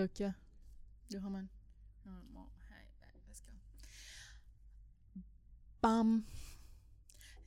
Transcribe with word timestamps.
Được 0.00 0.14
chưa? 0.14 0.32
Được 1.10 1.18
không 1.22 1.34
anh? 1.34 1.46
Rồi, 2.04 2.22
một, 2.32 2.48
hai, 2.68 2.84
ba, 3.00 3.06
let's 3.28 3.42
go. 3.46 3.54
Bum. 5.82 6.22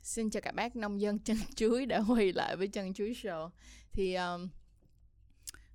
Xin 0.01 0.29
chào 0.29 0.41
các 0.41 0.51
bác 0.55 0.75
nông 0.75 1.01
dân 1.01 1.19
chân 1.19 1.37
chuối 1.55 1.85
đã 1.85 2.03
quay 2.07 2.33
lại 2.33 2.55
với 2.55 2.67
chân 2.67 2.93
chuối 2.93 3.13
show. 3.13 3.49
Thì 3.91 4.15
um, 4.15 4.49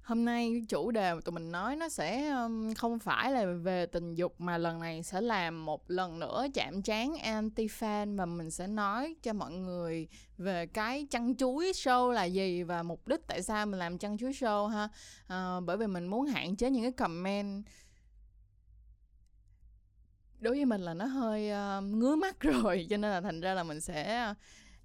hôm 0.09 0.25
nay 0.25 0.64
chủ 0.68 0.90
đề 0.90 1.14
mà 1.14 1.20
tụi 1.20 1.32
mình 1.32 1.52
nói 1.52 1.77
nó 1.77 1.88
sẽ 1.88 2.34
không 2.77 2.98
phải 2.98 3.32
là 3.32 3.46
về 3.62 3.86
tình 3.86 4.14
dục 4.14 4.40
mà 4.40 4.58
lần 4.58 4.80
này 4.80 5.02
sẽ 5.02 5.20
làm 5.20 5.64
một 5.64 5.90
lần 5.90 6.18
nữa 6.18 6.46
chạm 6.54 6.82
trán 6.82 7.18
anti 7.18 7.66
fan 7.66 8.16
và 8.16 8.26
mình 8.26 8.50
sẽ 8.50 8.66
nói 8.66 9.14
cho 9.22 9.32
mọi 9.32 9.52
người 9.52 10.08
về 10.39 10.67
cái 10.67 11.07
chăn 11.11 11.36
chuối 11.36 11.72
show 11.75 12.11
là 12.11 12.25
gì 12.25 12.62
và 12.62 12.82
mục 12.82 13.08
đích 13.08 13.21
tại 13.26 13.43
sao 13.43 13.67
mình 13.67 13.79
làm 13.79 13.98
chăn 13.98 14.18
chuối 14.18 14.32
show 14.32 14.67
ha. 14.67 14.89
à, 15.26 15.61
bởi 15.61 15.76
vì 15.76 15.86
mình 15.86 16.07
muốn 16.07 16.26
hạn 16.26 16.56
chế 16.56 16.70
những 16.70 16.82
cái 16.82 16.93
comment 16.93 17.64
đối 20.40 20.54
với 20.54 20.64
mình 20.64 20.81
là 20.81 20.95
nó 20.95 21.04
hơi 21.04 21.50
uh, 21.79 21.84
ngứa 21.84 22.17
mắt 22.17 22.40
rồi 22.40 22.86
cho 22.90 22.96
nên 22.96 23.11
là 23.11 23.20
thành 23.20 23.40
ra 23.40 23.54
là 23.54 23.62
mình 23.62 23.81
sẽ 23.81 24.34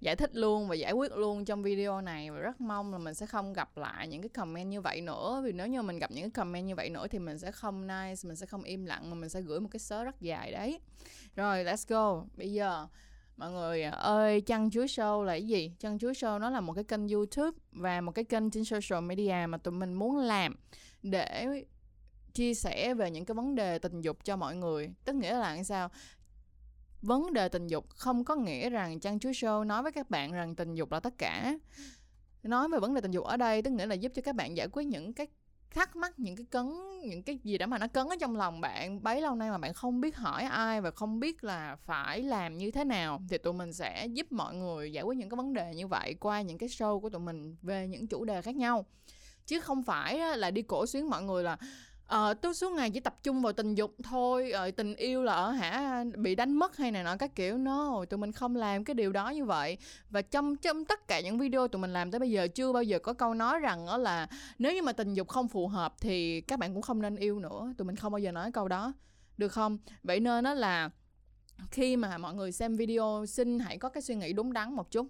giải 0.04 0.16
thích 0.16 0.30
luôn 0.34 0.68
và 0.68 0.74
giải 0.74 0.92
quyết 0.92 1.12
luôn 1.12 1.44
trong 1.44 1.62
video 1.62 2.00
này 2.00 2.30
và 2.30 2.38
rất 2.38 2.60
mong 2.60 2.92
là 2.92 2.98
mình 2.98 3.14
sẽ 3.14 3.26
không 3.26 3.52
gặp 3.52 3.76
lại 3.76 4.08
những 4.08 4.22
cái 4.22 4.28
comment 4.28 4.70
như 4.70 4.80
vậy 4.80 5.00
nữa. 5.00 5.42
Vì 5.44 5.52
nếu 5.52 5.66
như 5.66 5.82
mình 5.82 5.98
gặp 5.98 6.10
những 6.10 6.22
cái 6.22 6.30
comment 6.30 6.66
như 6.66 6.74
vậy 6.74 6.90
nữa 6.90 7.06
thì 7.10 7.18
mình 7.18 7.38
sẽ 7.38 7.52
không 7.52 7.86
nice, 7.86 8.20
mình 8.22 8.36
sẽ 8.36 8.46
không 8.46 8.62
im 8.62 8.84
lặng 8.84 9.10
mà 9.10 9.14
mình 9.14 9.28
sẽ 9.28 9.40
gửi 9.40 9.60
một 9.60 9.68
cái 9.70 9.80
sớ 9.80 10.04
rất 10.04 10.20
dài 10.20 10.52
đấy. 10.52 10.80
Rồi, 11.36 11.64
let's 11.64 11.84
go. 11.88 12.24
Bây 12.36 12.52
giờ, 12.52 12.86
mọi 13.36 13.50
người 13.50 13.82
à, 13.82 13.90
ơi, 13.90 14.40
chăn 14.40 14.70
chuối 14.70 14.86
show 14.86 15.22
là 15.22 15.32
cái 15.32 15.46
gì? 15.46 15.72
Chăn 15.78 15.98
chuối 15.98 16.12
show 16.12 16.38
nó 16.38 16.50
là 16.50 16.60
một 16.60 16.72
cái 16.72 16.84
kênh 16.84 17.08
youtube 17.08 17.58
và 17.72 18.00
một 18.00 18.12
cái 18.12 18.24
kênh 18.24 18.50
trên 18.50 18.64
social 18.64 19.04
media 19.04 19.46
mà 19.48 19.58
tụi 19.58 19.72
mình 19.72 19.94
muốn 19.94 20.18
làm 20.18 20.56
để 21.02 21.46
chia 22.34 22.54
sẻ 22.54 22.94
về 22.94 23.10
những 23.10 23.24
cái 23.24 23.34
vấn 23.34 23.54
đề 23.54 23.78
tình 23.78 24.00
dục 24.00 24.24
cho 24.24 24.36
mọi 24.36 24.56
người. 24.56 24.90
Tức 25.04 25.14
nghĩa 25.14 25.38
là 25.38 25.62
sao? 25.62 25.88
Vấn 27.04 27.32
đề 27.32 27.48
tình 27.48 27.66
dục 27.66 27.90
không 27.90 28.24
có 28.24 28.34
nghĩa 28.34 28.70
rằng 28.70 29.00
chăn 29.00 29.18
chuối 29.18 29.32
show 29.32 29.64
nói 29.64 29.82
với 29.82 29.92
các 29.92 30.10
bạn 30.10 30.32
rằng 30.32 30.54
tình 30.54 30.74
dục 30.74 30.92
là 30.92 31.00
tất 31.00 31.18
cả. 31.18 31.58
Nói 32.42 32.68
về 32.68 32.78
vấn 32.78 32.94
đề 32.94 33.00
tình 33.00 33.10
dục 33.10 33.24
ở 33.24 33.36
đây, 33.36 33.62
tức 33.62 33.70
nghĩa 33.70 33.86
là 33.86 33.94
giúp 33.94 34.12
cho 34.14 34.22
các 34.22 34.34
bạn 34.34 34.56
giải 34.56 34.68
quyết 34.72 34.84
những 34.84 35.12
cái 35.12 35.26
thắc 35.70 35.96
mắc, 35.96 36.18
những 36.18 36.36
cái 36.36 36.46
cấn, 36.50 36.66
những 37.00 37.22
cái 37.22 37.38
gì 37.44 37.58
đó 37.58 37.66
mà 37.66 37.78
nó 37.78 37.86
cấn 37.88 38.08
ở 38.08 38.16
trong 38.20 38.36
lòng 38.36 38.60
bạn. 38.60 39.02
Bấy 39.02 39.20
lâu 39.20 39.34
nay 39.34 39.50
mà 39.50 39.58
bạn 39.58 39.74
không 39.74 40.00
biết 40.00 40.16
hỏi 40.16 40.42
ai 40.42 40.80
và 40.80 40.90
không 40.90 41.20
biết 41.20 41.44
là 41.44 41.76
phải 41.76 42.22
làm 42.22 42.58
như 42.58 42.70
thế 42.70 42.84
nào, 42.84 43.20
thì 43.28 43.38
tụi 43.38 43.52
mình 43.52 43.72
sẽ 43.72 44.06
giúp 44.06 44.32
mọi 44.32 44.54
người 44.54 44.92
giải 44.92 45.04
quyết 45.04 45.18
những 45.18 45.28
cái 45.28 45.36
vấn 45.36 45.52
đề 45.52 45.74
như 45.74 45.86
vậy 45.86 46.14
qua 46.20 46.42
những 46.42 46.58
cái 46.58 46.68
show 46.68 47.00
của 47.00 47.08
tụi 47.08 47.20
mình 47.20 47.56
về 47.62 47.88
những 47.88 48.06
chủ 48.06 48.24
đề 48.24 48.42
khác 48.42 48.56
nhau. 48.56 48.86
Chứ 49.46 49.60
không 49.60 49.82
phải 49.82 50.36
là 50.36 50.50
đi 50.50 50.62
cổ 50.62 50.86
xuyến 50.86 51.10
mọi 51.10 51.22
người 51.22 51.42
là 51.42 51.56
ờ 52.06 52.34
tôi 52.34 52.54
suốt 52.54 52.72
ngày 52.72 52.90
chỉ 52.90 53.00
tập 53.00 53.16
trung 53.22 53.42
vào 53.42 53.52
tình 53.52 53.74
dục 53.74 53.94
thôi 54.02 54.50
rồi 54.52 54.72
tình 54.72 54.96
yêu 54.96 55.22
là 55.22 55.34
ở 55.34 55.50
hả, 55.50 56.04
bị 56.16 56.34
đánh 56.34 56.52
mất 56.52 56.76
hay 56.76 56.90
này 56.90 57.04
nọ, 57.04 57.16
các 57.16 57.34
kiểu. 57.34 57.58
No, 57.58 58.04
tụi 58.10 58.18
mình 58.18 58.32
không 58.32 58.56
làm 58.56 58.84
cái 58.84 58.94
điều 58.94 59.12
đó 59.12 59.30
như 59.30 59.44
vậy. 59.44 59.78
Và 60.10 60.22
trong 60.22 60.56
trong 60.56 60.84
tất 60.84 61.08
cả 61.08 61.20
những 61.20 61.38
video 61.38 61.68
tụi 61.68 61.80
mình 61.80 61.92
làm 61.92 62.10
tới 62.10 62.18
bây 62.18 62.30
giờ, 62.30 62.48
chưa 62.48 62.72
bao 62.72 62.82
giờ 62.82 62.98
có 62.98 63.12
câu 63.12 63.34
nói 63.34 63.60
rằng 63.60 63.86
đó 63.86 63.96
là 63.96 64.28
nếu 64.58 64.74
như 64.74 64.82
mà 64.82 64.92
tình 64.92 65.14
dục 65.14 65.28
không 65.28 65.48
phù 65.48 65.68
hợp 65.68 65.94
thì 66.00 66.40
các 66.40 66.58
bạn 66.58 66.72
cũng 66.72 66.82
không 66.82 67.02
nên 67.02 67.16
yêu 67.16 67.38
nữa. 67.38 67.72
Tụi 67.78 67.86
mình 67.86 67.96
không 67.96 68.12
bao 68.12 68.18
giờ 68.18 68.32
nói 68.32 68.52
câu 68.52 68.68
đó. 68.68 68.92
Được 69.38 69.48
không? 69.48 69.78
Vậy 70.02 70.20
nên 70.20 70.44
đó 70.44 70.54
là 70.54 70.90
khi 71.70 71.96
mà 71.96 72.18
mọi 72.18 72.34
người 72.34 72.52
xem 72.52 72.76
video, 72.76 73.24
xin 73.28 73.58
hãy 73.58 73.78
có 73.78 73.88
cái 73.88 74.02
suy 74.02 74.14
nghĩ 74.14 74.32
đúng 74.32 74.52
đắn 74.52 74.74
một 74.74 74.90
chút 74.90 75.06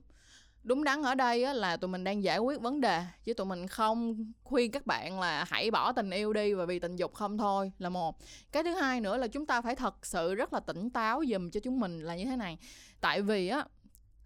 đúng 0.65 0.85
đắn 0.85 1.03
ở 1.03 1.15
đây 1.15 1.45
á, 1.45 1.53
là 1.53 1.77
tụi 1.77 1.89
mình 1.89 2.05
đang 2.05 2.23
giải 2.23 2.39
quyết 2.39 2.61
vấn 2.61 2.81
đề 2.81 3.03
chứ 3.25 3.35
tụi 3.35 3.47
mình 3.47 3.67
không 3.67 4.17
khuyên 4.45 4.71
các 4.71 4.87
bạn 4.87 5.21
là 5.21 5.45
hãy 5.49 5.71
bỏ 5.71 5.93
tình 5.93 6.11
yêu 6.11 6.33
đi 6.33 6.55
và 6.55 6.65
vì 6.65 6.79
tình 6.79 6.97
dục 6.97 7.15
không 7.15 7.39
thôi 7.39 7.73
là 7.79 7.89
một. 7.89 8.19
Cái 8.53 8.63
thứ 8.63 8.75
hai 8.75 9.01
nữa 9.01 9.17
là 9.17 9.27
chúng 9.27 9.47
ta 9.47 9.61
phải 9.61 9.75
thật 9.75 10.07
sự 10.07 10.35
rất 10.35 10.53
là 10.53 10.61
tỉnh 10.61 10.91
táo 10.91 11.23
dùm 11.33 11.51
cho 11.51 11.61
chúng 11.61 11.81
mình 11.81 12.01
là 12.01 12.17
như 12.17 12.25
thế 12.25 12.37
này. 12.37 12.59
Tại 13.01 13.23
vì 13.23 13.49
á 13.49 13.65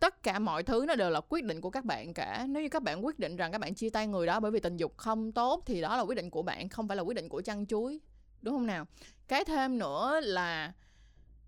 tất 0.01 0.23
cả 0.23 0.39
mọi 0.39 0.63
thứ 0.63 0.85
nó 0.89 0.95
đều 0.95 1.11
là 1.11 1.21
quyết 1.29 1.45
định 1.45 1.61
của 1.61 1.71
các 1.71 1.85
bạn 1.85 2.15
cả. 2.15 2.47
Nếu 2.49 2.63
như 2.63 2.69
các 2.69 2.83
bạn 2.83 3.07
quyết 3.07 3.19
định 3.19 3.37
rằng 3.37 3.53
các 3.53 3.59
bạn 3.59 3.75
chia 3.75 3.91
tay 3.91 4.07
người 4.07 4.27
đó 4.27 4.41
bởi 4.41 4.51
vì 4.51 4.61
tình 4.61 4.77
dục 4.77 4.97
không 4.97 5.33
tốt 5.33 5.63
thì 5.67 5.81
đó 5.81 5.97
là 5.97 6.03
quyết 6.03 6.17
định 6.17 6.31
của 6.31 6.43
bạn 6.43 6.69
không 6.69 6.89
phải 6.89 6.97
là 6.97 7.03
quyết 7.03 7.15
định 7.15 7.29
của 7.29 7.43
chăn 7.43 7.67
chuối. 7.67 8.01
Đúng 8.43 8.55
không 8.55 8.67
nào? 8.67 8.87
Cái 9.29 9.45
thêm 9.45 9.79
nữa 9.79 10.21
là 10.23 10.73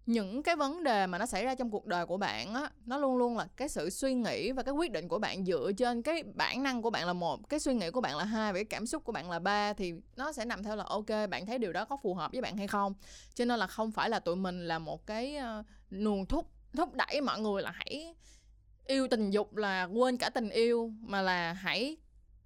những 0.06 0.42
cái 0.42 0.56
vấn 0.56 0.82
đề 0.82 1.06
mà 1.06 1.18
nó 1.18 1.26
xảy 1.26 1.44
ra 1.44 1.54
trong 1.54 1.70
cuộc 1.70 1.86
đời 1.86 2.06
của 2.06 2.16
bạn 2.16 2.54
á 2.54 2.70
nó 2.86 2.98
luôn 2.98 3.16
luôn 3.16 3.36
là 3.36 3.46
cái 3.56 3.68
sự 3.68 3.90
suy 3.90 4.14
nghĩ 4.14 4.52
và 4.52 4.62
cái 4.62 4.74
quyết 4.74 4.92
định 4.92 5.08
của 5.08 5.18
bạn 5.18 5.44
dựa 5.44 5.72
trên 5.76 6.02
cái 6.02 6.22
bản 6.34 6.62
năng 6.62 6.82
của 6.82 6.90
bạn 6.90 7.06
là 7.06 7.12
một 7.12 7.48
cái 7.48 7.60
suy 7.60 7.74
nghĩ 7.74 7.90
của 7.90 8.00
bạn 8.00 8.16
là 8.16 8.24
hai 8.24 8.52
và 8.52 8.56
cái 8.56 8.64
cảm 8.64 8.86
xúc 8.86 9.04
của 9.04 9.12
bạn 9.12 9.30
là 9.30 9.38
ba 9.38 9.72
thì 9.72 9.94
nó 10.16 10.32
sẽ 10.32 10.44
nằm 10.44 10.62
theo 10.62 10.76
là 10.76 10.84
ok 10.84 11.30
bạn 11.30 11.46
thấy 11.46 11.58
điều 11.58 11.72
đó 11.72 11.84
có 11.84 11.96
phù 12.02 12.14
hợp 12.14 12.32
với 12.32 12.40
bạn 12.40 12.56
hay 12.56 12.66
không? 12.66 12.94
Cho 13.34 13.44
nên 13.44 13.58
là 13.58 13.66
không 13.66 13.92
phải 13.92 14.10
là 14.10 14.18
tụi 14.18 14.36
mình 14.36 14.68
là 14.68 14.78
một 14.78 15.06
cái 15.06 15.36
ờ, 15.36 15.58
uh, 15.58 15.66
nguồn 15.90 16.26
thúc 16.26 16.46
thúc 16.76 16.94
đẩy 16.94 17.20
mọi 17.20 17.40
người 17.40 17.62
là 17.62 17.70
hãy 17.70 18.14
yêu 18.86 19.08
tình 19.10 19.30
dục 19.30 19.56
là 19.56 19.84
quên 19.84 20.16
cả 20.16 20.30
tình 20.30 20.50
yêu 20.50 20.92
mà 21.00 21.22
là 21.22 21.52
hãy 21.52 21.96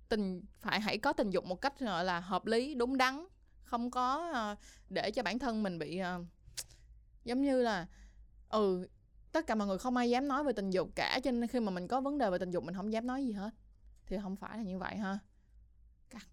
tình 0.09 0.43
phải 0.60 0.81
hãy 0.81 0.98
có 0.98 1.12
tình 1.12 1.31
dục 1.31 1.44
một 1.44 1.60
cách 1.60 1.81
gọi 1.81 2.04
là 2.04 2.20
hợp 2.20 2.47
lý 2.47 2.75
đúng 2.75 2.97
đắn 2.97 3.26
không 3.64 3.91
có 3.91 4.32
uh, 4.53 4.59
để 4.91 5.10
cho 5.10 5.22
bản 5.22 5.38
thân 5.38 5.62
mình 5.62 5.78
bị 5.78 6.00
uh, 6.00 6.26
giống 7.25 7.43
như 7.43 7.62
là 7.62 7.87
ừ 8.49 8.89
tất 9.33 9.47
cả 9.47 9.55
mọi 9.55 9.69
người 9.69 9.79
không 9.79 9.97
ai 9.97 10.11
dám 10.11 10.29
nói 10.29 10.45
về 10.45 10.53
tình 10.53 10.71
dục 10.71 10.89
cả 10.95 11.21
cho 11.25 11.31
nên 11.31 11.49
khi 11.49 11.61
mà 11.61 11.71
mình 11.71 11.89
có 11.89 12.01
vấn 12.01 12.19
đề 12.19 12.31
về 12.31 12.39
tình 12.39 12.51
dục 12.51 12.65
mình 12.65 12.75
không 12.75 12.93
dám 12.93 13.07
nói 13.07 13.25
gì 13.25 13.33
hết. 13.33 13.51
Thì 14.07 14.17
không 14.23 14.37
phải 14.37 14.59
là 14.59 14.65
như 14.65 14.79
vậy 14.79 14.97
ha. 14.97 15.19
Cắt 16.11 16.27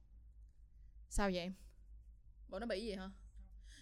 sao 1.09 1.29
vậy 1.33 1.39
em? 1.39 1.53
Bộ 2.49 2.59
nó 2.59 2.65
bị 2.65 2.85
gì 2.85 2.93
hả? 2.93 3.09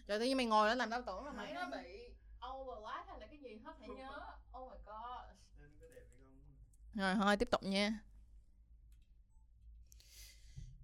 Trời 0.08 0.20
tự 0.20 0.26
nhiên 0.26 0.38
mày 0.38 0.46
ngồi 0.46 0.68
đó 0.68 0.76
làm 0.76 0.90
tao 0.90 1.02
tưởng 1.02 1.26
là 1.26 1.32
mày 1.32 1.54
nó 1.54 1.70
bị 1.70 2.14
overlap 2.48 3.08
hay 3.08 3.20
là 3.20 3.28
cái 3.28 3.38
gì 3.38 3.60
hết 3.66 3.72
phải 3.80 3.90
nhớ. 3.90 4.20
Oh 4.58 4.72
my 4.72 4.78
god 4.86 5.40
rồi 7.00 7.16
thôi 7.16 7.38
tiếp 7.38 7.50
tục 7.52 7.64
nha. 7.64 8.00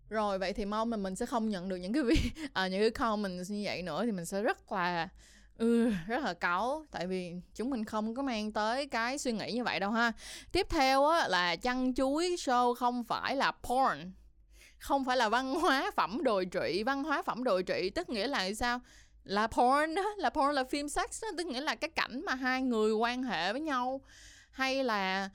Rồi 0.09 0.39
vậy 0.39 0.53
thì 0.53 0.65
mong 0.65 0.89
mà 0.89 0.97
mình 0.97 1.15
sẽ 1.15 1.25
không 1.25 1.49
nhận 1.49 1.69
được 1.69 1.75
những 1.75 1.93
cái 1.93 2.03
vi 2.03 2.31
à, 2.53 2.67
những 2.67 2.81
cái 2.81 2.89
comment 2.89 3.49
như 3.49 3.61
vậy 3.65 3.81
nữa 3.81 4.05
thì 4.05 4.11
mình 4.11 4.25
sẽ 4.25 4.41
rất 4.41 4.71
là 4.71 5.09
ừ 5.57 5.91
rất 6.07 6.23
là 6.23 6.33
cáu, 6.33 6.85
tại 6.91 7.07
vì 7.07 7.33
chúng 7.55 7.69
mình 7.69 7.85
không 7.85 8.15
có 8.15 8.21
mang 8.21 8.51
tới 8.51 8.87
cái 8.87 9.17
suy 9.17 9.31
nghĩ 9.31 9.51
như 9.51 9.63
vậy 9.63 9.79
đâu 9.79 9.91
ha. 9.91 10.11
Tiếp 10.51 10.67
theo 10.69 11.05
á, 11.05 11.27
là 11.27 11.55
chăn 11.55 11.93
chuối 11.93 12.35
show 12.37 12.73
không 12.73 13.03
phải 13.03 13.35
là 13.35 13.51
porn, 13.51 14.11
không 14.79 15.05
phải 15.05 15.17
là 15.17 15.29
văn 15.29 15.55
hóa 15.55 15.91
phẩm 15.95 16.23
đồi 16.23 16.47
trụy. 16.51 16.83
Văn 16.83 17.03
hóa 17.03 17.21
phẩm 17.21 17.43
đồi 17.43 17.63
trụy 17.67 17.89
tức 17.89 18.09
nghĩa 18.09 18.27
là 18.27 18.53
sao? 18.53 18.79
Là 19.23 19.47
porn 19.47 19.95
đó 19.95 20.03
là 20.17 20.29
porn 20.29 20.55
là 20.55 20.63
phim 20.63 20.89
sex 20.89 21.23
đó 21.23 21.27
tức 21.37 21.47
nghĩa 21.47 21.61
là 21.61 21.75
cái 21.75 21.89
cảnh 21.89 22.21
mà 22.25 22.35
hai 22.35 22.61
người 22.61 22.93
quan 22.93 23.23
hệ 23.23 23.51
với 23.51 23.61
nhau. 23.61 24.01
Hay 24.51 24.83
là 24.83 25.29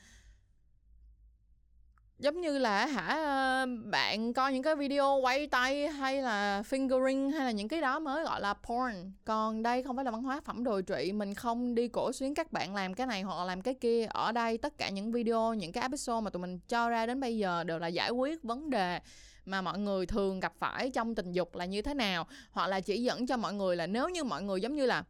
giống 2.21 2.41
như 2.41 2.59
là 2.59 2.87
hả 2.87 3.07
ờ, 3.07 3.67
bạn 3.85 4.33
coi 4.33 4.53
những 4.53 4.63
cái 4.63 4.77
video 4.77 5.17
quay 5.23 5.47
tay 5.47 5.89
hay 5.89 6.23
là 6.23 6.63
fingering 6.71 7.31
hay 7.31 7.45
là 7.45 7.51
những 7.51 7.69
cái 7.69 7.81
đó 7.81 7.99
mới 7.99 8.25
gọi 8.25 8.41
là 8.41 8.55
porn. 8.55 9.13
Còn 9.25 9.63
đây 9.63 9.83
không 9.83 9.97
phải 9.97 10.05
là 10.05 10.11
văn 10.11 10.23
hóa 10.23 10.41
phẩm 10.41 10.65
đồi 10.65 10.83
trụy 10.87 11.13
mình 11.13 11.35
không 11.35 11.75
đi 11.75 11.89
cổ 11.89 12.13
xuyến 12.13 12.35
các 12.35 12.53
bạn 12.53 12.75
làm 12.75 12.95
cái 12.95 13.07
này 13.07 13.23
hoặc 13.23 13.39
là 13.39 13.45
làm 13.45 13.63
cái 13.63 13.75
kia. 13.75 14.07
Ở 14.11 14.33
đây 14.33 14.59
tất 14.59 14.79
cả 14.79 14.91
những 14.91 15.13
video, 15.13 15.55
những 15.55 15.73
cái 15.73 15.83
episode 15.83 16.21
mà 16.21 16.31
tụi 16.31 16.41
mình 16.41 16.59
cho 16.69 16.91
ra 16.91 17.07
đến 17.07 17.21
bây 17.21 17.39
giờ 17.39 17.65
đều 17.65 17.79
là 17.79 17.89
giải 17.89 18.11
quyết 18.11 18.43
vấn 18.43 18.71
đề 18.71 19.01
mà 19.45 19.63
mọi 19.63 19.79
người 19.79 20.07
thường 20.07 20.41
gặp 20.41 20.53
phải 20.59 20.91
trong 20.91 21.15
tình 21.15 21.33
dục 21.33 21.57
là 21.57 21.65
như 21.65 21.83
thế 21.83 21.95
nào. 21.95 22.27
Hoặc 22.51 22.67
là 22.67 22.81
chỉ 22.81 23.03
dẫn 23.03 23.27
cho 23.27 23.37
mọi 23.37 23.55
người 23.55 23.77
là 23.77 23.87
nếu 23.87 24.09
như 24.09 24.25
mọi 24.25 24.43
người 24.43 24.61
giống 24.61 24.77
như 24.77 24.87
là, 24.87 25.05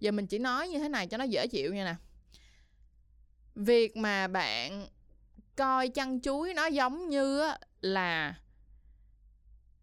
giờ 0.00 0.10
mình 0.10 0.26
chỉ 0.26 0.38
nói 0.38 0.68
như 0.68 0.78
thế 0.78 0.88
này 0.88 1.06
cho 1.06 1.16
nó 1.16 1.24
dễ 1.24 1.46
chịu 1.46 1.74
nha 1.74 1.84
nè. 1.84 1.94
Việc 3.54 3.96
mà 3.96 4.28
bạn 4.28 4.86
coi 5.60 5.88
chăn 5.88 6.20
chuối 6.20 6.54
nó 6.54 6.66
giống 6.66 7.08
như 7.08 7.42
là 7.80 8.34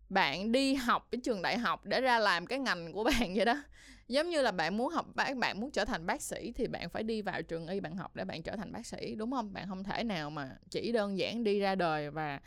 bạn 0.10 0.52
đi 0.52 0.74
học 0.74 1.08
cái 1.12 1.22
trường 1.24 1.42
đại 1.42 1.58
học 1.58 1.86
để 1.86 2.02
ra 2.02 2.20
làm 2.20 2.46
cái 2.46 2.60
ngành 2.60 2.94
của 2.94 3.04
bạn 3.20 3.36
vậy 3.36 3.46
đó. 3.46 3.64
Giống 4.08 4.30
như 4.30 4.42
là 4.42 4.52
bạn 4.52 4.78
muốn 4.78 4.90
học 4.90 5.06
bác, 5.16 5.38
bạn 5.38 5.62
muốn 5.62 5.72
trở 5.72 5.86
thành 5.86 6.06
bác 6.06 6.22
sĩ 6.22 6.52
thì 6.56 6.68
bạn 6.68 6.90
phải 6.90 7.04
đi 7.04 7.22
vào 7.22 7.42
trường 7.42 7.68
y 7.68 7.80
bạn 7.80 7.96
học 7.96 8.16
để 8.16 8.26
bạn 8.26 8.44
trở 8.44 8.56
thành 8.56 8.72
bác 8.72 8.86
sĩ, 8.86 9.16
đúng 9.16 9.32
không? 9.32 9.54
Bạn 9.54 9.68
không 9.68 9.84
thể 9.84 10.04
nào 10.04 10.30
mà 10.30 10.52
chỉ 10.70 10.92
đơn 10.92 11.18
giản 11.18 11.44
đi 11.44 11.60
ra 11.60 11.76
đời 11.76 12.10
và 12.10 12.40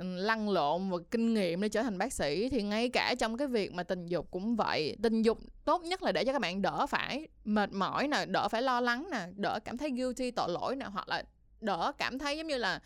lăn 0.00 0.48
lộn 0.50 0.90
và 0.90 0.98
kinh 1.10 1.34
nghiệm 1.34 1.60
để 1.60 1.68
trở 1.68 1.82
thành 1.82 1.98
bác 1.98 2.12
sĩ. 2.12 2.48
Thì 2.48 2.62
ngay 2.62 2.88
cả 2.88 3.14
trong 3.18 3.36
cái 3.36 3.48
việc 3.48 3.72
mà 3.72 3.82
tình 3.82 4.06
dục 4.06 4.30
cũng 4.30 4.56
vậy. 4.56 4.96
Tình 5.02 5.22
dục 5.22 5.38
tốt 5.64 5.82
nhất 5.82 6.02
là 6.02 6.12
để 6.12 6.24
cho 6.24 6.32
các 6.32 6.40
bạn 6.40 6.62
đỡ 6.62 6.86
phải 6.86 7.28
mệt 7.44 7.72
mỏi 7.72 8.08
nè, 8.08 8.24
đỡ 8.26 8.48
phải 8.48 8.62
lo 8.62 8.80
lắng 8.80 9.08
nè, 9.12 9.26
đỡ 9.36 9.58
cảm 9.64 9.76
thấy 9.76 9.90
guilty, 9.90 10.30
tội 10.30 10.48
lỗi 10.50 10.76
nè, 10.76 10.86
hoặc 10.86 11.08
là 11.08 11.24
đỡ 11.60 11.92
cảm 11.98 12.18
thấy 12.18 12.36
giống 12.36 12.46
như 12.46 12.56
là 12.56 12.80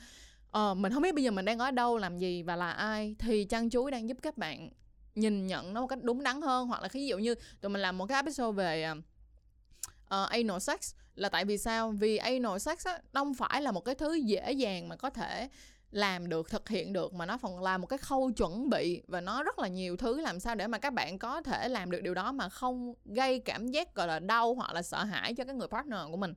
ờ 0.50 0.74
mình 0.74 0.92
không 0.92 1.02
biết 1.02 1.14
bây 1.14 1.24
giờ 1.24 1.30
mình 1.30 1.44
đang 1.44 1.58
ở 1.58 1.70
đâu 1.70 1.98
làm 1.98 2.18
gì 2.18 2.42
và 2.42 2.56
là 2.56 2.70
ai. 2.70 3.14
Thì 3.18 3.44
chăn 3.44 3.70
chuối 3.70 3.90
đang 3.90 4.08
giúp 4.08 4.18
các 4.22 4.38
bạn 4.38 4.70
nhìn 5.14 5.46
nhận 5.46 5.74
nó 5.74 5.80
một 5.80 5.86
cách 5.86 6.02
đúng 6.02 6.22
đắn 6.22 6.42
hơn. 6.42 6.68
Hoặc 6.68 6.82
là 6.82 6.88
ví 6.92 7.06
dụ 7.06 7.18
như 7.18 7.34
tụi 7.60 7.70
mình 7.70 7.82
làm 7.82 7.98
một 7.98 8.06
cái 8.06 8.16
episode 8.16 8.56
về 8.56 8.90
uh, 8.92 10.30
anal 10.30 10.58
sex 10.58 10.94
là 11.14 11.28
tại 11.28 11.44
vì 11.44 11.58
sao? 11.58 11.90
Vì 11.90 12.16
anal 12.16 12.58
sex 12.58 12.86
á 12.86 12.98
không 13.12 13.34
phải 13.34 13.62
là 13.62 13.72
một 13.72 13.84
cái 13.84 13.94
thứ 13.94 14.14
dễ 14.14 14.52
dàng 14.52 14.88
mà 14.88 14.96
có 14.96 15.10
thể 15.10 15.48
làm 15.92 16.28
được 16.28 16.50
thực 16.50 16.68
hiện 16.68 16.92
được 16.92 17.14
mà 17.14 17.26
nó 17.26 17.38
còn 17.38 17.62
là 17.62 17.78
một 17.78 17.86
cái 17.86 17.98
khâu 17.98 18.30
chuẩn 18.30 18.70
bị 18.70 19.02
và 19.06 19.20
nó 19.20 19.42
rất 19.42 19.58
là 19.58 19.68
nhiều 19.68 19.96
thứ 19.96 20.20
làm 20.20 20.40
sao 20.40 20.54
để 20.54 20.66
mà 20.66 20.78
các 20.78 20.92
bạn 20.92 21.18
có 21.18 21.42
thể 21.42 21.68
làm 21.68 21.90
được 21.90 22.00
điều 22.02 22.14
đó 22.14 22.32
mà 22.32 22.48
không 22.48 22.94
gây 23.04 23.38
cảm 23.38 23.68
giác 23.68 23.94
gọi 23.94 24.06
là 24.06 24.18
đau 24.18 24.54
hoặc 24.54 24.72
là 24.72 24.82
sợ 24.82 25.04
hãi 25.04 25.34
cho 25.34 25.44
cái 25.44 25.54
người 25.54 25.68
partner 25.68 26.00
của 26.10 26.16
mình 26.16 26.34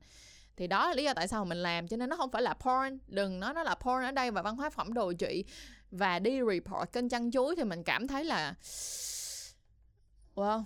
thì 0.57 0.67
đó 0.67 0.87
là 0.87 0.93
lý 0.93 1.03
do 1.03 1.13
tại 1.13 1.27
sao 1.27 1.45
mình 1.45 1.57
làm, 1.57 1.87
cho 1.87 1.97
nên 1.97 2.09
nó 2.09 2.15
không 2.15 2.31
phải 2.31 2.41
là 2.41 2.53
porn. 2.53 2.99
Đừng 3.07 3.39
nói 3.39 3.53
nó 3.53 3.63
là 3.63 3.75
porn 3.75 4.03
ở 4.03 4.11
đây 4.11 4.31
và 4.31 4.41
văn 4.41 4.55
hóa 4.55 4.69
phẩm 4.69 4.93
đồ 4.93 5.13
trị. 5.13 5.43
Và 5.91 6.19
đi 6.19 6.39
report 6.51 6.91
kênh 6.93 7.09
chăn 7.09 7.31
chuối 7.31 7.55
thì 7.55 7.63
mình 7.63 7.83
cảm 7.83 8.07
thấy 8.07 8.23
là, 8.23 8.53
wow, 10.35 10.63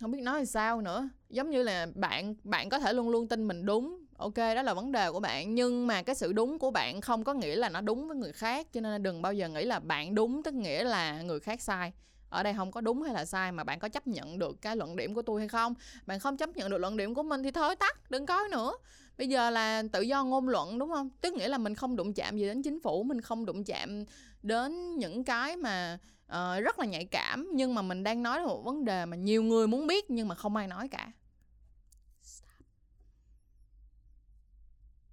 không 0.00 0.10
biết 0.10 0.20
nói 0.20 0.46
sao 0.46 0.80
nữa. 0.80 1.08
Giống 1.28 1.50
như 1.50 1.62
là 1.62 1.86
bạn 1.94 2.34
bạn 2.44 2.68
có 2.68 2.78
thể 2.78 2.92
luôn 2.92 3.08
luôn 3.08 3.28
tin 3.28 3.48
mình 3.48 3.66
đúng. 3.66 4.04
Ok, 4.18 4.36
đó 4.36 4.62
là 4.62 4.74
vấn 4.74 4.92
đề 4.92 5.12
của 5.12 5.20
bạn. 5.20 5.54
Nhưng 5.54 5.86
mà 5.86 6.02
cái 6.02 6.14
sự 6.14 6.32
đúng 6.32 6.58
của 6.58 6.70
bạn 6.70 7.00
không 7.00 7.24
có 7.24 7.34
nghĩa 7.34 7.56
là 7.56 7.68
nó 7.68 7.80
đúng 7.80 8.08
với 8.08 8.16
người 8.16 8.32
khác. 8.32 8.66
Cho 8.72 8.80
nên 8.80 9.02
đừng 9.02 9.22
bao 9.22 9.32
giờ 9.32 9.48
nghĩ 9.48 9.64
là 9.64 9.78
bạn 9.78 10.14
đúng, 10.14 10.42
tức 10.42 10.54
nghĩa 10.54 10.84
là 10.84 11.22
người 11.22 11.40
khác 11.40 11.62
sai. 11.62 11.92
Ở 12.30 12.42
đây 12.42 12.54
không 12.54 12.72
có 12.72 12.80
đúng 12.80 13.02
hay 13.02 13.14
là 13.14 13.24
sai 13.24 13.52
mà 13.52 13.64
bạn 13.64 13.78
có 13.78 13.88
chấp 13.88 14.06
nhận 14.06 14.38
được 14.38 14.62
cái 14.62 14.76
luận 14.76 14.96
điểm 14.96 15.14
của 15.14 15.22
tôi 15.22 15.40
hay 15.40 15.48
không. 15.48 15.74
Bạn 16.06 16.18
không 16.18 16.36
chấp 16.36 16.56
nhận 16.56 16.70
được 16.70 16.78
luận 16.78 16.96
điểm 16.96 17.14
của 17.14 17.22
mình 17.22 17.42
thì 17.42 17.50
thôi 17.50 17.76
tắt, 17.76 18.10
đừng 18.10 18.26
có 18.26 18.48
nữa 18.50 18.72
bây 19.18 19.28
giờ 19.28 19.50
là 19.50 19.82
tự 19.92 20.00
do 20.00 20.24
ngôn 20.24 20.48
luận 20.48 20.78
đúng 20.78 20.90
không? 20.90 21.10
Tức 21.20 21.34
nghĩa 21.34 21.48
là 21.48 21.58
mình 21.58 21.74
không 21.74 21.96
đụng 21.96 22.14
chạm 22.14 22.36
gì 22.36 22.46
đến 22.46 22.62
chính 22.62 22.80
phủ 22.80 23.02
mình 23.02 23.20
không 23.20 23.46
đụng 23.46 23.64
chạm 23.64 24.04
đến 24.42 24.96
những 24.98 25.24
cái 25.24 25.56
mà 25.56 25.98
uh, 26.26 26.64
rất 26.64 26.78
là 26.78 26.86
nhạy 26.86 27.04
cảm 27.04 27.50
nhưng 27.54 27.74
mà 27.74 27.82
mình 27.82 28.02
đang 28.02 28.22
nói 28.22 28.40
một 28.40 28.62
vấn 28.64 28.84
đề 28.84 29.06
mà 29.06 29.16
nhiều 29.16 29.42
người 29.42 29.66
muốn 29.66 29.86
biết 29.86 30.10
nhưng 30.10 30.28
mà 30.28 30.34
không 30.34 30.56
ai 30.56 30.68
nói 30.68 30.88
cả. 30.88 31.12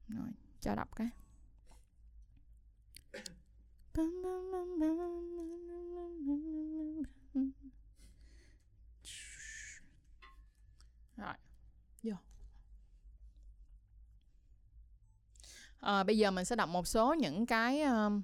Rồi 0.08 0.28
cho 0.62 0.76
đọc 0.76 0.96
cái 0.96 1.10
rồi 11.18 11.34
vô 12.04 12.14
à, 15.84 16.04
bây 16.04 16.18
giờ 16.18 16.32
mình 16.32 16.46
sẽ 16.46 16.56
đọc 16.56 16.70
một 16.70 16.88
số 16.88 17.14
những 17.14 17.46
cái 17.46 17.82
ờ, 17.82 18.06
um, 18.06 18.22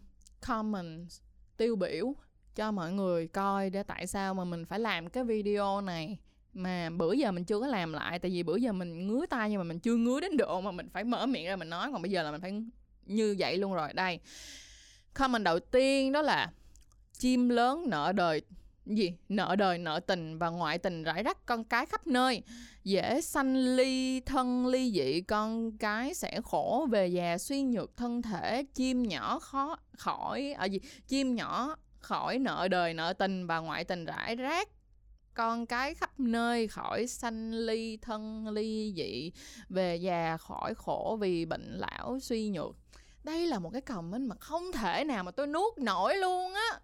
comment 0.48 1.10
tiêu 1.58 1.76
biểu 1.76 2.14
cho 2.56 2.72
mọi 2.72 2.92
người 2.92 3.28
coi 3.28 3.70
để 3.70 3.84
tại 3.84 4.08
sao 4.08 4.34
mà 4.34 4.44
mình 4.44 4.66
phải 4.66 4.80
làm 4.80 5.10
cái 5.10 5.24
video 5.24 5.82
này. 5.82 6.18
Mà 6.54 6.90
bữa 6.90 7.14
giờ 7.14 7.32
mình 7.32 7.46
chưa 7.46 7.60
có 7.60 7.68
làm 7.68 7.94
lại 7.94 8.20
tại 8.20 8.32
vì 8.32 8.44
bữa 8.44 8.56
giờ 8.56 8.72
mình 8.72 9.08
ngứa 9.08 9.26
tay 9.26 9.50
nhưng 9.50 9.58
mà 9.58 9.64
mình 9.64 9.80
chưa 9.80 9.96
ngứa 9.96 10.20
đến 10.20 10.38
độ 10.38 10.62
mà 10.62 10.72
mình 10.72 10.90
phải 10.90 11.04
mở 11.04 11.26
miệng 11.26 11.46
ra 11.46 11.56
mình 11.56 11.70
nói. 11.70 11.90
Còn 11.92 12.02
bây 12.02 12.12
giờ 12.12 12.24
là 12.24 12.32
mình 12.32 12.42
phải 12.42 12.64
như 13.06 13.36
vậy 13.40 13.58
luôn 13.58 13.74
rồi. 13.74 13.94
Đây 13.94 14.20
comment 15.14 15.44
đầu 15.44 15.60
tiên 15.60 16.12
đó 16.12 16.22
là 16.22 16.52
chim 17.14 17.50
lớn 17.50 17.90
nợ 17.90 18.12
đời 18.12 18.42
gì? 18.86 19.14
Nợ 19.30 19.56
đời, 19.56 19.78
nợ 19.78 20.00
tình 20.00 20.38
và 20.38 20.50
ngoại 20.50 20.78
tình 20.78 21.04
rải 21.04 21.24
rác 21.24 21.46
con 21.46 21.64
cái 21.64 21.86
khắp 21.86 22.08
nơi. 22.08 22.44
Dễ 22.84 23.22
sanh 23.22 23.56
ly 23.76 24.22
thân, 24.22 24.68
ly 24.68 24.92
dị, 24.92 25.22
con 25.22 25.78
cái 25.78 26.14
sẽ 26.14 26.42
khổ. 26.44 26.88
Về 26.92 27.08
già 27.08 27.38
suy 27.38 27.62
nhược, 27.62 27.98
thân 27.98 28.22
thể 28.22 28.64
chim 28.74 29.04
nhỏ 29.04 29.40
khó 29.40 29.78
khỏi 29.98 30.54
ở 30.58 30.64
à 30.64 30.66
gì? 30.66 30.80
Chim 31.08 31.36
nhỏ 31.36 31.76
khỏi 32.00 32.40
nợ 32.40 32.68
đời, 32.68 32.94
nợ 32.94 33.14
tình 33.14 33.48
và 33.48 33.60
ngoại 33.60 33.84
tình 33.84 34.06
rải 34.06 34.36
rác 34.36 34.70
con 35.40 35.66
cái 35.66 35.94
khắp 35.94 36.20
nơi 36.20 36.68
khỏi 36.68 37.08
sanh 37.08 37.54
ly 37.54 37.98
thân, 37.98 38.48
ly 38.48 38.94
dị. 38.96 39.32
Về 39.70 39.96
già 39.96 40.38
khỏi 40.38 40.74
khổ 40.76 41.18
vì 41.22 41.46
bệnh 41.46 41.78
lão 41.78 42.20
suy 42.20 42.50
nhược. 42.50 42.76
Đây 43.24 43.48
là 43.48 43.60
một 43.60 43.70
cái 43.70 43.82
comment 43.82 44.30
mà 44.30 44.36
không 44.40 44.72
thể 44.72 45.04
nào 45.04 45.24
mà 45.24 45.32
tôi 45.32 45.48
nuốt 45.48 45.78
nổi 45.78 46.16
luôn 46.18 46.54
á 46.54 46.80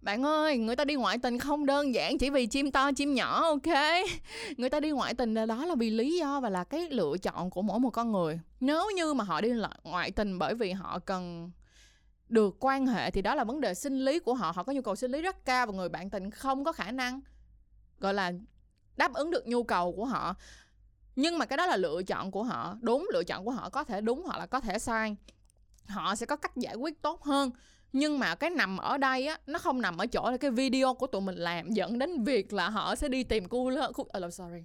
bạn 0.00 0.22
ơi, 0.22 0.58
người 0.58 0.76
ta 0.76 0.84
đi 0.84 0.94
ngoại 0.94 1.18
tình 1.18 1.38
không 1.38 1.66
đơn 1.66 1.94
giản 1.94 2.18
chỉ 2.18 2.30
vì 2.30 2.46
chim 2.46 2.70
to, 2.70 2.92
chim 2.92 3.14
nhỏ, 3.14 3.42
ok? 3.42 3.76
Người 4.56 4.70
ta 4.70 4.80
đi 4.80 4.90
ngoại 4.90 5.14
tình 5.14 5.34
là 5.34 5.46
đó 5.46 5.66
là 5.66 5.74
vì 5.74 5.90
lý 5.90 6.18
do 6.18 6.40
và 6.40 6.48
là 6.48 6.64
cái 6.64 6.88
lựa 6.90 7.18
chọn 7.22 7.50
của 7.50 7.62
mỗi 7.62 7.78
một 7.78 7.90
con 7.90 8.12
người. 8.12 8.40
Nếu 8.60 8.90
như 8.96 9.14
mà 9.14 9.24
họ 9.24 9.40
đi 9.40 9.52
ngoại 9.82 10.10
tình 10.10 10.38
bởi 10.38 10.54
vì 10.54 10.72
họ 10.72 10.98
cần 10.98 11.50
được 12.28 12.56
quan 12.60 12.86
hệ 12.86 13.10
thì 13.10 13.22
đó 13.22 13.34
là 13.34 13.44
vấn 13.44 13.60
đề 13.60 13.74
sinh 13.74 14.04
lý 14.04 14.18
của 14.18 14.34
họ. 14.34 14.50
Họ 14.50 14.62
có 14.62 14.72
nhu 14.72 14.82
cầu 14.82 14.96
sinh 14.96 15.10
lý 15.10 15.22
rất 15.22 15.44
cao 15.44 15.66
và 15.66 15.72
người 15.72 15.88
bạn 15.88 16.10
tình 16.10 16.30
không 16.30 16.64
có 16.64 16.72
khả 16.72 16.90
năng, 16.90 17.20
gọi 18.00 18.14
là, 18.14 18.32
đáp 18.96 19.12
ứng 19.14 19.30
được 19.30 19.48
nhu 19.48 19.62
cầu 19.62 19.92
của 19.92 20.04
họ. 20.04 20.34
Nhưng 21.16 21.38
mà 21.38 21.46
cái 21.46 21.56
đó 21.56 21.66
là 21.66 21.76
lựa 21.76 22.02
chọn 22.02 22.30
của 22.30 22.42
họ. 22.42 22.76
Đúng 22.80 23.08
lựa 23.12 23.24
chọn 23.24 23.44
của 23.44 23.50
họ 23.50 23.70
có 23.70 23.84
thể 23.84 24.00
đúng 24.00 24.22
hoặc 24.24 24.38
là 24.38 24.46
có 24.46 24.60
thể 24.60 24.78
sai. 24.78 25.16
Họ 25.86 26.14
sẽ 26.14 26.26
có 26.26 26.36
cách 26.36 26.56
giải 26.56 26.74
quyết 26.74 27.02
tốt 27.02 27.22
hơn 27.22 27.50
nhưng 27.92 28.18
mà 28.18 28.34
cái 28.34 28.50
nằm 28.50 28.76
ở 28.76 28.98
đây 28.98 29.26
á 29.26 29.38
nó 29.46 29.58
không 29.58 29.80
nằm 29.80 29.96
ở 29.96 30.06
chỗ 30.06 30.30
là 30.30 30.36
cái 30.36 30.50
video 30.50 30.94
của 30.94 31.06
tụi 31.06 31.20
mình 31.20 31.36
làm 31.36 31.70
dẫn 31.70 31.98
đến 31.98 32.24
việc 32.24 32.52
là 32.52 32.68
họ 32.68 32.94
sẽ 32.94 33.08
đi 33.08 33.24
tìm 33.24 33.48
cu 33.48 33.70
lơ 33.70 33.92
cu 33.92 34.02
oh, 34.02 34.08
ờ, 34.08 34.30
sorry. 34.30 34.64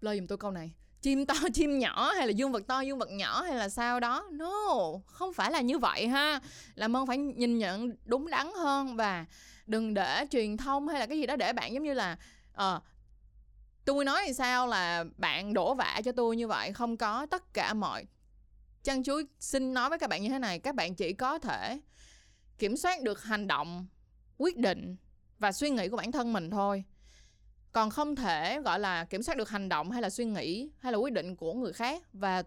Lơ 0.00 0.16
giùm 0.16 0.26
tôi 0.26 0.38
câu 0.38 0.50
này. 0.50 0.70
Chim 1.02 1.26
to 1.26 1.34
chim 1.54 1.78
nhỏ 1.78 2.12
hay 2.12 2.26
là 2.26 2.32
dương 2.32 2.52
vật 2.52 2.66
to 2.66 2.80
dương 2.80 2.98
vật 2.98 3.10
nhỏ 3.10 3.42
hay 3.42 3.54
là 3.54 3.68
sao 3.68 4.00
đó? 4.00 4.28
No 4.30 4.74
không 5.06 5.32
phải 5.32 5.50
là 5.50 5.60
như 5.60 5.78
vậy 5.78 6.08
ha. 6.08 6.40
Làm 6.74 6.96
ơn 6.96 7.06
phải 7.06 7.18
nhìn 7.18 7.58
nhận 7.58 7.96
đúng 8.04 8.30
đắn 8.30 8.50
hơn 8.56 8.96
và 8.96 9.26
đừng 9.66 9.94
để 9.94 10.26
truyền 10.30 10.56
thông 10.56 10.88
hay 10.88 11.00
là 11.00 11.06
cái 11.06 11.18
gì 11.18 11.26
đó 11.26 11.36
để 11.36 11.52
bạn 11.52 11.74
giống 11.74 11.82
như 11.82 11.94
là 11.94 12.16
uh, 12.52 12.82
tôi 13.84 14.04
nói 14.04 14.22
thì 14.26 14.32
sao 14.32 14.66
là 14.66 15.04
bạn 15.16 15.54
đổ 15.54 15.74
vạ 15.74 16.00
cho 16.04 16.12
tôi 16.12 16.36
như 16.36 16.48
vậy? 16.48 16.72
Không 16.72 16.96
có. 16.96 17.26
Tất 17.30 17.54
cả 17.54 17.74
mọi 17.74 18.04
chăn 18.82 19.02
chuối 19.02 19.26
xin 19.40 19.74
nói 19.74 19.88
với 19.88 19.98
các 19.98 20.10
bạn 20.10 20.22
như 20.22 20.28
thế 20.28 20.38
này 20.38 20.58
các 20.58 20.74
bạn 20.74 20.94
chỉ 20.94 21.12
có 21.12 21.38
thể 21.38 21.80
kiểm 22.60 22.76
soát 22.76 23.02
được 23.02 23.22
hành 23.22 23.46
động, 23.46 23.86
quyết 24.38 24.58
định 24.58 24.96
và 25.38 25.52
suy 25.52 25.70
nghĩ 25.70 25.88
của 25.88 25.96
bản 25.96 26.12
thân 26.12 26.32
mình 26.32 26.50
thôi. 26.50 26.84
Còn 27.72 27.90
không 27.90 28.16
thể, 28.16 28.60
gọi 28.60 28.80
là, 28.80 29.04
kiểm 29.04 29.22
soát 29.22 29.38
được 29.38 29.48
hành 29.48 29.68
động 29.68 29.90
hay 29.90 30.02
là 30.02 30.10
suy 30.10 30.24
nghĩ 30.24 30.70
hay 30.78 30.92
là 30.92 30.98
quyết 30.98 31.12
định 31.12 31.36
của 31.36 31.54
người 31.54 31.72
khác 31.72 32.02
và 32.12 32.42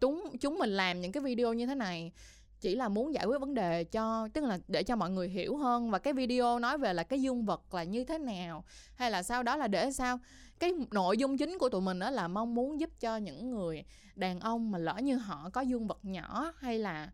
chúng 0.00 0.36
chúng 0.40 0.58
mình 0.58 0.70
làm 0.70 1.00
những 1.00 1.12
cái 1.12 1.22
video 1.22 1.52
như 1.52 1.66
thế 1.66 1.74
này 1.74 2.12
chỉ 2.60 2.74
là 2.74 2.88
muốn 2.88 3.14
giải 3.14 3.24
quyết 3.24 3.38
vấn 3.40 3.54
đề 3.54 3.84
cho, 3.84 4.28
tức 4.34 4.44
là 4.44 4.58
để 4.68 4.82
cho 4.82 4.96
mọi 4.96 5.10
người 5.10 5.28
hiểu 5.28 5.56
hơn 5.56 5.90
và 5.90 5.98
cái 5.98 6.12
video 6.12 6.58
nói 6.58 6.78
về 6.78 6.94
là 6.94 7.02
cái 7.02 7.22
dương 7.22 7.44
vật 7.44 7.74
là 7.74 7.84
như 7.84 8.04
thế 8.04 8.18
nào 8.18 8.64
hay 8.94 9.10
là 9.10 9.22
sau 9.22 9.42
đó 9.42 9.56
là 9.56 9.68
để 9.68 9.92
sao. 9.92 10.18
Cái 10.58 10.72
nội 10.90 11.18
dung 11.18 11.38
chính 11.38 11.58
của 11.58 11.68
tụi 11.68 11.80
mình 11.80 11.98
đó 11.98 12.10
là 12.10 12.28
mong 12.28 12.54
muốn 12.54 12.80
giúp 12.80 12.90
cho 13.00 13.16
những 13.16 13.50
người 13.50 13.84
đàn 14.14 14.40
ông 14.40 14.70
mà 14.70 14.78
lỡ 14.78 14.94
như 15.02 15.16
họ 15.16 15.50
có 15.52 15.60
dương 15.60 15.86
vật 15.86 15.98
nhỏ 16.02 16.52
hay 16.56 16.78
là 16.78 17.10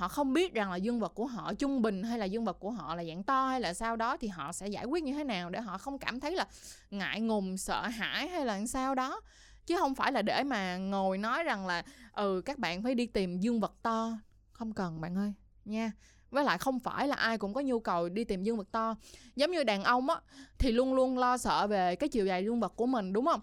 họ 0.00 0.08
không 0.08 0.32
biết 0.32 0.54
rằng 0.54 0.70
là 0.70 0.76
dương 0.76 1.00
vật 1.00 1.12
của 1.14 1.26
họ 1.26 1.54
trung 1.54 1.82
bình 1.82 2.02
hay 2.02 2.18
là 2.18 2.24
dương 2.24 2.44
vật 2.44 2.60
của 2.60 2.70
họ 2.70 2.94
là 2.94 3.04
dạng 3.04 3.22
to 3.22 3.48
hay 3.48 3.60
là 3.60 3.74
sao 3.74 3.96
đó 3.96 4.16
thì 4.16 4.28
họ 4.28 4.52
sẽ 4.52 4.68
giải 4.68 4.84
quyết 4.84 5.04
như 5.04 5.12
thế 5.12 5.24
nào 5.24 5.50
để 5.50 5.60
họ 5.60 5.78
không 5.78 5.98
cảm 5.98 6.20
thấy 6.20 6.36
là 6.36 6.46
ngại 6.90 7.20
ngùng, 7.20 7.56
sợ 7.56 7.86
hãi 7.86 8.28
hay 8.28 8.46
là 8.46 8.66
sao 8.66 8.94
đó. 8.94 9.20
Chứ 9.66 9.76
không 9.78 9.94
phải 9.94 10.12
là 10.12 10.22
để 10.22 10.42
mà 10.44 10.76
ngồi 10.76 11.18
nói 11.18 11.44
rằng 11.44 11.66
là 11.66 11.84
ừ 12.12 12.42
các 12.44 12.58
bạn 12.58 12.82
phải 12.82 12.94
đi 12.94 13.06
tìm 13.06 13.40
dương 13.40 13.60
vật 13.60 13.72
to. 13.82 14.12
Không 14.52 14.72
cần, 14.72 15.00
bạn 15.00 15.16
ơi, 15.16 15.32
nha. 15.64 15.92
Với 16.30 16.44
lại 16.44 16.58
không 16.58 16.80
phải 16.80 17.08
là 17.08 17.16
ai 17.16 17.38
cũng 17.38 17.54
có 17.54 17.60
nhu 17.60 17.80
cầu 17.80 18.08
đi 18.08 18.24
tìm 18.24 18.42
dương 18.42 18.56
vật 18.56 18.68
to. 18.72 18.94
Giống 19.36 19.50
như 19.50 19.64
đàn 19.64 19.84
ông 19.84 20.10
á, 20.10 20.16
thì 20.58 20.72
luôn 20.72 20.94
luôn 20.94 21.18
lo 21.18 21.38
sợ 21.38 21.66
về 21.66 21.96
cái 21.96 22.08
chiều 22.08 22.26
dài 22.26 22.44
dương 22.44 22.60
vật 22.60 22.72
của 22.76 22.86
mình, 22.86 23.12
đúng 23.12 23.26
không? 23.26 23.40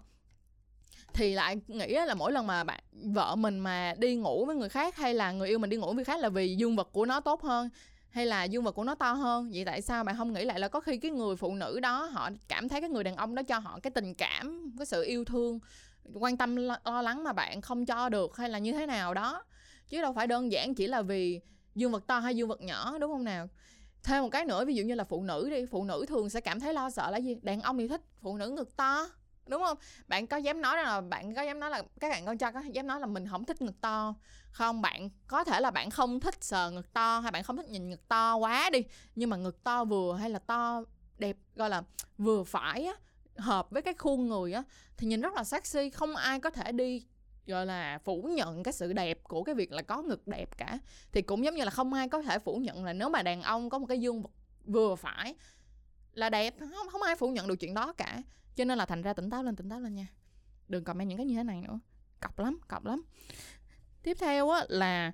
Thì 1.18 1.34
lại 1.34 1.56
nghĩ 1.68 1.98
là 2.06 2.14
mỗi 2.14 2.32
lần 2.32 2.46
mà 2.46 2.64
bạn, 2.64 2.80
vợ 2.92 3.36
mình 3.36 3.58
mà 3.58 3.94
đi 3.98 4.16
ngủ 4.16 4.44
với 4.44 4.56
người 4.56 4.68
khác 4.68 4.96
hay 4.96 5.14
là 5.14 5.32
người 5.32 5.48
yêu 5.48 5.58
mình 5.58 5.70
đi 5.70 5.76
ngủ 5.76 5.86
với 5.86 5.94
người 5.94 6.04
khác 6.04 6.20
là 6.20 6.28
vì 6.28 6.56
dương 6.56 6.76
vật 6.76 6.88
của 6.92 7.06
nó 7.06 7.20
tốt 7.20 7.42
hơn 7.42 7.68
hay 8.10 8.26
là 8.26 8.44
dương 8.44 8.64
vật 8.64 8.72
của 8.72 8.84
nó 8.84 8.94
to 8.94 9.12
hơn. 9.12 9.50
Vậy 9.54 9.64
tại 9.64 9.82
sao 9.82 10.04
bạn 10.04 10.16
không 10.16 10.32
nghĩ 10.32 10.44
lại 10.44 10.60
là 10.60 10.68
có 10.68 10.80
khi 10.80 10.96
cái 10.96 11.10
người 11.10 11.36
phụ 11.36 11.54
nữ 11.54 11.80
đó 11.80 12.04
họ 12.04 12.30
cảm 12.48 12.68
thấy 12.68 12.80
cái 12.80 12.90
người 12.90 13.04
đàn 13.04 13.16
ông 13.16 13.34
đó 13.34 13.42
cho 13.42 13.58
họ 13.58 13.80
cái 13.82 13.90
tình 13.90 14.14
cảm, 14.14 14.74
cái 14.78 14.86
sự 14.86 15.02
yêu 15.02 15.24
thương, 15.24 15.58
quan 16.14 16.36
tâm 16.36 16.56
lo 16.84 17.02
lắng 17.02 17.24
mà 17.24 17.32
bạn 17.32 17.60
không 17.60 17.86
cho 17.86 18.08
được 18.08 18.36
hay 18.36 18.48
là 18.48 18.58
như 18.58 18.72
thế 18.72 18.86
nào 18.86 19.14
đó? 19.14 19.42
Chứ 19.88 20.02
đâu 20.02 20.12
phải 20.12 20.26
đơn 20.26 20.52
giản 20.52 20.74
chỉ 20.74 20.86
là 20.86 21.02
vì 21.02 21.40
dương 21.74 21.92
vật 21.92 22.06
to 22.06 22.18
hay 22.18 22.36
dương 22.36 22.48
vật 22.48 22.60
nhỏ, 22.60 22.98
đúng 22.98 23.12
không 23.12 23.24
nào? 23.24 23.48
Thêm 24.02 24.22
một 24.22 24.28
cái 24.28 24.44
nữa, 24.44 24.64
ví 24.64 24.74
dụ 24.74 24.84
như 24.84 24.94
là 24.94 25.04
phụ 25.04 25.22
nữ 25.22 25.48
đi, 25.50 25.66
phụ 25.66 25.84
nữ 25.84 26.04
thường 26.08 26.30
sẽ 26.30 26.40
cảm 26.40 26.60
thấy 26.60 26.74
lo 26.74 26.90
sợ 26.90 27.10
là 27.10 27.18
gì? 27.18 27.36
Đàn 27.42 27.60
ông 27.60 27.78
thì 27.78 27.88
thích 27.88 28.00
phụ 28.22 28.36
nữ 28.36 28.48
ngực 28.48 28.76
to 28.76 29.06
đúng 29.48 29.62
không? 29.62 29.78
Bạn 30.06 30.26
có 30.26 30.36
dám 30.36 30.60
nói 30.60 30.76
là 30.76 31.00
bạn 31.00 31.34
có 31.34 31.42
dám 31.42 31.60
nói 31.60 31.70
là 31.70 31.82
các 32.00 32.08
bạn 32.10 32.26
con 32.26 32.38
trai 32.38 32.52
có 32.52 32.60
dám 32.72 32.86
nói 32.86 33.00
là 33.00 33.06
mình 33.06 33.28
không 33.28 33.44
thích 33.44 33.62
ngực 33.62 33.80
to? 33.80 34.14
Không, 34.50 34.82
bạn 34.82 35.10
có 35.26 35.44
thể 35.44 35.60
là 35.60 35.70
bạn 35.70 35.90
không 35.90 36.20
thích 36.20 36.44
sờ 36.44 36.70
ngực 36.70 36.92
to 36.92 37.20
hay 37.20 37.32
bạn 37.32 37.42
không 37.42 37.56
thích 37.56 37.68
nhìn 37.68 37.90
ngực 37.90 38.08
to 38.08 38.36
quá 38.36 38.70
đi, 38.70 38.82
nhưng 39.14 39.30
mà 39.30 39.36
ngực 39.36 39.64
to 39.64 39.84
vừa 39.84 40.16
hay 40.16 40.30
là 40.30 40.38
to 40.38 40.82
đẹp, 41.18 41.36
gọi 41.54 41.70
là 41.70 41.82
vừa 42.18 42.44
phải 42.44 42.84
á, 42.84 42.94
hợp 43.36 43.70
với 43.70 43.82
cái 43.82 43.94
khuôn 43.98 44.28
người 44.28 44.52
á, 44.52 44.62
thì 44.96 45.06
nhìn 45.06 45.20
rất 45.20 45.34
là 45.34 45.44
sexy. 45.44 45.90
Không 45.90 46.16
ai 46.16 46.40
có 46.40 46.50
thể 46.50 46.72
đi, 46.72 47.06
gọi 47.46 47.66
là, 47.66 47.98
phủ 48.04 48.22
nhận 48.22 48.62
cái 48.62 48.72
sự 48.72 48.92
đẹp 48.92 49.18
của 49.22 49.42
cái 49.42 49.54
việc 49.54 49.72
là 49.72 49.82
có 49.82 50.02
ngực 50.02 50.26
đẹp 50.26 50.56
cả. 50.56 50.78
Thì 51.12 51.22
cũng 51.22 51.44
giống 51.44 51.54
như 51.54 51.64
là 51.64 51.70
không 51.70 51.92
ai 51.92 52.08
có 52.08 52.22
thể 52.22 52.38
phủ 52.38 52.56
nhận 52.56 52.84
là 52.84 52.92
nếu 52.92 53.08
mà 53.08 53.22
đàn 53.22 53.42
ông 53.42 53.70
có 53.70 53.78
một 53.78 53.86
cái 53.86 54.00
dương 54.00 54.22
vừa 54.64 54.94
phải 54.94 55.34
là 56.12 56.30
đẹp, 56.30 56.54
không 56.58 56.88
không 56.88 57.02
ai 57.02 57.16
phủ 57.16 57.28
nhận 57.28 57.48
được 57.48 57.56
chuyện 57.56 57.74
đó 57.74 57.92
cả 57.92 58.22
cho 58.58 58.64
nên 58.64 58.78
là 58.78 58.86
thành 58.86 59.02
ra 59.02 59.12
tỉnh 59.12 59.30
táo 59.30 59.42
lên 59.42 59.56
tỉnh 59.56 59.68
táo 59.68 59.80
lên 59.80 59.94
nha. 59.94 60.06
Đừng 60.68 60.84
comment 60.84 61.08
những 61.08 61.18
cái 61.18 61.26
như 61.26 61.36
thế 61.36 61.42
này 61.42 61.60
nữa. 61.60 61.80
Cọc 62.20 62.38
lắm 62.38 62.60
cọc 62.68 62.84
lắm. 62.84 63.02
Tiếp 64.02 64.16
theo 64.20 64.50
á 64.50 64.64
là 64.68 65.12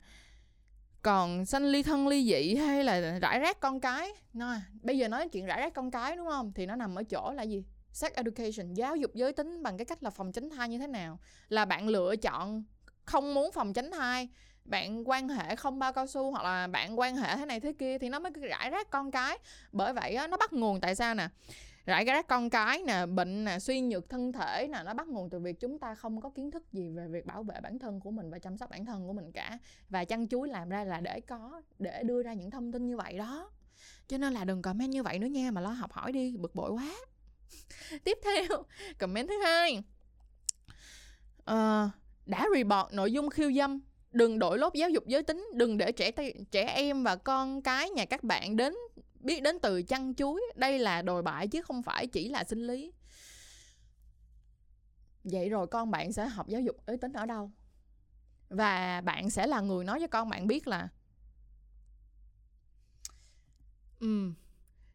còn 1.03 1.47
sanh 1.47 1.65
ly 1.65 1.83
thân 1.83 2.09
ly 2.09 2.25
dị 2.25 2.55
hay 2.55 2.85
là 2.85 3.19
rải 3.19 3.39
rác 3.39 3.61
con 3.61 3.81
cái? 3.81 4.09
Nó 4.33 4.55
bây 4.83 4.99
giờ 4.99 5.09
nói 5.09 5.29
chuyện 5.29 5.47
rải 5.47 5.61
rác 5.61 5.75
con 5.75 5.91
cái 5.91 6.17
đúng 6.17 6.27
không? 6.27 6.53
Thì 6.55 6.67
nó 6.67 6.77
nằm 6.77 6.95
ở 6.95 7.03
chỗ 7.03 7.33
là 7.33 7.43
gì? 7.43 7.65
Sex 7.93 8.13
education 8.13 8.75
giáo 8.75 8.97
dục 8.97 9.11
giới 9.15 9.33
tính 9.33 9.63
bằng 9.63 9.77
cái 9.77 9.85
cách 9.85 10.03
là 10.03 10.11
phòng 10.11 10.33
tránh 10.33 10.51
thai 10.51 10.69
như 10.69 10.79
thế 10.79 10.87
nào? 10.87 11.19
Là 11.49 11.65
bạn 11.65 11.89
lựa 11.89 12.17
chọn 12.17 12.65
không 13.05 13.35
muốn 13.35 13.53
phòng 13.53 13.73
tránh 13.73 13.91
thai 13.91 14.29
bạn 14.65 15.09
quan 15.09 15.29
hệ 15.29 15.57
không 15.57 15.79
bao 15.79 15.93
cao 15.93 16.07
su 16.07 16.31
hoặc 16.31 16.45
là 16.45 16.67
bạn 16.67 16.99
quan 16.99 17.17
hệ 17.17 17.37
thế 17.37 17.47
này 17.47 17.61
thế 17.61 17.73
kia 17.73 17.99
thì 17.99 18.09
nó 18.09 18.19
mới 18.19 18.33
rải 18.49 18.71
rác 18.71 18.91
con 18.91 19.11
cái. 19.11 19.39
Bởi 19.73 19.93
vậy 19.93 20.15
á, 20.15 20.27
nó 20.27 20.37
bắt 20.37 20.53
nguồn 20.53 20.81
tại 20.81 20.95
sao 20.95 21.15
nè? 21.15 21.29
Rải 21.87 22.05
rác 22.05 22.27
con 22.27 22.51
cái 22.51 22.83
nè 22.87 23.07
bệnh 23.07 23.45
nè 23.45 23.59
suy 23.59 23.81
nhược 23.81 24.09
thân 24.09 24.33
thể 24.33 24.69
nè 24.73 24.83
nó 24.85 24.95
bắt 24.95 25.09
nguồn 25.09 25.31
từ 25.31 25.39
việc 25.39 25.61
chúng 25.61 25.79
ta 25.79 25.95
không 25.95 26.21
có 26.21 26.31
kiến 26.31 26.51
thức 26.51 26.73
gì 26.73 26.91
về 26.91 27.09
việc 27.09 27.27
bảo 27.27 27.43
vệ 27.43 27.61
bản 27.63 27.79
thân 27.79 28.01
của 28.01 28.11
mình 28.11 28.31
và 28.31 28.39
chăm 28.39 28.57
sóc 28.57 28.71
bản 28.71 28.85
thân 28.85 29.07
của 29.07 29.13
mình 29.13 29.33
cả. 29.33 29.59
Và 29.89 30.05
chăn 30.05 30.29
chuối 30.29 30.49
làm 30.49 30.69
ra 30.69 30.85
là 30.85 31.01
để 31.01 31.21
có 31.21 31.63
để 31.79 32.03
đưa 32.03 32.23
ra 32.23 32.33
những 32.33 32.51
thông 32.51 32.73
tin 32.73 32.87
như 32.87 32.97
vậy 32.97 33.19
đó. 33.19 33.51
Cho 34.09 34.19
nên 34.19 34.33
là 34.33 34.45
đừng 34.45 34.63
comment 34.63 34.91
như 34.91 35.03
vậy 35.03 35.19
nữa 35.19 35.27
nha 35.27 35.51
mà 35.51 35.61
lo 35.61 35.71
học 35.71 35.93
hỏi 35.93 36.13
đi 36.13 36.37
bực 36.37 36.55
bội 36.55 36.71
quá. 36.71 36.95
Tiếp 38.05 38.19
theo 38.25 38.65
comment 38.99 39.29
thứ 39.29 39.35
hai. 39.45 39.83
Uh, 41.51 41.91
đã 42.27 42.47
report 42.55 42.93
nội 42.93 43.13
dung 43.13 43.31
khiêu 43.31 43.53
dâm 43.53 43.81
đừng 44.15 44.39
đổi 44.39 44.59
lốt 44.59 44.75
giáo 44.75 44.91
dục 44.91 45.07
giới 45.07 45.23
tính 45.23 45.49
đừng 45.55 45.79
để 45.79 45.93
trẻ 45.93 46.11
trẻ 46.51 46.65
em 46.65 47.03
và 47.03 47.17
con 47.17 47.63
cái 47.63 47.91
nhà 47.91 48.05
các 48.05 48.25
bạn 48.25 48.57
đến 48.57 48.75
biết 49.25 49.43
đến 49.43 49.59
từ 49.63 49.83
chăn 49.83 50.15
chuối 50.15 50.43
đây 50.55 50.79
là 50.79 51.03
đồi 51.03 51.23
bại 51.23 51.49
chứ 51.49 51.63
không 51.63 51.83
phải 51.83 52.07
chỉ 52.07 52.29
là 52.29 52.45
sinh 52.45 52.67
lý. 52.67 52.93
Vậy 55.25 55.49
rồi 55.49 55.67
con 55.67 55.91
bạn 55.91 56.13
sẽ 56.13 56.27
học 56.27 56.49
giáo 56.49 56.61
dục 56.61 56.77
giới 56.87 56.97
tính 56.97 57.13
ở 57.13 57.27
đâu? 57.27 57.51
Và 58.49 59.01
bạn 59.01 59.31
sẽ 59.31 59.47
là 59.47 59.61
người 59.61 59.85
nói 59.85 59.99
với 59.99 60.09
con 60.09 60.29
bạn 60.29 60.47
biết 60.47 60.67
là 60.67 60.89
ừ 64.01 64.33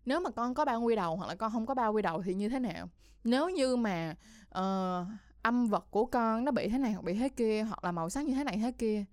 nếu 0.05 0.19
mà 0.19 0.29
con 0.31 0.53
có 0.53 0.65
bao 0.65 0.81
quy 0.81 0.95
đầu 0.95 1.15
hoặc 1.15 1.27
là 1.27 1.35
con 1.35 1.51
không 1.51 1.65
có 1.65 1.73
bao 1.73 1.93
quy 1.93 2.01
đầu 2.01 2.21
thì 2.21 2.33
như 2.33 2.49
thế 2.49 2.59
nào? 2.59 2.89
Nếu 3.23 3.49
như 3.49 3.75
mà 3.75 4.15
uh, 4.47 5.07
âm 5.41 5.67
vật 5.67 5.87
của 5.91 6.05
con 6.05 6.45
nó 6.45 6.51
bị 6.51 6.69
thế 6.69 6.77
này 6.77 6.91
hoặc 6.91 7.01
bị 7.01 7.13
thế 7.13 7.29
kia 7.29 7.63
hoặc 7.63 7.83
là 7.83 7.91
màu 7.91 8.09
sắc 8.09 8.25
như 8.25 8.33
thế 8.33 8.43
này 8.43 8.57
thế 8.57 8.71
kia 8.71 9.05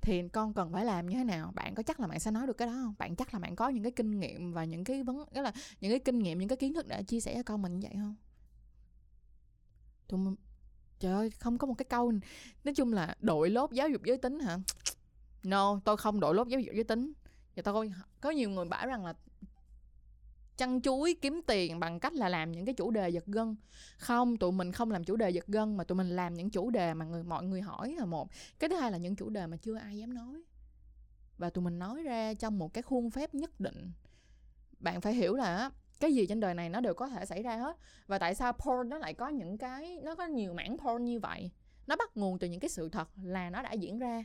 thì 0.00 0.28
con 0.28 0.54
cần 0.54 0.72
phải 0.72 0.84
làm 0.84 1.06
như 1.06 1.16
thế 1.16 1.24
nào? 1.24 1.52
Bạn 1.54 1.74
có 1.74 1.82
chắc 1.82 2.00
là 2.00 2.06
bạn 2.06 2.20
sẽ 2.20 2.30
nói 2.30 2.46
được 2.46 2.56
cái 2.56 2.68
đó 2.68 2.72
không? 2.72 2.94
Bạn 2.98 3.16
chắc 3.16 3.34
là 3.34 3.40
bạn 3.40 3.56
có 3.56 3.68
những 3.68 3.82
cái 3.82 3.92
kinh 3.92 4.20
nghiệm 4.20 4.52
và 4.52 4.64
những 4.64 4.84
cái 4.84 5.02
vấn 5.02 5.24
cái 5.34 5.42
là 5.42 5.52
những 5.80 5.90
cái 5.92 5.98
kinh 5.98 6.18
nghiệm, 6.18 6.38
những 6.38 6.48
cái 6.48 6.56
kiến 6.56 6.74
thức 6.74 6.86
để 6.88 7.02
chia 7.02 7.20
sẻ 7.20 7.34
cho 7.34 7.42
con 7.42 7.62
mình 7.62 7.78
như 7.78 7.88
vậy 7.90 7.96
không? 7.96 8.16
Tụi 10.08 10.20
trời 10.98 11.12
ơi, 11.12 11.30
không 11.30 11.58
có 11.58 11.66
một 11.66 11.74
cái 11.74 11.84
câu, 11.84 12.12
nói 12.64 12.74
chung 12.74 12.92
là 12.92 13.16
đội 13.20 13.50
lốt 13.50 13.72
giáo 13.72 13.88
dục 13.88 14.02
giới 14.04 14.18
tính 14.18 14.40
hả? 14.40 14.58
No, 15.42 15.80
tôi 15.84 15.96
không 15.96 16.20
đội 16.20 16.34
lốt 16.34 16.48
giáo 16.48 16.60
dục 16.60 16.74
giới 16.74 16.84
tính. 16.84 17.12
Và 17.56 17.62
tôi 17.62 17.92
có 18.20 18.30
nhiều 18.30 18.50
người 18.50 18.64
bảo 18.64 18.86
rằng 18.86 19.04
là 19.04 19.14
chăn 20.58 20.80
chuối 20.82 21.16
kiếm 21.22 21.40
tiền 21.46 21.80
bằng 21.80 22.00
cách 22.00 22.12
là 22.12 22.28
làm 22.28 22.52
những 22.52 22.64
cái 22.64 22.74
chủ 22.74 22.90
đề 22.90 23.08
giật 23.08 23.26
gân. 23.26 23.56
Không, 23.98 24.36
tụi 24.36 24.52
mình 24.52 24.72
không 24.72 24.90
làm 24.90 25.04
chủ 25.04 25.16
đề 25.16 25.30
giật 25.30 25.46
gân, 25.46 25.76
mà 25.76 25.84
tụi 25.84 25.96
mình 25.96 26.08
làm 26.08 26.34
những 26.34 26.50
chủ 26.50 26.70
đề 26.70 26.94
mà 26.94 27.04
người, 27.04 27.22
mọi 27.22 27.44
người 27.44 27.60
hỏi 27.60 27.94
là 27.98 28.04
một. 28.04 28.28
Cái 28.58 28.70
thứ 28.70 28.76
hai 28.76 28.90
là 28.90 28.98
những 28.98 29.16
chủ 29.16 29.28
đề 29.28 29.46
mà 29.46 29.56
chưa 29.56 29.76
ai 29.76 29.98
dám 29.98 30.14
nói. 30.14 30.42
Và 31.38 31.50
tụi 31.50 31.64
mình 31.64 31.78
nói 31.78 32.02
ra 32.02 32.34
trong 32.34 32.58
một 32.58 32.74
cái 32.74 32.82
khuôn 32.82 33.10
phép 33.10 33.34
nhất 33.34 33.60
định. 33.60 33.92
Bạn 34.78 35.00
phải 35.00 35.14
hiểu 35.14 35.34
là 35.34 35.70
cái 36.00 36.14
gì 36.14 36.26
trên 36.26 36.40
đời 36.40 36.54
này 36.54 36.68
nó 36.68 36.80
đều 36.80 36.94
có 36.94 37.08
thể 37.08 37.24
xảy 37.24 37.42
ra 37.42 37.56
hết. 37.56 37.76
Và 38.06 38.18
tại 38.18 38.34
sao 38.34 38.52
porn 38.52 38.88
nó 38.88 38.98
lại 38.98 39.14
có 39.14 39.28
những 39.28 39.58
cái, 39.58 39.98
nó 40.02 40.14
có 40.14 40.26
nhiều 40.26 40.54
mảng 40.54 40.76
porn 40.78 41.04
như 41.04 41.20
vậy? 41.20 41.50
Nó 41.86 41.96
bắt 41.96 42.16
nguồn 42.16 42.38
từ 42.38 42.48
những 42.48 42.60
cái 42.60 42.68
sự 42.68 42.88
thật 42.88 43.08
là 43.22 43.50
nó 43.50 43.62
đã 43.62 43.72
diễn 43.72 43.98
ra. 43.98 44.24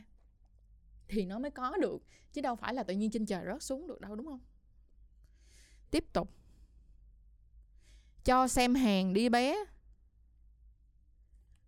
Thì 1.08 1.24
nó 1.24 1.38
mới 1.38 1.50
có 1.50 1.76
được, 1.76 1.98
chứ 2.32 2.40
đâu 2.40 2.56
phải 2.56 2.74
là 2.74 2.82
tự 2.82 2.94
nhiên 2.94 3.10
trên 3.10 3.26
trời 3.26 3.44
rớt 3.46 3.62
xuống 3.62 3.86
được 3.86 4.00
đâu, 4.00 4.16
đúng 4.16 4.26
không? 4.26 4.40
Tiếp 5.94 6.12
tục. 6.12 6.30
Cho 8.24 8.48
xem 8.48 8.74
hàng 8.74 9.14
đi 9.14 9.28
bé. 9.28 9.56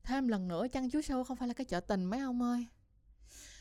Thêm 0.03 0.29
lần 0.29 0.49
nữa, 0.49 0.67
chăn 0.73 0.91
chú 0.91 1.01
sâu 1.01 1.25
không 1.25 1.37
phải 1.37 1.49
là 1.49 1.55
cái 1.55 1.65
chợ 1.65 1.81
tình 1.81 2.05
mấy 2.05 2.21
ông 2.21 2.43
ơi. 2.43 2.67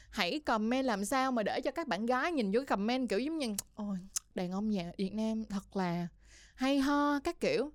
Hãy 0.09 0.39
comment 0.39 0.85
làm 0.85 1.05
sao 1.05 1.31
mà 1.31 1.43
để 1.43 1.61
cho 1.61 1.71
các 1.71 1.87
bạn 1.87 2.05
gái 2.05 2.31
nhìn 2.31 2.51
vô 2.51 2.59
cái 2.59 2.65
comment 2.65 3.09
kiểu 3.09 3.19
giống 3.19 3.37
như, 3.37 3.55
ôi, 3.75 3.97
đàn 4.35 4.51
ông 4.51 4.69
nhà 4.69 4.91
Việt 4.97 5.13
Nam 5.13 5.45
thật 5.45 5.75
là 5.75 6.07
hay 6.55 6.79
ho, 6.79 7.19
các 7.19 7.39
kiểu. 7.39 7.71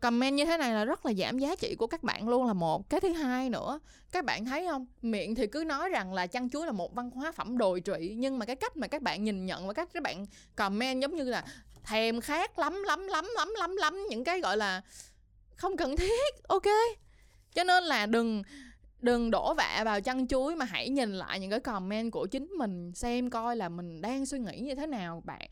Comment 0.00 0.36
như 0.36 0.44
thế 0.44 0.56
này 0.56 0.72
là 0.72 0.84
rất 0.84 1.06
là 1.06 1.12
giảm 1.12 1.38
giá 1.38 1.56
trị 1.56 1.74
của 1.78 1.86
các 1.86 2.02
bạn 2.02 2.28
luôn 2.28 2.46
là 2.46 2.52
một. 2.52 2.90
Cái 2.90 3.00
thứ 3.00 3.12
hai 3.12 3.50
nữa, 3.50 3.80
các 4.12 4.24
bạn 4.24 4.44
thấy 4.44 4.66
không? 4.66 4.86
Miệng 5.02 5.34
thì 5.34 5.46
cứ 5.46 5.64
nói 5.66 5.88
rằng 5.88 6.14
là 6.14 6.26
chăn 6.26 6.50
chuối 6.50 6.66
là 6.66 6.72
một 6.72 6.94
văn 6.94 7.10
hóa 7.10 7.32
phẩm 7.32 7.58
đồi 7.58 7.82
trụy, 7.84 8.14
nhưng 8.16 8.38
mà 8.38 8.46
cái 8.46 8.56
cách 8.56 8.76
mà 8.76 8.86
các 8.86 9.02
bạn 9.02 9.24
nhìn 9.24 9.46
nhận 9.46 9.66
và 9.66 9.72
cách 9.72 9.88
các 9.92 10.02
bạn 10.02 10.26
comment 10.56 11.02
giống 11.02 11.16
như 11.16 11.24
là 11.24 11.44
thèm 11.84 12.20
khát 12.20 12.58
lắm 12.58 12.82
lắm 12.82 13.06
lắm 13.06 13.26
lắm 13.36 13.54
lắm 13.58 13.76
lắm 13.76 14.06
những 14.10 14.24
cái, 14.24 14.40
gọi 14.40 14.56
là, 14.56 14.82
không 15.56 15.76
cần 15.76 15.96
thiết, 15.96 16.48
ok? 16.48 16.66
Cho 17.54 17.64
nên 17.64 17.84
là 17.84 18.06
đừng 18.06 18.42
đừng 19.00 19.30
đổ 19.30 19.54
vạ 19.54 19.82
vào 19.84 20.00
chăn 20.00 20.26
chuối 20.26 20.56
mà 20.56 20.64
hãy 20.64 20.88
nhìn 20.88 21.12
lại 21.12 21.40
những 21.40 21.50
cái 21.50 21.60
comment 21.60 22.12
của 22.12 22.26
chính 22.26 22.46
mình 22.46 22.92
xem 22.94 23.30
coi 23.30 23.56
là 23.56 23.68
mình 23.68 24.00
đang 24.00 24.26
suy 24.26 24.38
nghĩ 24.38 24.58
như 24.58 24.74
thế 24.74 24.86
nào, 24.86 25.22
bạn. 25.24 25.50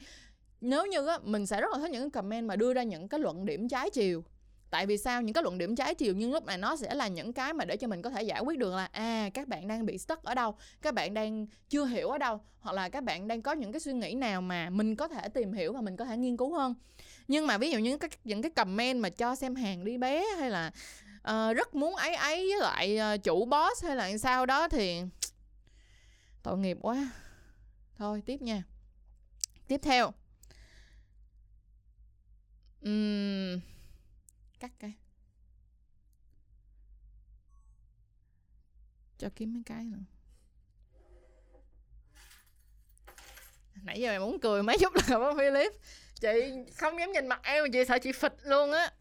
Nếu 0.60 0.86
như 0.86 1.06
á, 1.06 1.18
mình 1.22 1.46
sẽ 1.46 1.60
rất 1.60 1.70
là 1.72 1.78
thích 1.78 1.90
những 1.90 2.02
cái 2.02 2.10
comment 2.10 2.48
mà 2.48 2.56
đưa 2.56 2.74
ra 2.74 2.82
những 2.82 3.08
cái 3.08 3.20
luận 3.20 3.46
điểm 3.46 3.68
trái 3.68 3.90
chiều 3.90 4.24
tại 4.70 4.86
vì 4.86 4.98
sao? 4.98 5.22
Những 5.22 5.34
cái 5.34 5.42
luận 5.42 5.58
điểm 5.58 5.76
trái 5.76 5.94
chiều 5.94 6.14
nhưng 6.16 6.32
lúc 6.32 6.44
này 6.44 6.58
nó 6.58 6.76
sẽ 6.76 6.94
là 6.94 7.08
những 7.08 7.32
cái 7.32 7.52
mà 7.52 7.64
để 7.64 7.76
cho 7.76 7.88
mình 7.88 8.02
có 8.02 8.10
thể 8.10 8.22
giải 8.22 8.40
quyết 8.40 8.58
được 8.58 8.74
là 8.74 8.88
à 8.92 9.30
các 9.34 9.48
bạn 9.48 9.68
đang 9.68 9.86
bị 9.86 9.98
stuck 9.98 10.22
ở 10.22 10.34
đâu 10.34 10.54
các 10.82 10.94
bạn 10.94 11.14
đang 11.14 11.46
chưa 11.68 11.84
hiểu 11.84 12.08
ở 12.08 12.18
đâu 12.18 12.40
hoặc 12.60 12.72
là 12.72 12.88
các 12.88 13.04
bạn 13.04 13.28
đang 13.28 13.42
có 13.42 13.52
những 13.52 13.72
cái 13.72 13.80
suy 13.80 13.92
nghĩ 13.92 14.14
nào 14.14 14.40
mà 14.40 14.70
mình 14.70 14.96
có 14.96 15.08
thể 15.08 15.28
tìm 15.28 15.52
hiểu 15.52 15.72
và 15.72 15.80
mình 15.80 15.96
có 15.96 16.04
thể 16.04 16.16
nghiên 16.16 16.36
cứu 16.36 16.54
hơn. 16.54 16.74
Nhưng 17.28 17.46
mà 17.46 17.58
ví 17.58 17.70
dụ 17.70 17.78
những 17.78 17.98
các 17.98 18.10
những 18.24 18.42
cái 18.42 18.50
comment 18.50 19.00
mà 19.00 19.08
cho 19.08 19.34
xem 19.34 19.54
hàng 19.54 19.84
đi 19.84 19.98
bé 19.98 20.24
hay 20.38 20.50
là 20.50 20.70
uh, 21.30 21.56
rất 21.56 21.74
muốn 21.74 21.96
ấy 21.96 22.14
ấy 22.14 22.36
với 22.36 22.60
lại 22.60 22.98
uh, 23.14 23.22
chủ 23.22 23.44
boss 23.44 23.84
hay 23.84 23.96
là 23.96 24.18
sao 24.18 24.46
đó 24.46 24.68
thì 24.68 25.02
tội 26.42 26.58
nghiệp 26.58 26.78
quá. 26.80 27.10
Thôi 27.98 28.22
tiếp 28.26 28.42
nha. 28.42 28.62
Tiếp 29.68 29.80
theo. 29.82 30.12
Uhm, 32.88 33.60
cắt 34.60 34.72
cái. 34.78 34.92
Cho 39.18 39.28
kiếm 39.36 39.54
mấy 39.54 39.62
cái 39.66 39.84
nữa. 39.84 39.98
Nãy 43.82 44.00
giờ 44.00 44.08
mày 44.08 44.18
muốn 44.18 44.40
cười 44.40 44.62
mấy 44.62 44.78
chút 44.80 44.92
là 45.08 45.18
bác 45.18 45.36
Philip 45.38 45.72
chị 46.20 46.28
không 46.76 46.98
dám 46.98 47.12
nhìn 47.12 47.26
mặt 47.26 47.40
em, 47.42 47.64
chị 47.72 47.84
sợ 47.88 47.98
chị 47.98 48.12
phịch 48.12 48.36
luôn 48.42 48.72
á. 48.72 48.92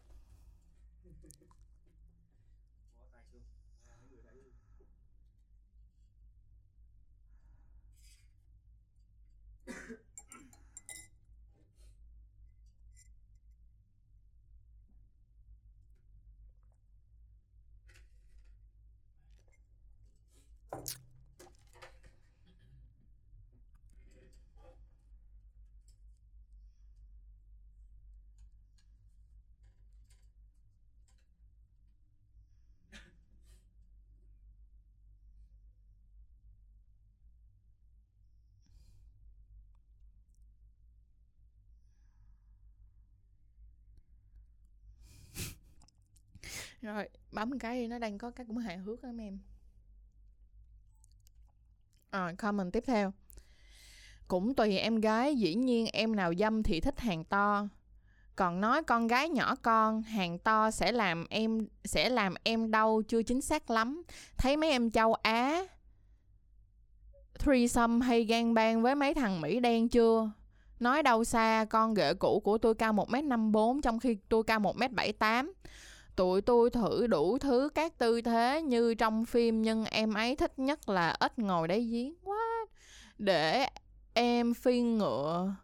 Rồi, 46.82 47.08
bấm 47.32 47.58
cái 47.58 47.80
đi, 47.80 47.86
nó 47.86 47.98
đang 47.98 48.18
có 48.18 48.30
cái 48.30 48.46
cũng 48.46 48.58
hài 48.58 48.78
hước 48.78 49.04
lắm 49.04 49.20
em. 49.20 49.38
Rồi, 52.12 52.34
comment 52.34 52.72
tiếp 52.72 52.84
theo. 52.86 53.12
Cũng 54.28 54.54
tùy 54.54 54.78
em 54.78 55.00
gái, 55.00 55.36
dĩ 55.36 55.54
nhiên 55.54 55.86
em 55.92 56.16
nào 56.16 56.34
dâm 56.34 56.62
thì 56.62 56.80
thích 56.80 57.00
hàng 57.00 57.24
to. 57.24 57.68
Còn 58.36 58.60
nói 58.60 58.82
con 58.82 59.06
gái 59.06 59.28
nhỏ 59.28 59.54
con, 59.62 60.02
hàng 60.02 60.38
to 60.38 60.70
sẽ 60.70 60.92
làm 60.92 61.26
em, 61.30 61.68
sẽ 61.84 62.08
làm 62.08 62.34
em 62.44 62.70
đau 62.70 63.02
chưa 63.08 63.22
chính 63.22 63.40
xác 63.40 63.70
lắm. 63.70 64.02
Thấy 64.36 64.56
mấy 64.56 64.70
em 64.70 64.90
châu 64.90 65.14
á, 65.14 65.64
threesome 67.38 68.06
hay 68.06 68.24
gan 68.24 68.54
bang 68.54 68.82
với 68.82 68.94
mấy 68.94 69.14
thằng 69.14 69.40
mỹ 69.40 69.60
đen 69.60 69.88
chưa? 69.88 70.30
Nói 70.80 71.02
đâu 71.02 71.24
xa, 71.24 71.66
con 71.70 71.94
ghệ 71.94 72.14
cũ 72.14 72.40
của 72.44 72.58
tôi 72.58 72.74
cao 72.74 72.92
1m54 72.92 73.80
trong 73.80 74.00
khi 74.00 74.16
tôi 74.28 74.42
cao 74.44 74.60
1m78 74.60 75.52
tụi 76.20 76.40
tôi 76.40 76.70
thử 76.70 77.06
đủ 77.06 77.38
thứ 77.38 77.68
các 77.74 77.98
tư 77.98 78.20
thế 78.20 78.62
như 78.62 78.94
trong 78.94 79.24
phim, 79.24 79.62
nhưng 79.62 79.84
em 79.84 80.14
ấy 80.14 80.36
thích 80.36 80.58
nhất 80.58 80.88
là 80.88 81.10
ít 81.20 81.38
ngồi 81.38 81.68
đấy 81.68 81.80
giếng. 81.92 82.14
Quá 82.24 82.66
để 83.18 83.68
em 84.14 84.54
phiên 84.54 84.98
ngựa, 84.98 85.54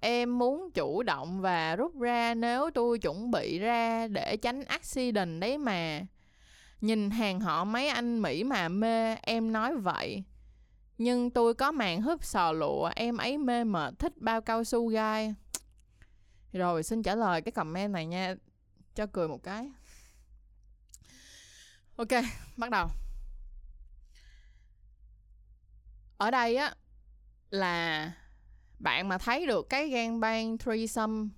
em 0.00 0.38
muốn 0.38 0.70
chủ 0.74 1.02
động 1.02 1.40
và 1.40 1.76
rút 1.76 2.00
ra 2.00 2.34
nếu 2.34 2.70
tôi 2.74 2.98
chuẩn 2.98 3.30
bị 3.30 3.58
ra 3.58 4.08
để 4.08 4.36
tránh 4.36 4.64
accident 4.64 5.40
đấy 5.40 5.58
mà. 5.58 6.00
Nhìn 6.80 7.10
hàng 7.10 7.40
họ 7.40 7.64
mấy 7.64 7.88
anh 7.88 8.22
mỹ 8.22 8.44
mà 8.44 8.68
mê, 8.68 9.14
em 9.14 9.52
nói 9.52 9.76
vậy. 9.76 10.22
Nhưng 10.98 11.30
tôi 11.30 11.54
có 11.54 11.72
màn 11.72 12.02
húp 12.02 12.24
sò 12.24 12.52
lụa, 12.52 12.90
em 12.96 13.16
ấy 13.16 13.38
mê 13.38 13.64
mệt, 13.64 13.98
thích 13.98 14.12
bao 14.16 14.40
cao 14.40 14.64
su 14.64 14.86
gai. 14.86 15.34
Rồi, 16.52 16.82
xin 16.82 17.02
trả 17.02 17.14
lời 17.14 17.40
cái 17.40 17.52
comment 17.52 17.92
này 17.92 18.06
nha. 18.06 18.34
Cho 18.94 19.06
cười 19.06 19.28
một 19.28 19.42
cái 19.42 19.70
ok, 22.02 22.22
bắt 22.56 22.70
đầu. 22.70 22.88
Ở 26.18 26.30
đây 26.30 26.56
á, 26.56 26.74
là 27.50 28.12
bạn 28.78 29.08
mà 29.08 29.18
thấy 29.18 29.46
được 29.46 29.66
cái 29.68 29.88
gan 29.88 30.20
bang 30.20 30.58
threesome 30.58 31.28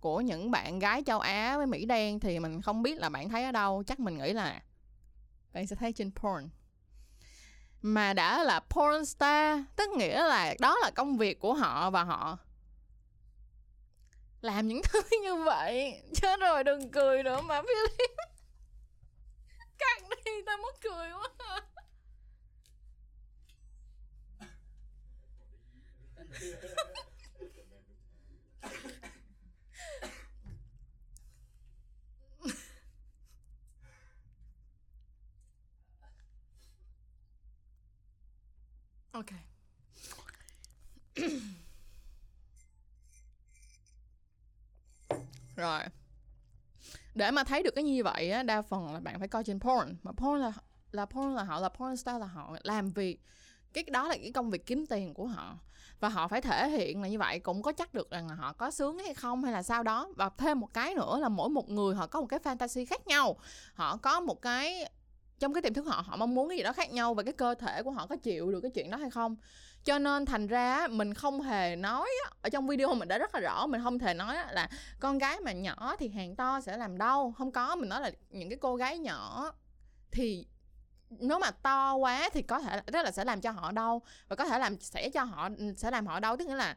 của 0.00 0.20
những 0.20 0.50
bạn 0.50 0.78
gái 0.78 1.02
châu 1.06 1.20
Á 1.20 1.56
với 1.56 1.66
Mỹ 1.66 1.86
đen 1.86 2.20
thì 2.20 2.38
mình 2.38 2.62
không 2.62 2.82
biết 2.82 2.98
là 2.98 3.08
bạn 3.08 3.28
thấy 3.28 3.44
ở 3.44 3.52
đâu. 3.52 3.82
Chắc 3.86 4.00
mình 4.00 4.18
nghĩ 4.18 4.32
là 4.32 4.62
bạn 5.52 5.66
sẽ 5.66 5.76
thấy 5.76 5.92
trên 5.92 6.10
porn. 6.14 6.48
Mà 7.82 8.12
đã 8.12 8.42
là 8.42 8.60
porn 8.60 9.04
star, 9.04 9.60
tức 9.76 9.90
nghĩa 9.90 10.22
là 10.22 10.54
đó 10.60 10.76
là 10.82 10.90
công 10.90 11.16
việc 11.16 11.40
của 11.40 11.54
họ 11.54 11.90
và 11.90 12.04
họ 12.04 12.38
làm 14.40 14.68
những 14.68 14.82
thứ 14.84 15.00
như 15.22 15.34
vậy. 15.34 16.02
Chết 16.14 16.40
rồi, 16.40 16.64
đừng 16.64 16.90
cười 16.90 17.22
nữa 17.22 17.40
mà, 17.40 17.62
Philip 17.62 18.33
cắt 19.78 20.02
đi 20.24 20.32
tao 20.46 20.56
mất 20.56 20.80
cười 20.80 21.10
quá. 21.12 21.28
Ok. 39.12 39.26
Rồi 45.56 45.82
để 47.14 47.30
mà 47.30 47.44
thấy 47.44 47.62
được 47.62 47.74
cái 47.74 47.84
như 47.84 48.04
vậy 48.04 48.30
á, 48.30 48.42
đa 48.42 48.62
phần 48.62 48.94
là 48.94 49.00
bạn 49.00 49.18
phải 49.18 49.28
coi 49.28 49.44
trên 49.44 49.60
porn. 49.60 49.96
Mà 50.02 50.12
porn 50.12 50.40
là 50.40 50.52
là 50.92 51.06
porn 51.06 51.34
là 51.34 51.42
họ, 51.42 51.60
là 51.60 51.68
porn 51.68 51.96
star 51.96 52.20
là 52.20 52.26
họ 52.26 52.56
làm 52.62 52.90
việc. 52.90 53.20
Cái 53.72 53.84
đó 53.90 54.08
là 54.08 54.16
cái 54.16 54.32
công 54.34 54.50
việc 54.50 54.66
kiếm 54.66 54.86
tiền 54.86 55.14
của 55.14 55.26
họ. 55.26 55.58
Và 56.00 56.08
họ 56.08 56.28
phải 56.28 56.40
thể 56.40 56.68
hiện 56.68 57.02
là 57.02 57.08
như 57.08 57.18
vậy, 57.18 57.38
cũng 57.38 57.62
có 57.62 57.72
chắc 57.72 57.94
được 57.94 58.10
rằng 58.10 58.28
là 58.28 58.34
họ 58.34 58.52
có 58.52 58.70
sướng 58.70 58.98
hay 58.98 59.14
không 59.14 59.44
hay 59.44 59.52
là 59.52 59.62
sao 59.62 59.82
đó. 59.82 60.08
Và 60.16 60.28
thêm 60.28 60.60
một 60.60 60.74
cái 60.74 60.94
nữa 60.94 61.18
là 61.18 61.28
mỗi 61.28 61.48
một 61.48 61.70
người 61.70 61.94
họ 61.94 62.06
có 62.06 62.20
một 62.20 62.26
cái 62.26 62.40
fantasy 62.40 62.86
khác 62.86 63.06
nhau. 63.06 63.36
Họ 63.74 63.96
có 63.96 64.20
một 64.20 64.42
cái 64.42 64.90
trong 65.44 65.52
cái 65.52 65.62
tiềm 65.62 65.74
thức 65.74 65.86
họ 65.86 66.04
họ 66.06 66.16
mong 66.16 66.34
muốn 66.34 66.48
cái 66.48 66.58
gì 66.58 66.64
đó 66.64 66.72
khác 66.72 66.92
nhau 66.92 67.14
và 67.14 67.22
cái 67.22 67.32
cơ 67.32 67.54
thể 67.54 67.82
của 67.82 67.90
họ 67.90 68.06
có 68.06 68.16
chịu 68.16 68.52
được 68.52 68.60
cái 68.60 68.70
chuyện 68.70 68.90
đó 68.90 68.96
hay 68.98 69.10
không. 69.10 69.36
Cho 69.84 69.98
nên 69.98 70.26
thành 70.26 70.46
ra 70.46 70.86
mình 70.90 71.14
không 71.14 71.40
hề 71.40 71.76
nói 71.76 72.08
ở 72.42 72.48
trong 72.48 72.66
video 72.66 72.94
mình 72.94 73.08
đã 73.08 73.18
rất 73.18 73.34
là 73.34 73.40
rõ, 73.40 73.66
mình 73.66 73.82
không 73.82 73.98
thể 73.98 74.14
nói 74.14 74.36
là 74.50 74.68
con 75.00 75.18
gái 75.18 75.40
mà 75.40 75.52
nhỏ 75.52 75.96
thì 75.98 76.08
hàng 76.08 76.36
to 76.36 76.60
sẽ 76.60 76.76
làm 76.76 76.98
đâu 76.98 77.32
không 77.38 77.52
có, 77.52 77.76
mình 77.76 77.88
nói 77.88 78.00
là 78.00 78.10
những 78.30 78.48
cái 78.48 78.58
cô 78.60 78.76
gái 78.76 78.98
nhỏ 78.98 79.52
thì 80.10 80.46
nếu 81.10 81.38
mà 81.38 81.50
to 81.50 81.94
quá 81.94 82.30
thì 82.32 82.42
có 82.42 82.60
thể 82.60 82.80
rất 82.86 83.04
là 83.04 83.10
sẽ 83.10 83.24
làm 83.24 83.40
cho 83.40 83.50
họ 83.50 83.72
đau 83.72 84.02
và 84.28 84.36
có 84.36 84.44
thể 84.44 84.58
làm, 84.58 84.80
sẽ 84.80 85.10
cho 85.10 85.24
họ 85.24 85.48
ừ, 85.58 85.74
sẽ 85.76 85.90
làm 85.90 86.06
họ 86.06 86.20
đau. 86.20 86.36
Tức 86.36 86.48
nghĩa 86.48 86.54
là 86.54 86.76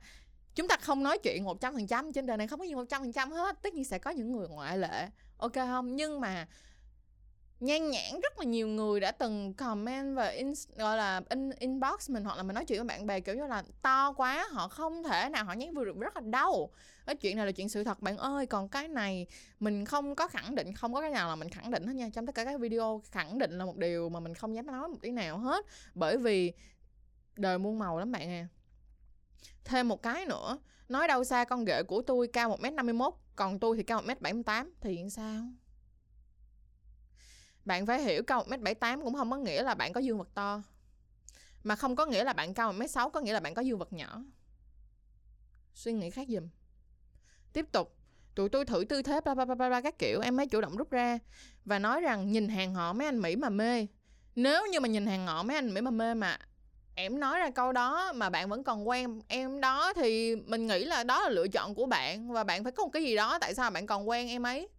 chúng 0.56 0.68
ta 0.68 0.78
không 0.82 1.04
nói 1.04 1.18
chuyện 1.18 1.44
một 1.44 1.62
trăm 1.62 1.74
phần 1.74 1.88
trăm 1.88 2.14
trên 2.14 2.26
đời 2.26 2.38
này 2.38 2.48
không 2.48 2.60
có 2.60 2.66
gì 2.66 2.76
một 2.76 2.86
trăm 2.90 3.02
phần 3.02 3.14
trăm 3.14 3.32
hết. 3.32 3.62
Tất 3.62 3.74
nhiên 3.74 3.86
sẽ 3.86 4.00
có 4.00 4.12
những 4.12 4.32
người 4.32 4.48
ngoại 4.48 4.78
lệ, 4.78 5.08
ok 5.38 5.54
không? 5.54 5.96
Nhưng 5.96 6.20
mà 6.20 6.48
nhan 7.60 7.90
nhãn 7.90 8.20
rất 8.24 8.40
là 8.40 8.46
nhiều 8.46 8.68
người 8.68 9.00
đã 9.00 9.12
từng 9.12 9.54
comment 9.54 10.16
và 10.16 10.28
in, 10.28 10.54
gọi 10.76 10.98
là 10.98 11.22
in, 11.30 11.50
inbox 11.50 12.10
mình 12.10 12.24
hoặc 12.24 12.38
là 12.38 12.44
mình 12.44 12.54
nói 12.54 12.66
chuyện 12.66 12.80
với 12.80 12.86
bạn 12.88 13.06
bè 13.08 13.20
kiểu 13.20 13.36
như 13.36 13.48
là 13.48 13.64
to 13.82 14.12
quá 14.12 14.48
họ 14.52 14.68
không 14.68 15.04
thể 15.04 15.30
nào 15.30 15.46
họ 15.46 15.54
nhắn 15.54 15.74
vừa 15.74 15.86
được 15.86 16.00
rất 16.00 16.16
là 16.16 16.22
đau. 16.26 16.70
Cái 17.06 17.16
chuyện 17.16 17.38
này 17.38 17.46
là 17.46 17.52
chuyện 17.52 17.70
sự 17.70 17.84
thật 17.84 18.02
bạn 18.02 18.18
ơi 18.18 18.46
còn 18.46 18.70
cái 18.70 18.88
này 18.88 19.28
mình 19.60 19.86
không 19.86 20.16
có 20.16 20.28
khẳng 20.28 20.56
định 20.56 20.74
không 20.74 20.94
có 20.94 21.02
cái 21.02 21.10
nào 21.10 21.30
là 21.30 21.36
mình 21.36 21.50
khẳng 21.50 21.72
định 21.72 21.88
hết 21.88 21.94
nha. 21.94 22.10
Trong 22.14 22.26
tất 22.26 22.36
cả 22.36 22.46
các 22.46 22.60
video 22.60 23.02
khẳng 23.12 23.38
định 23.38 23.58
là 23.58 23.66
một 23.66 23.78
điều 23.78 24.10
mà 24.10 24.20
mình 24.20 24.34
không 24.34 24.56
dám 24.56 24.66
nói 24.66 24.88
một 24.88 24.98
tí 25.02 25.12
nào 25.12 25.38
hết. 25.38 25.66
Bởi 25.94 26.18
vì 26.18 26.54
đời 27.36 27.58
muôn 27.58 27.80
màu 27.80 28.00
lắm 28.00 28.12
bạn 28.12 28.30
à. 28.30 28.48
Thêm 29.64 29.88
một 29.88 30.02
cái 30.02 30.26
nữa 30.26 30.58
nói 30.90 31.08
đâu 31.08 31.24
xa 31.24 31.46
con 31.46 31.66
ghệ 31.66 31.84
của 31.84 32.02
tôi 32.02 32.28
cao 32.28 32.50
một 32.50 32.60
m 32.60 32.76
năm 32.76 32.86
mươi 32.86 32.94
mốt 32.94 33.14
còn 33.36 33.60
tôi 33.60 33.78
thì 33.78 33.84
cao 33.84 34.02
một 34.02 34.08
m 34.08 34.24
bảy 34.24 34.34
mươi 34.34 34.44
tám 34.44 34.74
thì 34.82 35.04
sao? 35.12 35.44
Bạn 37.68 37.86
phải 37.86 38.02
hiểu 38.02 38.24
cao 38.24 38.46
1m78 38.50 39.02
cũng 39.04 39.14
không 39.14 39.32
có 39.32 39.38
nghĩa 39.38 39.64
là 39.64 39.76
bạn 39.76 39.94
có 39.94 40.00
dương 40.00 40.18
vật 40.18 40.30
to. 40.34 40.62
Mà 41.64 41.76
không 41.76 41.96
có 41.96 42.06
nghĩa 42.06 42.24
là 42.24 42.34
bạn 42.34 42.54
cao 42.54 42.74
1m6 42.74 43.10
có 43.10 43.20
nghĩa 43.20 43.34
là 43.34 43.40
bạn 43.40 43.54
có 43.54 43.62
dương 43.62 43.80
vật 43.80 43.94
nhỏ. 43.94 44.24
Suy 45.74 45.94
nghĩ 45.94 46.10
khác 46.10 46.28
giùm. 46.30 46.48
Tiếp 47.54 47.66
tục. 47.72 47.96
Tụi 48.36 48.50
tôi 48.50 48.66
thử 48.66 48.86
tư 48.90 49.02
thế 49.02 49.22
ba 49.26 49.36
ba 49.36 49.46
ba 49.46 49.56
ba 49.56 49.82
các 49.82 50.00
kiểu, 50.00 50.22
em 50.22 50.38
mới 50.38 50.48
chủ 50.48 50.62
động 50.62 50.78
rút 50.78 50.92
ra 50.92 51.20
và 51.66 51.80
nói 51.80 52.02
rằng 52.02 52.32
nhìn 52.32 52.50
hàng 52.50 52.74
họ 52.74 52.94
mấy 52.94 53.08
anh 53.08 53.22
mỹ 53.22 53.36
mà 53.36 53.50
mê. 53.50 53.88
Nếu 54.36 54.66
như 54.72 54.80
mà 54.80 54.88
nhìn 54.88 55.06
hàng 55.06 55.28
họ 55.28 55.44
mấy 55.44 55.56
anh 55.56 55.74
mỹ 55.74 55.82
mà 55.82 55.92
mê 55.92 56.14
mà 56.14 56.38
em 56.96 57.20
nói 57.20 57.40
ra 57.40 57.50
câu 57.50 57.72
đó 57.72 58.14
mà 58.14 58.30
bạn 58.30 58.50
vẫn 58.50 58.64
còn 58.64 58.88
quen 58.88 59.22
em 59.28 59.62
đó 59.62 59.94
thì 59.94 60.36
mình 60.36 60.68
nghĩ 60.68 60.86
là 60.86 61.04
đó 61.04 61.24
là 61.24 61.30
lựa 61.30 61.48
chọn 61.48 61.76
của 61.76 61.86
bạn 61.86 62.32
và 62.32 62.44
bạn 62.44 62.64
phải 62.64 62.72
có 62.72 62.84
một 62.84 62.90
cái 62.94 63.04
gì 63.04 63.16
đó 63.16 63.40
tại 63.40 63.54
sao 63.56 63.72
bạn 63.72 63.88
còn 63.88 64.10
quen 64.10 64.28
em 64.28 64.44
ấy 64.44 64.70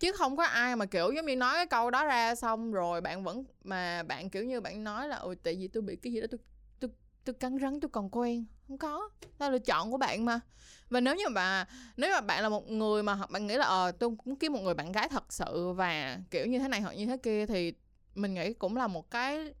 chứ 0.00 0.12
không 0.12 0.36
có 0.36 0.44
ai 0.44 0.76
mà, 0.76 0.86
kiểu, 0.86 1.12
giống 1.12 1.26
như 1.26 1.36
nói 1.36 1.54
cái 1.54 1.66
câu 1.66 1.90
đó 1.90 2.04
ra 2.04 2.34
xong 2.34 2.72
rồi 2.72 3.00
bạn 3.00 3.24
vẫn 3.24 3.44
mà 3.64 4.02
bạn, 4.02 4.30
kiểu 4.30 4.44
như, 4.44 4.60
bạn 4.60 4.84
nói 4.84 5.08
là, 5.08 5.16
ôi, 5.16 5.36
tại 5.42 5.54
vì 5.56 5.68
tôi 5.68 5.82
bị 5.82 5.96
cái 5.96 6.12
gì 6.12 6.20
đó 6.20 6.26
tôi 6.30 6.38
tôi 6.80 6.90
tôi 7.24 7.34
cắn 7.34 7.58
rắn 7.58 7.80
tôi 7.80 7.88
còn 7.88 8.10
quen. 8.10 8.44
Không 8.68 8.78
có. 8.78 9.10
Đó 9.38 9.46
là 9.46 9.50
lựa 9.50 9.58
chọn 9.58 9.90
của 9.90 9.96
bạn 9.96 10.24
mà. 10.24 10.40
Và 10.90 11.00
nếu 11.00 11.16
như 11.16 11.28
mà, 11.28 11.68
nếu 11.96 12.10
mà 12.14 12.20
bạn 12.20 12.42
là 12.42 12.48
một 12.48 12.70
người 12.70 13.02
mà 13.02 13.18
bạn 13.30 13.46
nghĩ 13.46 13.56
là 13.56 13.66
ờ 13.66 13.92
tôi 13.92 14.10
cũng 14.24 14.36
kiếm 14.36 14.52
một 14.52 14.60
người 14.60 14.74
bạn 14.74 14.92
gái 14.92 15.08
thật 15.08 15.32
sự 15.32 15.72
và, 15.72 16.18
kiểu, 16.30 16.46
như 16.46 16.58
thế 16.58 16.68
này 16.68 16.80
hoặc 16.80 16.92
như 16.92 17.06
thế 17.06 17.16
kia 17.16 17.46
thì 17.46 17.72
mình 18.14 18.34
nghĩ 18.34 18.52
cũng 18.52 18.76
là 18.76 18.86
một 18.86 19.10
cái 19.10 19.54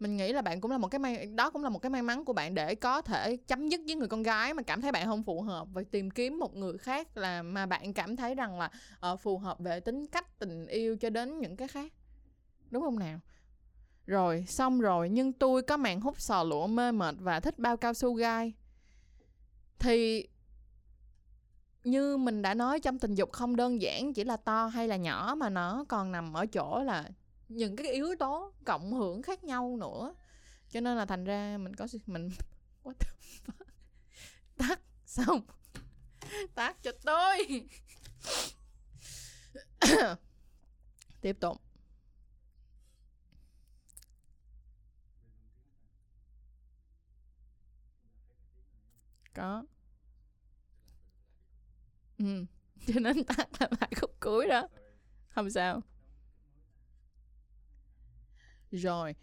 mình 0.00 0.16
nghĩ 0.16 0.32
là 0.32 0.42
bạn 0.42 0.60
cũng 0.60 0.70
là 0.70 0.78
một 0.78 0.88
cái 0.88 0.98
may 0.98 1.26
đó 1.26 1.50
cũng 1.50 1.62
là 1.62 1.68
một 1.68 1.78
cái 1.78 1.90
may 1.90 2.02
mắn 2.02 2.24
của 2.24 2.32
bạn 2.32 2.54
để 2.54 2.74
có 2.74 3.02
thể 3.02 3.36
chấm 3.36 3.68
dứt 3.68 3.80
với 3.86 3.94
người 3.94 4.08
con 4.08 4.22
gái 4.22 4.54
mà 4.54 4.62
cảm 4.62 4.80
thấy 4.80 4.92
bạn 4.92 5.06
không 5.06 5.22
phù 5.22 5.42
hợp. 5.42 5.68
Và 5.72 5.82
tìm 5.90 6.10
kiếm 6.10 6.38
một 6.38 6.56
người 6.56 6.78
khác 6.78 7.16
là 7.16 7.42
mà 7.42 7.66
bạn 7.66 7.92
cảm 7.92 8.16
thấy 8.16 8.34
rằng 8.34 8.58
là 8.58 8.70
uh, 9.12 9.20
phù 9.20 9.38
hợp 9.38 9.58
về 9.58 9.80
tính 9.80 10.06
cách 10.06 10.38
tình 10.38 10.66
yêu 10.66 10.96
cho 10.96 11.10
đến 11.10 11.40
những 11.40 11.56
cái 11.56 11.68
khác. 11.68 11.92
Đúng 12.70 12.82
không 12.82 12.98
nào? 12.98 13.20
Rồi 14.06 14.44
xong 14.48 14.80
rồi 14.80 15.08
nhưng 15.08 15.32
tôi 15.32 15.62
có 15.62 15.76
màn 15.76 16.00
hút 16.00 16.20
sò 16.20 16.44
lụa 16.44 16.66
mê 16.66 16.92
mệt 16.92 17.14
và 17.18 17.40
thích 17.40 17.58
bao 17.58 17.76
cao 17.76 17.94
su 17.94 18.14
gai. 18.14 18.52
Thì 19.78 20.28
như 21.84 22.16
mình 22.16 22.42
đã 22.42 22.54
nói 22.54 22.80
trong 22.80 22.98
tình 22.98 23.14
dục 23.14 23.32
không 23.32 23.56
đơn 23.56 23.82
giản 23.82 24.14
chỉ 24.14 24.24
là 24.24 24.36
to 24.36 24.66
hay 24.66 24.88
là 24.88 24.96
nhỏ 24.96 25.34
mà 25.38 25.48
nó 25.48 25.84
còn 25.88 26.12
nằm 26.12 26.32
ở 26.32 26.46
chỗ 26.46 26.82
là 26.82 27.10
những 27.48 27.76
cái 27.76 27.92
yếu 27.92 28.14
tố 28.18 28.52
cộng 28.64 28.92
hưởng 28.92 29.22
khác 29.22 29.44
nhau 29.44 29.76
nữa. 29.80 30.14
Cho 30.70 30.80
nên 30.80 30.96
là 30.96 31.06
thành 31.06 31.24
ra 31.24 31.58
mình 31.58 31.74
có 31.74 31.86
mình 32.06 32.28
what 32.84 32.94
the 32.98 33.10
fuck? 33.46 33.64
Tắt, 34.56 34.80
xong. 35.06 35.40
Tắt 36.54 36.76
cho 36.82 36.92
tôi. 37.04 37.68
Tiếp 41.20 41.36
tục. 41.40 41.60
Có. 49.34 49.64
Ừ 52.18 52.46
cho 52.86 53.00
nên 53.00 53.24
tắt 53.24 53.48
là 53.60 53.68
lại 53.80 53.90
khúc 54.00 54.10
cuối 54.20 54.46
đó. 54.46 54.68
Không 55.28 55.50
sao 55.50 55.82
rồi 58.70 59.14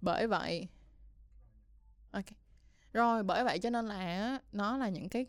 bởi 0.00 0.26
vậy 0.26 0.68
ok. 2.10 2.24
Rồi 2.92 3.22
bởi 3.22 3.44
vậy 3.44 3.58
cho 3.58 3.70
nên 3.70 3.86
là 3.86 4.40
nó 4.52 4.76
là 4.76 4.88
những 4.88 5.08
cái 5.08 5.26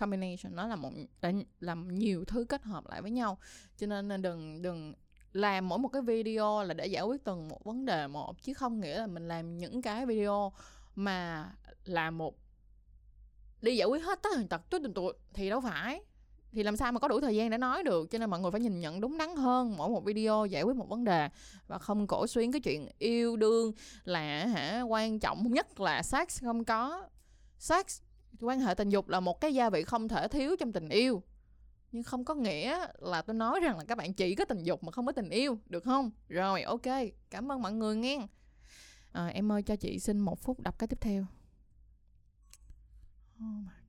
combination 0.00 0.56
nó 0.56 0.66
là 0.66 0.76
một 0.76 0.90
là, 1.20 1.32
làm 1.60 1.94
nhiều 1.98 2.24
thứ 2.24 2.44
kết 2.44 2.62
hợp 2.62 2.86
lại 2.88 3.02
với 3.02 3.10
nhau. 3.10 3.38
Cho 3.76 3.86
nên 3.86 4.22
đừng 4.22 4.62
đừng 4.62 4.94
làm 5.32 5.68
mỗi 5.68 5.78
một 5.78 5.88
cái 5.88 6.02
video 6.02 6.62
là 6.62 6.74
để 6.74 6.86
giải 6.86 7.02
quyết 7.02 7.24
từng 7.24 7.48
một 7.48 7.64
vấn 7.64 7.84
đề 7.84 8.06
một 8.06 8.42
chứ 8.42 8.54
không 8.54 8.80
nghĩa 8.80 8.98
là 8.98 9.06
mình 9.06 9.28
làm 9.28 9.58
những 9.58 9.82
cái 9.82 10.06
video 10.06 10.52
mà 10.94 11.48
là 11.84 12.10
một 12.10 12.38
đi 13.62 13.76
giải 13.76 13.86
quyết 13.88 14.04
hết 14.04 14.22
tất 14.22 14.28
tần 14.34 14.48
tật 14.48 14.70
tụi 14.70 14.80
tụi 14.94 15.12
thì 15.34 15.50
đâu 15.50 15.60
phải 15.60 16.04
thì 16.54 16.62
làm 16.62 16.76
sao 16.76 16.92
mà 16.92 16.98
có 17.00 17.08
đủ 17.08 17.20
thời 17.20 17.36
gian 17.36 17.50
để 17.50 17.58
nói 17.58 17.82
được? 17.82 18.10
Cho 18.10 18.18
nên 18.18 18.30
mọi 18.30 18.40
người 18.40 18.50
phải 18.50 18.60
nhìn 18.60 18.80
nhận 18.80 19.00
đúng 19.00 19.18
đắn 19.18 19.36
hơn 19.36 19.76
mỗi 19.76 19.88
một 19.88 20.04
video 20.04 20.46
giải 20.46 20.62
quyết 20.62 20.76
một 20.76 20.88
vấn 20.88 21.04
đề 21.04 21.28
và 21.66 21.78
không 21.78 22.06
cổ 22.06 22.26
xuyến 22.26 22.52
cái 22.52 22.60
chuyện 22.60 22.88
yêu 22.98 23.36
đương 23.36 23.72
là 24.04 24.46
hả 24.46 24.82
quan 24.82 25.18
trọng 25.18 25.52
nhất 25.52 25.80
là 25.80 26.02
sex 26.02 26.42
không 26.42 26.64
có. 26.64 27.08
Sex 27.58 28.00
quan 28.40 28.60
hệ 28.60 28.74
tình 28.74 28.88
dục 28.88 29.08
là 29.08 29.20
một 29.20 29.40
cái 29.40 29.54
gia 29.54 29.70
vị 29.70 29.84
không 29.84 30.08
thể 30.08 30.28
thiếu 30.28 30.56
trong 30.56 30.72
tình 30.72 30.88
yêu. 30.88 31.22
Nhưng 31.92 32.02
không 32.02 32.24
có 32.24 32.34
nghĩa 32.34 32.86
là 32.98 33.22
tôi 33.22 33.34
nói 33.34 33.60
rằng 33.60 33.78
là 33.78 33.84
các 33.84 33.98
bạn 33.98 34.14
chỉ 34.14 34.34
có 34.34 34.44
tình 34.44 34.62
dục 34.62 34.84
mà 34.84 34.92
không 34.92 35.06
có 35.06 35.12
tình 35.12 35.30
yêu 35.30 35.58
được 35.66 35.84
không? 35.84 36.10
Rồi 36.28 36.62
ok 36.62 36.86
cảm 37.30 37.52
ơn 37.52 37.62
mọi 37.62 37.72
người 37.72 37.96
nghe. 37.96 38.26
À, 39.12 39.26
em 39.26 39.52
ơi 39.52 39.62
cho 39.62 39.76
chị 39.76 39.98
xin 39.98 40.18
một 40.18 40.40
phút 40.40 40.60
đọc 40.60 40.78
cái 40.78 40.88
tiếp 40.88 41.00
theo. 41.00 41.26
Oh 43.36 43.66
my 43.66 43.83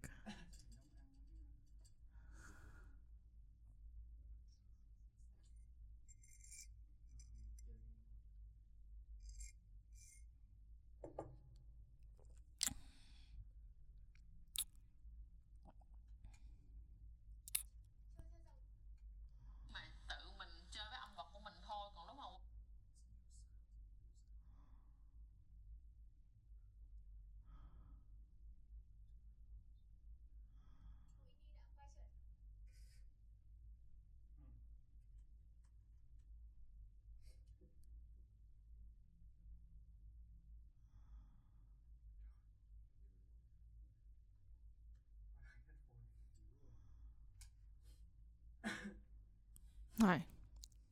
Rồi. 49.97 50.21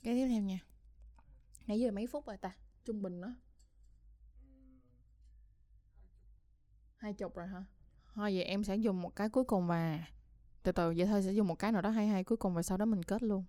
Cái 0.04 0.16
tiếp 0.16 0.28
theo 0.28 0.42
nha. 0.42 0.60
Nãy 1.68 1.80
giờ 1.80 1.92
mấy 1.92 2.08
phút 2.08 2.28
rồi 2.28 2.38
ta? 2.38 2.56
Trung 2.86 3.02
bình 3.02 3.22
đó. 3.22 3.36
Hai 6.98 7.14
chục 7.14 7.36
rồi 7.36 7.48
hả? 7.48 7.64
Thôi 8.14 8.32
vậy 8.36 8.44
em 8.44 8.64
sẽ 8.64 8.76
dùng 8.76 9.02
một 9.02 9.16
cái 9.16 9.30
cuối 9.30 9.44
cùng 9.44 9.68
và 9.68 10.06
Từ 10.64 10.72
từ 10.72 10.94
vậy 10.98 11.06
thôi 11.06 11.24
sẽ 11.24 11.32
dùng 11.32 11.48
một 11.48 11.56
cái 11.56 11.72
nào 11.72 11.82
đó 11.82 11.90
hay 11.90 12.08
hay 12.08 12.24
cuối 12.24 12.38
cùng 12.38 12.54
và 12.54 12.64
sau 12.64 12.78
đó 12.78 12.86
mình 12.86 13.04
kết 13.04 13.24
luôn 13.24 13.46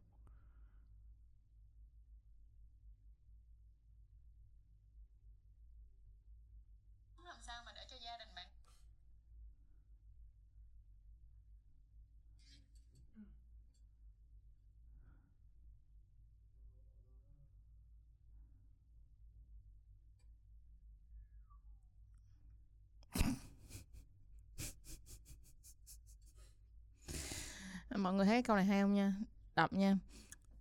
mọi 28.04 28.14
người 28.14 28.26
thấy 28.26 28.42
câu 28.42 28.56
này 28.56 28.64
hay 28.64 28.82
không 28.82 28.94
nha? 28.94 29.14
Đọc 29.56 29.72
nha. 29.72 29.98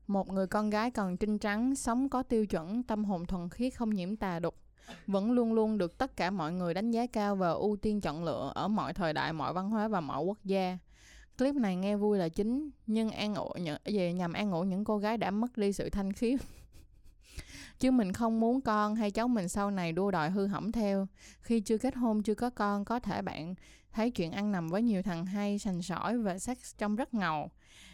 Một 0.08 0.30
người 0.30 0.48
con 0.48 0.70
gái 0.70 0.92
còn 0.92 1.18
trinh 1.18 1.40
trắng, 1.40 1.76
sống 1.76 2.10
có 2.10 2.24
tiêu 2.24 2.46
chuẩn, 2.46 2.84
tâm 2.84 3.06
hồn 3.06 3.26
thuần 3.26 3.50
khiết, 3.50 3.76
không 3.76 3.90
nhiễm 3.90 4.16
tà 4.16 4.40
đục 4.40 4.56
vẫn 5.08 5.32
luôn 5.32 5.54
luôn 5.54 5.78
được 5.78 5.98
tất 5.98 6.16
cả 6.18 6.32
mọi 6.32 6.52
người 6.52 6.74
đánh 6.74 6.92
giá 6.92 7.08
cao 7.08 7.36
và 7.36 7.50
ưu 7.50 7.76
tiên 7.76 8.02
chọn 8.02 8.24
lựa 8.24 8.52
ở 8.56 8.68
mọi 8.68 8.94
thời 8.94 9.14
đại, 9.14 9.34
mọi 9.34 9.54
văn 9.54 9.70
hóa 9.70 9.88
và 9.88 10.02
mọi 10.02 10.24
quốc 10.24 10.38
gia. 10.44 10.78
Clip 11.38 11.56
này 11.56 11.76
nghe 11.76 11.96
vui 11.96 12.18
là 12.18 12.30
chính, 12.30 12.70
nhưng 12.88 13.12
an 13.12 13.36
ủi 13.36 13.62
những 13.62 13.78
về 13.86 14.14
nhằm 14.14 14.34
an 14.34 14.52
ủi 14.52 14.68
những 14.68 14.84
cô 14.84 14.98
gái 14.98 15.18
đã 15.18 15.32
mất 15.32 15.58
đi 15.58 15.74
sự 15.74 15.90
thanh 15.90 16.14
khiết 16.14 16.40
chứ 17.80 17.92
mình 17.92 18.14
không 18.14 18.40
muốn 18.40 18.62
con 18.62 18.96
hay 18.96 19.12
cháu 19.12 19.28
mình 19.28 19.50
sau 19.50 19.72
này 19.72 19.92
đua 19.92 20.12
đòi 20.12 20.30
hư 20.30 20.48
hỏng 20.48 20.72
theo. 20.72 21.08
Khi 21.42 21.60
chưa 21.60 21.78
kết 21.78 21.96
hôn, 21.96 22.24
chưa 22.24 22.36
có 22.36 22.50
con, 22.50 22.86
có 22.86 23.00
thể 23.00 23.22
bạn 23.22 23.56
thấy 23.94 24.12
chuyện 24.12 24.32
ăn 24.32 24.52
nằm 24.52 24.68
với 24.68 24.82
nhiều 24.82 25.02
thằng 25.02 25.26
hay, 25.26 25.60
sành 25.60 25.82
sỏi 25.82 26.18
và 26.18 26.40
sex 26.40 26.58
trông 26.78 26.96
rất 26.96 27.14
ngầu. 27.14 27.50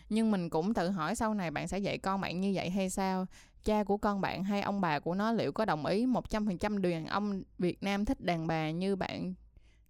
Nhưng 0.09 0.31
mình 0.31 0.49
cũng 0.49 0.73
tự 0.73 0.89
hỏi 0.89 1.15
sau 1.15 1.33
này 1.33 1.51
bạn 1.51 1.67
sẽ 1.67 1.79
dạy 1.79 1.97
con 1.97 2.21
bạn 2.21 2.41
như 2.41 2.51
vậy 2.55 2.69
hay 2.69 2.89
sao? 2.89 3.25
Cha 3.63 3.83
của 3.83 3.97
con 3.97 4.21
bạn 4.21 4.43
hay 4.43 4.61
ông 4.61 4.81
bà 4.81 4.99
của 4.99 5.15
nó 5.15 5.31
liệu 5.31 5.51
có 5.51 5.65
đồng 5.65 5.85
ý 5.85 6.05
100% 6.05 6.81
đàn 6.81 7.05
ông 7.05 7.43
Việt 7.57 7.83
Nam 7.83 8.05
thích 8.05 8.21
đàn 8.21 8.47
bà 8.47 8.71
như 8.71 8.95
bạn? 8.95 9.33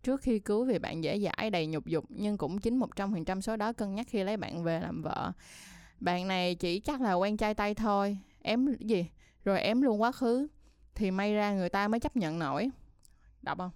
Trước 0.04 0.21
khi 0.21 0.39
cưới 0.39 0.65
vì 0.65 0.80
bạn 0.80 1.04
dễ 1.04 1.19
dãi, 1.19 1.49
đầy 1.49 1.67
nhục 1.67 1.86
dục, 1.86 2.06
nhưng 2.10 2.38
cũng 2.38 2.60
chính 2.60 2.80
100% 2.80 3.41
số 3.41 3.56
đó 3.56 3.73
cân 3.73 3.95
nhắc 3.95 4.08
khi 4.10 4.23
lấy 4.23 4.38
bạn 4.38 4.63
về 4.63 4.80
làm 4.80 5.02
vợ. 5.02 5.32
Bạn 5.99 6.28
này 6.28 6.56
chỉ 6.56 6.80
chắc 6.80 7.02
là 7.02 7.13
quen 7.13 7.38
trai 7.38 7.54
tay 7.54 7.73
thôi. 7.73 8.17
Em 8.41 8.75
gì? 8.80 9.06
Rồi 9.45 9.62
ém 9.62 9.82
luôn 9.82 10.02
quá 10.02 10.12
khứ 10.12 10.47
thì 10.95 11.12
may 11.12 11.34
ra 11.34 11.54
người 11.54 11.69
ta 11.69 11.88
mới 11.88 11.99
chấp 11.99 12.15
nhận 12.17 12.39
nổi 12.39 12.69
đọc 13.43 13.58
không 13.58 13.71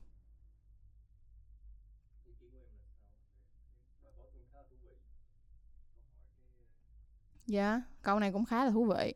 Dạ, 7.47 7.69
yeah, 7.71 7.81
câu 8.01 8.19
này 8.19 8.31
cũng 8.31 8.45
khá 8.45 8.65
là 8.65 8.71
thú 8.71 8.85
vị. 8.85 9.13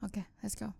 Ok, 0.00 0.12
let's 0.42 0.66
go. 0.66 0.72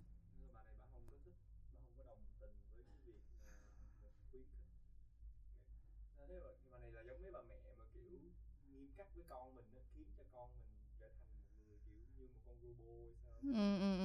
Ừ, 13.43 13.49
ừ, 13.81 13.99
ừ. 13.99 14.00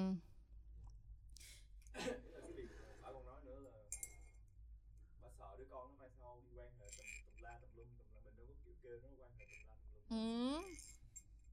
Ừ. 10.15 10.61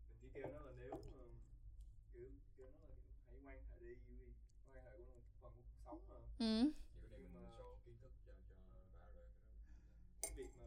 mình 0.09 0.19
chỉ 0.23 0.29
kêu 0.35 0.47
nó 0.53 0.61
là 0.61 0.73
nếu 0.79 0.91
mà 0.91 1.25
kiểu 2.15 2.31
kêu 2.57 2.67
nó 2.73 2.87
là 2.89 2.95
hãy 3.27 3.37
quan 3.45 3.57
hệ 3.71 3.79
đi 3.81 3.95
vì 4.09 4.33
quan 4.73 4.85
hệ 4.85 4.93
cũng 4.97 5.07
là 5.15 5.23
phần 5.41 5.53
của 5.57 5.63
cuộc 5.63 5.81
sống 5.85 6.01
mà. 6.09 6.17
Ừ. 6.39 6.71
nhưng 7.11 7.35
mà 7.35 7.41
kiến 7.85 7.95
thức 8.03 8.11
cho 8.27 8.33
cho 8.73 8.79
ba 8.93 9.07
rồi 9.15 9.27
cái 10.23 10.33
việc 10.37 10.51
mà 10.61 10.67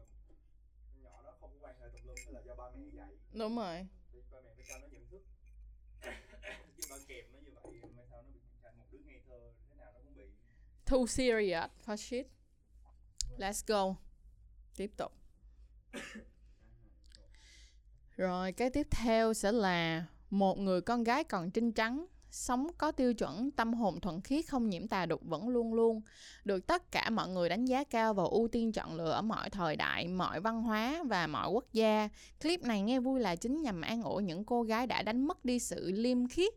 nhỏ 1.02 1.22
đó 1.22 1.36
không 1.40 1.50
có 1.52 1.66
quan 1.66 1.76
hệ 1.80 1.88
tùm 1.92 2.02
lum 2.06 2.34
là 2.34 2.40
do 2.46 2.54
ba 2.54 2.64
mẹ 2.76 2.84
dạy. 2.92 3.12
Đúng 3.32 3.56
rồi. 3.56 3.86
Thì 4.12 4.18
ba 4.30 4.38
mẹ 4.44 4.50
phải 4.56 4.64
cho 4.68 4.78
nó 4.78 4.86
nhận 4.86 5.06
thức. 5.10 5.22
Chứ 6.76 6.82
ba 6.90 6.96
kèm 7.08 7.24
nó 7.32 7.38
như 7.38 7.50
vậy 7.54 7.90
mai 7.96 8.06
sau 8.10 8.22
nó 8.22 8.28
bị 8.34 8.40
thành 8.62 8.78
một 8.78 8.84
đứa 8.90 8.98
ngây 8.98 9.20
thơ 9.28 9.52
thế 9.68 9.74
nào 9.76 9.92
nó 9.92 9.98
cũng 10.04 10.14
bị. 10.16 10.24
Too 10.84 11.06
serious. 11.06 11.70
For 11.86 11.96
shit. 11.96 12.26
Let's 13.38 13.62
go. 13.66 13.96
Tiếp 14.76 14.90
tục 14.96 15.12
rồi, 18.16 18.52
cái 18.52 18.70
tiếp 18.70 18.86
theo 18.90 19.34
sẽ 19.34 19.52
là 19.52 20.04
một 20.30 20.58
người 20.58 20.80
con 20.80 21.04
gái 21.04 21.24
còn 21.24 21.50
trinh 21.50 21.72
trắng, 21.72 22.06
sống 22.30 22.66
có 22.78 22.92
tiêu 22.92 23.14
chuẩn, 23.14 23.50
tâm 23.50 23.74
hồn 23.74 24.00
thuần 24.00 24.20
khiết, 24.20 24.46
không 24.48 24.68
nhiễm 24.68 24.88
tà 24.88 25.06
đục 25.06 25.20
vẫn 25.24 25.48
luôn 25.48 25.74
luôn. 25.74 26.02
Được 26.44 26.66
tất 26.66 26.92
cả 26.92 27.10
mọi 27.10 27.28
người 27.28 27.48
đánh 27.48 27.64
giá 27.64 27.84
cao 27.84 28.14
và 28.14 28.24
ưu 28.30 28.48
tiên 28.48 28.72
chọn 28.72 28.94
lựa 28.94 29.10
ở 29.10 29.22
mọi 29.22 29.50
thời 29.50 29.76
đại, 29.76 30.08
mọi 30.08 30.40
văn 30.40 30.62
hóa 30.62 31.02
và 31.06 31.26
mọi 31.26 31.48
quốc 31.50 31.64
gia. 31.72 32.08
Clip 32.42 32.62
này 32.62 32.82
nghe 32.82 33.00
vui 33.00 33.20
là 33.20 33.36
chính 33.36 33.62
nhằm 33.62 33.80
an 33.80 34.02
ủi 34.02 34.22
những 34.22 34.44
cô 34.44 34.62
gái 34.62 34.86
đã 34.86 35.02
đánh 35.02 35.26
mất 35.26 35.44
đi 35.44 35.58
sự 35.58 35.90
liêm 35.90 36.28
khiết. 36.28 36.54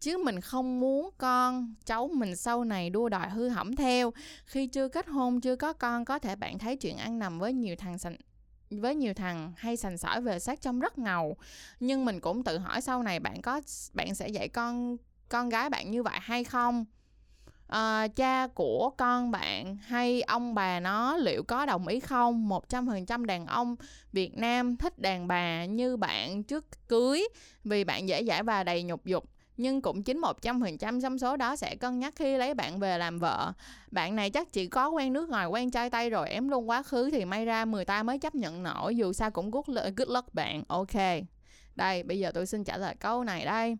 Chứ 0.00 0.18
mình 0.24 0.40
không 0.40 0.80
muốn 0.80 1.10
con 1.18 1.74
cháu 1.84 2.08
mình 2.08 2.36
sau 2.36 2.64
này 2.64 2.90
đua 2.90 3.08
đòi 3.08 3.28
hư 3.28 3.48
hỏng 3.48 3.76
theo. 3.76 4.12
Khi 4.44 4.66
chưa 4.66 4.88
kết 4.88 5.08
hôn, 5.08 5.40
chưa 5.40 5.56
có 5.56 5.72
con, 5.72 6.04
có 6.04 6.18
thể 6.18 6.36
bạn 6.36 6.58
thấy 6.58 6.76
chuyện 6.76 6.96
ăn 6.96 7.18
nằm 7.18 7.38
với 7.38 7.52
nhiều 7.52 7.76
thằng 7.76 7.98
sành 7.98 8.16
với 8.70 8.94
nhiều 8.94 9.14
thằng 9.14 9.52
hay 9.56 9.76
sành 9.76 9.98
sỏi 9.98 10.20
về 10.20 10.38
sắc 10.38 10.60
trông 10.60 10.80
rất 10.80 10.98
ngầu. 10.98 11.36
Nhưng 11.80 12.04
mình 12.04 12.20
cũng 12.20 12.44
tự 12.44 12.58
hỏi 12.58 12.80
sau 12.80 13.02
này 13.02 13.20
bạn 13.20 13.42
có 13.42 13.60
bạn 13.92 14.14
sẽ 14.14 14.28
dạy 14.28 14.48
con 14.48 14.96
con 15.28 15.48
gái 15.48 15.70
bạn 15.70 15.90
như 15.90 16.02
vậy 16.02 16.18
hay 16.20 16.44
không? 16.44 16.84
À, 17.66 18.08
cha 18.08 18.46
của 18.46 18.90
con 18.90 19.30
bạn 19.30 19.76
hay 19.76 20.22
ông 20.22 20.54
bà 20.54 20.80
nó 20.80 21.16
liệu 21.16 21.42
có 21.42 21.66
đồng 21.66 21.86
ý 21.86 22.00
không? 22.00 22.48
Một 22.48 22.68
trăm 22.68 22.86
phần 22.86 23.06
trăm 23.06 23.26
đàn 23.26 23.46
ông 23.46 23.76
Việt 24.12 24.36
Nam 24.36 24.76
thích 24.76 24.98
đàn 24.98 25.28
bà 25.28 25.64
như 25.64 25.96
bạn 25.96 26.42
trước 26.42 26.88
cưới 26.88 27.28
vì 27.64 27.84
bạn 27.84 28.08
dễ 28.08 28.24
dãi 28.24 28.42
và 28.42 28.64
đầy 28.64 28.82
nhục 28.82 29.04
dục 29.04 29.24
nhưng 29.56 29.82
cũng 29.82 30.02
chính 30.02 30.20
100% 30.20 31.00
trong 31.00 31.18
số 31.18 31.36
đó 31.36 31.56
sẽ 31.56 31.76
cân 31.76 31.98
nhắc 31.98 32.14
khi 32.16 32.36
lấy 32.36 32.54
bạn 32.54 32.78
về 32.78 32.98
làm 32.98 33.18
vợ. 33.18 33.52
Bạn 33.90 34.16
này 34.16 34.30
chắc 34.30 34.52
chỉ 34.52 34.66
có 34.66 34.88
quen 34.88 35.12
nước 35.12 35.28
ngoài, 35.28 35.46
quen 35.46 35.70
trai 35.70 35.90
tay 35.90 36.10
rồi 36.10 36.28
em 36.28 36.48
luôn 36.48 36.70
quá 36.70 36.82
khứ 36.82 37.10
thì 37.10 37.24
may 37.24 37.44
ra 37.44 37.64
người 37.64 37.84
ta 37.84 38.02
mới 38.02 38.18
chấp 38.18 38.34
nhận 38.34 38.62
nổi, 38.62 38.96
dù 38.96 39.12
sao 39.12 39.30
cũng 39.30 39.50
good, 39.50 39.66
good 39.96 40.08
luck 40.08 40.34
bạn. 40.34 40.62
Ok. 40.68 40.96
đây 41.74 42.02
bây 42.02 42.18
giờ 42.18 42.30
tôi 42.34 42.46
xin 42.46 42.64
trả 42.64 42.76
lời 42.76 42.94
câu 43.00 43.24
này 43.24 43.44
đây 43.44 43.76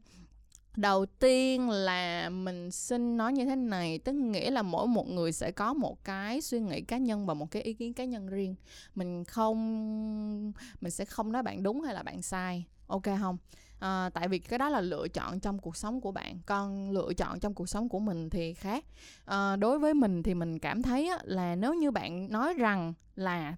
đầu 0.76 1.06
tiên 1.06 1.70
là 1.70 2.28
mình 2.28 2.70
xin 2.70 3.16
nói 3.16 3.32
như 3.32 3.44
thế 3.44 3.56
này 3.56 3.98
tức 3.98 4.12
nghĩa 4.12 4.50
là 4.50 4.62
mỗi 4.62 4.86
một 4.86 5.08
người 5.08 5.32
sẽ 5.32 5.50
có 5.50 5.74
một 5.74 6.04
cái 6.04 6.40
suy 6.40 6.60
nghĩ 6.60 6.80
cá 6.80 6.98
nhân 6.98 7.26
và 7.26 7.34
một 7.34 7.50
cái 7.50 7.62
ý 7.62 7.74
kiến 7.74 7.94
cá 7.94 8.04
nhân 8.04 8.26
riêng 8.26 8.54
mình 8.94 9.24
không 9.24 10.52
mình 10.80 10.90
sẽ 10.90 11.04
không 11.04 11.32
nói 11.32 11.42
bạn 11.42 11.62
đúng 11.62 11.80
hay 11.80 11.94
là 11.94 12.02
bạn 12.02 12.22
sai 12.22 12.64
ok 12.86 13.04
không 13.20 13.38
à, 13.78 14.10
tại 14.14 14.28
vì 14.28 14.38
cái 14.38 14.58
đó 14.58 14.68
là 14.68 14.80
lựa 14.80 15.08
chọn 15.08 15.40
trong 15.40 15.58
cuộc 15.58 15.76
sống 15.76 16.00
của 16.00 16.12
bạn 16.12 16.38
còn 16.46 16.90
lựa 16.90 17.12
chọn 17.16 17.40
trong 17.40 17.54
cuộc 17.54 17.68
sống 17.68 17.88
của 17.88 17.98
mình 17.98 18.30
thì 18.30 18.54
khác. 18.54 18.84
À, 19.24 19.56
đối 19.56 19.78
với 19.78 19.94
mình 19.94 20.22
thì 20.22 20.34
mình 20.34 20.58
cảm 20.58 20.82
thấy 20.82 21.10
là 21.24 21.56
nếu 21.56 21.74
như 21.74 21.90
bạn 21.90 22.32
nói 22.32 22.54
rằng 22.54 22.94
là 23.14 23.56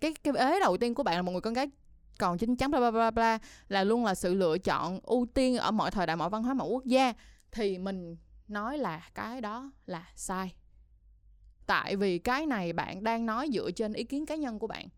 cái 0.00 0.14
cái 0.24 0.34
ế 0.36 0.60
đầu 0.60 0.76
tiên 0.76 0.94
của 0.94 1.02
bạn 1.02 1.16
là 1.16 1.22
một 1.22 1.32
người 1.32 1.40
con 1.40 1.54
gái 1.54 1.70
còn 2.18 2.38
chín 2.38 2.56
chắn 2.56 2.70
bla 2.70 2.80
bla 2.80 2.90
bla 2.90 3.10
bla 3.10 3.38
là 3.68 3.84
luôn 3.84 4.04
là 4.04 4.14
sự 4.14 4.34
lựa 4.34 4.58
chọn 4.58 5.00
ưu 5.02 5.26
tiên 5.34 5.56
ở 5.56 5.70
mọi 5.70 5.90
thời 5.90 6.06
đại 6.06 6.16
mọi 6.16 6.30
văn 6.30 6.42
hóa 6.42 6.54
mọi 6.54 6.68
quốc 6.68 6.84
gia 6.84 7.12
thì 7.52 7.78
mình 7.78 8.16
nói 8.48 8.78
là 8.78 9.08
cái 9.14 9.40
đó 9.40 9.72
là 9.86 10.08
sai. 10.16 10.54
Tại 11.66 11.96
vì 11.96 12.18
cái 12.18 12.46
này 12.46 12.72
bạn 12.72 13.04
đang 13.04 13.26
nói 13.26 13.48
dựa 13.52 13.70
trên 13.70 13.92
ý 13.92 14.04
kiến 14.04 14.26
cá 14.26 14.34
nhân 14.34 14.58
của 14.58 14.66
bạn 14.66 14.88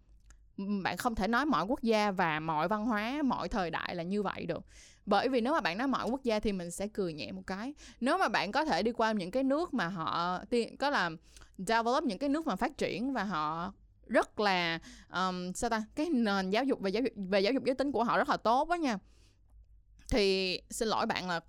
bạn 0.83 0.96
không 0.96 1.14
thể 1.14 1.29
nói 1.29 1.46
mọi 1.46 1.64
quốc 1.64 1.83
gia 1.83 2.11
và 2.11 2.40
mọi 2.40 2.68
văn 2.68 2.87
hóa 2.87 3.22
mọi 3.25 3.48
thời 3.48 3.70
đại 3.70 3.94
là 3.94 4.03
như 4.03 4.22
vậy 4.22 4.46
được. 4.46 4.64
Bởi 5.07 5.29
vì 5.29 5.40
nếu 5.40 5.53
mà 5.53 5.61
bạn 5.61 5.79
nói 5.79 5.88
mọi 5.88 6.07
quốc 6.11 6.22
gia 6.22 6.40
thì 6.40 6.53
mình 6.53 6.70
sẽ 6.70 6.88
cười 6.88 7.12
nhẹ 7.12 7.33
một 7.33 7.42
cái. 7.46 7.75
Nếu 8.01 8.18
mà 8.18 8.29
bạn 8.29 8.53
có 8.53 8.64
thể 8.64 8.83
đi 8.83 8.92
qua 8.92 9.12
những 9.12 9.31
cái 9.31 9.42
nước 9.42 9.75
mà 9.75 9.88
họ 9.88 10.38
có 10.79 10.90
là 10.90 11.11
develop 11.59 12.05
những 12.05 12.18
cái 12.18 12.29
nước 12.29 12.46
mà 12.46 12.57
phát 12.57 12.79
triển 12.79 13.12
và 13.12 13.25
họ 13.25 13.72
rất 14.07 14.40
là 14.40 14.79
um, 15.12 15.53
sao 15.53 15.70
ta 15.70 15.85
cái 15.94 16.11
nền 16.11 16.51
giáo 16.51 16.64
dục 16.64 16.81
về 16.81 16.90
giáo 16.90 17.03
dục 17.03 17.12
về 17.16 17.40
giáo 17.40 17.53
dục 17.53 17.64
giới 17.64 17.75
tính 17.75 17.92
của 17.92 18.05
họ 18.05 18.18
rất 18.18 18.29
là 18.29 18.37
tốt 18.37 18.68
đó 18.68 18.75
nha. 18.75 18.98
Thì 20.09 20.61
xin 20.70 20.88
lỗi 20.88 21.07
bạn 21.07 21.29
là 21.29 21.40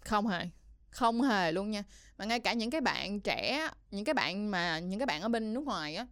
không 0.00 0.26
hề 0.26 0.48
không 0.90 1.22
hề 1.22 1.52
luôn 1.52 1.70
nha. 1.70 1.84
Mà 2.18 2.24
ngay 2.24 2.40
cả 2.40 2.52
những 2.52 2.70
cái 2.70 2.80
bạn 2.80 3.20
trẻ 3.20 3.68
những 3.90 4.04
cái 4.04 4.14
bạn 4.14 4.50
mà 4.50 4.78
những 4.78 4.98
cái 4.98 5.06
bạn 5.06 5.22
ở 5.22 5.28
bên 5.28 5.54
nước 5.54 5.64
ngoài 5.64 5.96
á 5.96 6.06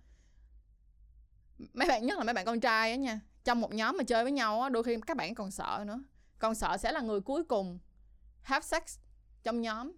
mấy 1.59 1.89
bạn 1.89 2.07
nhất 2.07 2.19
là 2.19 2.25
mấy 2.25 2.35
bạn 2.35 2.45
con 2.45 2.61
trai 2.61 2.91
á 2.91 2.97
nha 2.97 3.21
trong 3.45 3.61
một 3.61 3.75
nhóm 3.75 3.97
mà 3.97 4.05
chơi 4.05 4.25
với 4.25 4.33
nhau 4.33 4.61
á 4.63 4.69
đôi 4.69 4.83
khi 4.83 4.97
các 5.07 5.17
bạn 5.17 5.35
còn 5.35 5.51
sợ 5.51 5.85
nữa. 5.87 6.01
Còn 6.39 6.55
sợ 6.55 6.77
sẽ 6.77 6.93
là 6.93 7.01
người 7.01 7.21
cuối 7.21 7.45
cùng 7.45 7.79
have 8.43 8.63
sex 8.63 8.99
trong 9.43 9.61
nhóm. 9.61 9.93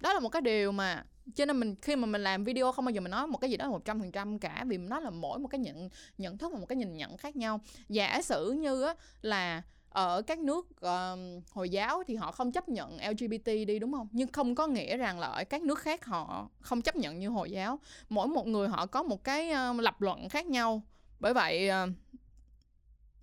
Đó 0.00 0.12
là 0.12 0.20
một 0.20 0.28
cái 0.28 0.42
điều 0.42 0.72
mà 0.72 1.04
cho 1.34 1.44
nên 1.44 1.60
mình 1.60 1.76
khi 1.82 1.96
mà 1.96 2.06
mình 2.06 2.22
làm 2.22 2.44
video 2.44 2.72
không 2.72 2.84
bao 2.84 2.90
giờ 2.90 3.00
mình 3.00 3.10
nói 3.10 3.26
một 3.26 3.38
cái 3.38 3.50
gì 3.50 3.56
đó 3.56 3.70
một 3.70 3.84
trăm 3.84 4.00
phần 4.00 4.12
trăm 4.12 4.38
cả 4.38 4.64
vì 4.68 4.76
nó 4.76 5.00
là 5.00 5.10
mỗi 5.10 5.38
một 5.38 5.48
cái 5.48 5.58
nhận 5.58 5.88
nhận 6.18 6.38
thức 6.38 6.52
và 6.52 6.58
một 6.58 6.66
cái 6.66 6.76
nhìn 6.76 6.96
nhận 6.96 7.16
khác 7.16 7.36
nhau. 7.36 7.60
Giả 7.88 8.22
sử 8.22 8.50
như 8.50 8.82
á, 8.82 8.94
là 9.22 9.62
ở 9.88 10.22
các 10.22 10.38
nước 10.38 10.68
uh, 10.70 11.48
hồi 11.50 11.70
giáo 11.70 12.02
thì 12.06 12.14
họ 12.14 12.32
không 12.32 12.52
chấp 12.52 12.68
nhận 12.68 12.98
LGBT 13.10 13.46
đi 13.46 13.78
đúng 13.78 13.92
không? 13.92 14.08
Nhưng 14.12 14.32
không 14.32 14.54
có 14.54 14.66
nghĩa 14.66 14.96
rằng 14.96 15.18
là 15.18 15.26
ở 15.26 15.44
các 15.44 15.62
nước 15.62 15.78
khác 15.78 16.04
họ 16.04 16.50
không 16.60 16.82
chấp 16.82 16.96
nhận 16.96 17.18
như 17.18 17.28
hồi 17.28 17.50
giáo. 17.50 17.78
Mỗi 18.08 18.28
một 18.28 18.46
người 18.46 18.68
họ 18.68 18.86
có 18.86 19.02
một 19.02 19.24
cái 19.24 19.52
uh, 19.70 19.80
lập 19.80 20.00
luận 20.00 20.28
khác 20.28 20.46
nhau. 20.46 20.82
Bởi 21.20 21.34
vậy 21.34 21.70
uh, 21.84 21.90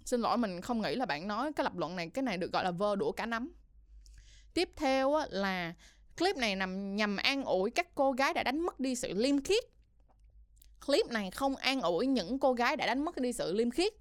xin 0.06 0.22
lỗi 0.22 0.38
mình 0.38 0.62
không 0.62 0.82
nghĩ 0.82 0.96
là 0.96 1.06
bạn 1.06 1.28
nói 1.28 1.54
cái 1.54 1.64
lập 1.64 1.78
luận 1.78 1.96
này 1.96 2.10
cái 2.10 2.24
này 2.24 2.38
được 2.38 2.52
gọi 2.52 2.64
là 2.64 2.72
vơ 2.72 2.96
đũa 2.96 3.12
cả 3.12 3.26
nắm. 3.26 3.54
Tiếp 4.54 4.70
theo 4.76 5.14
á, 5.14 5.26
là 5.30 5.74
clip 6.18 6.38
này 6.38 6.56
nằm 6.56 6.96
nhằm 6.96 7.18
an 7.18 7.44
ủi 7.44 7.72
các 7.72 7.96
cô 7.96 8.12
gái 8.12 8.34
đã 8.34 8.44
đánh 8.44 8.60
mất 8.60 8.80
đi 8.80 8.96
sự 8.96 9.14
liêm 9.14 9.42
khiết. 9.42 9.64
Clip 10.86 11.06
này 11.08 11.32
không 11.32 11.56
an 11.56 11.82
ủi 11.82 12.08
những 12.08 12.40
cô 12.40 12.54
gái 12.54 12.76
đã 12.76 12.86
đánh 12.86 13.06
mất 13.06 13.18
đi 13.18 13.34
sự 13.34 13.54
liêm 13.54 13.72
khiết 13.72 13.94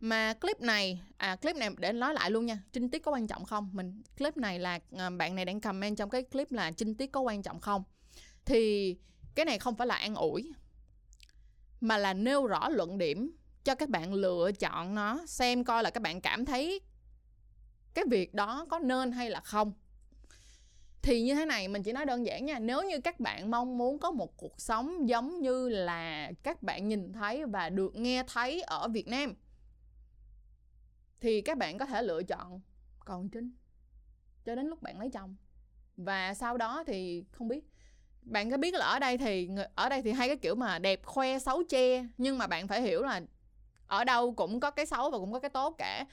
mà 0.00 0.34
clip 0.34 0.60
này 0.60 1.02
à 1.16 1.36
clip 1.36 1.56
này 1.56 1.70
để 1.78 1.92
nói 1.92 2.14
lại 2.14 2.30
luôn 2.30 2.46
nha, 2.46 2.58
trinh 2.72 2.90
tiết 2.90 2.98
có 2.98 3.12
quan 3.12 3.26
trọng 3.26 3.44
không? 3.44 3.70
Mình, 3.72 4.02
clip 4.18 4.36
này 4.36 4.58
là 4.58 4.78
à, 4.96 5.10
bạn 5.10 5.34
này 5.34 5.44
đang 5.44 5.60
comment 5.60 5.96
trong 5.96 6.10
cái 6.10 6.22
clip 6.22 6.52
là 6.52 6.70
trinh 6.70 6.94
tiết 6.94 7.12
có 7.12 7.20
quan 7.20 7.42
trọng 7.42 7.60
không? 7.60 7.84
Thì 8.44 8.96
cái 9.34 9.44
này 9.44 9.58
không 9.58 9.76
phải 9.76 9.86
là 9.86 9.94
an 9.94 10.14
ủi, 10.14 10.52
mà 11.80 11.98
là 11.98 12.14
nêu 12.14 12.46
rõ 12.46 12.68
luận 12.68 12.98
điểm 12.98 13.36
cho 13.64 13.74
các 13.74 13.88
bạn 13.88 14.14
lựa 14.14 14.52
chọn 14.52 14.94
nó, 14.94 15.26
xem 15.26 15.64
coi 15.64 15.82
là 15.82 15.90
các 15.90 16.02
bạn 16.02 16.20
cảm 16.20 16.44
thấy 16.44 16.80
cái 17.94 18.04
việc 18.10 18.34
đó 18.34 18.66
có 18.70 18.78
nên 18.78 19.12
hay 19.12 19.30
là 19.30 19.40
không. 19.40 19.72
Thì 21.02 21.22
như 21.22 21.34
thế 21.34 21.46
này, 21.46 21.68
mình 21.68 21.82
chỉ 21.82 21.92
nói 21.92 22.06
đơn 22.06 22.26
giản 22.26 22.46
nha, 22.46 22.58
nếu 22.58 22.82
như 22.82 23.00
các 23.00 23.20
bạn 23.20 23.50
mong 23.50 23.78
muốn 23.78 23.98
có 23.98 24.10
một 24.10 24.36
cuộc 24.36 24.60
sống 24.60 25.08
giống 25.08 25.40
như 25.40 25.68
là 25.68 26.32
các 26.42 26.62
bạn 26.62 26.88
nhìn 26.88 27.12
thấy 27.12 27.44
và 27.46 27.70
được 27.70 27.96
nghe 27.96 28.22
thấy 28.26 28.62
ở 28.62 28.88
việt 28.88 29.08
nam 29.08 29.34
thì 31.20 31.40
các 31.40 31.58
bạn 31.58 31.78
có 31.78 31.86
thể 31.86 32.02
lựa 32.02 32.22
chọn 32.22 32.60
còn 33.04 33.28
trinh 33.28 33.52
cho 34.44 34.54
đến 34.54 34.66
lúc 34.66 34.82
bạn 34.82 34.98
lấy 34.98 35.10
chồng. 35.10 35.36
Và 35.96 36.34
sau 36.34 36.56
đó 36.56 36.84
thì 36.86 37.24
không 37.32 37.48
biết. 37.48 37.64
Bạn 38.22 38.50
có 38.50 38.56
biết 38.56 38.74
là 38.74 38.86
ở 38.86 38.98
đây 38.98 39.18
thì 39.18 39.50
ở 39.74 39.88
đây 39.88 40.02
thì 40.02 40.12
hai 40.12 40.28
cái 40.28 40.36
kiểu 40.36 40.54
mà 40.54 40.78
đẹp, 40.78 41.04
khoe, 41.04 41.38
xấu, 41.38 41.62
che, 41.68 42.06
nhưng 42.18 42.38
mà 42.38 42.46
bạn 42.46 42.68
phải 42.68 42.82
hiểu 42.82 43.02
là 43.02 43.20
ở 43.86 44.04
đâu 44.04 44.34
cũng 44.34 44.60
có 44.60 44.70
cái 44.70 44.86
xấu 44.86 45.10
và 45.10 45.18
cũng 45.18 45.32
có 45.32 45.40
cái 45.40 45.50
tốt 45.50 45.74
cả. 45.78 46.06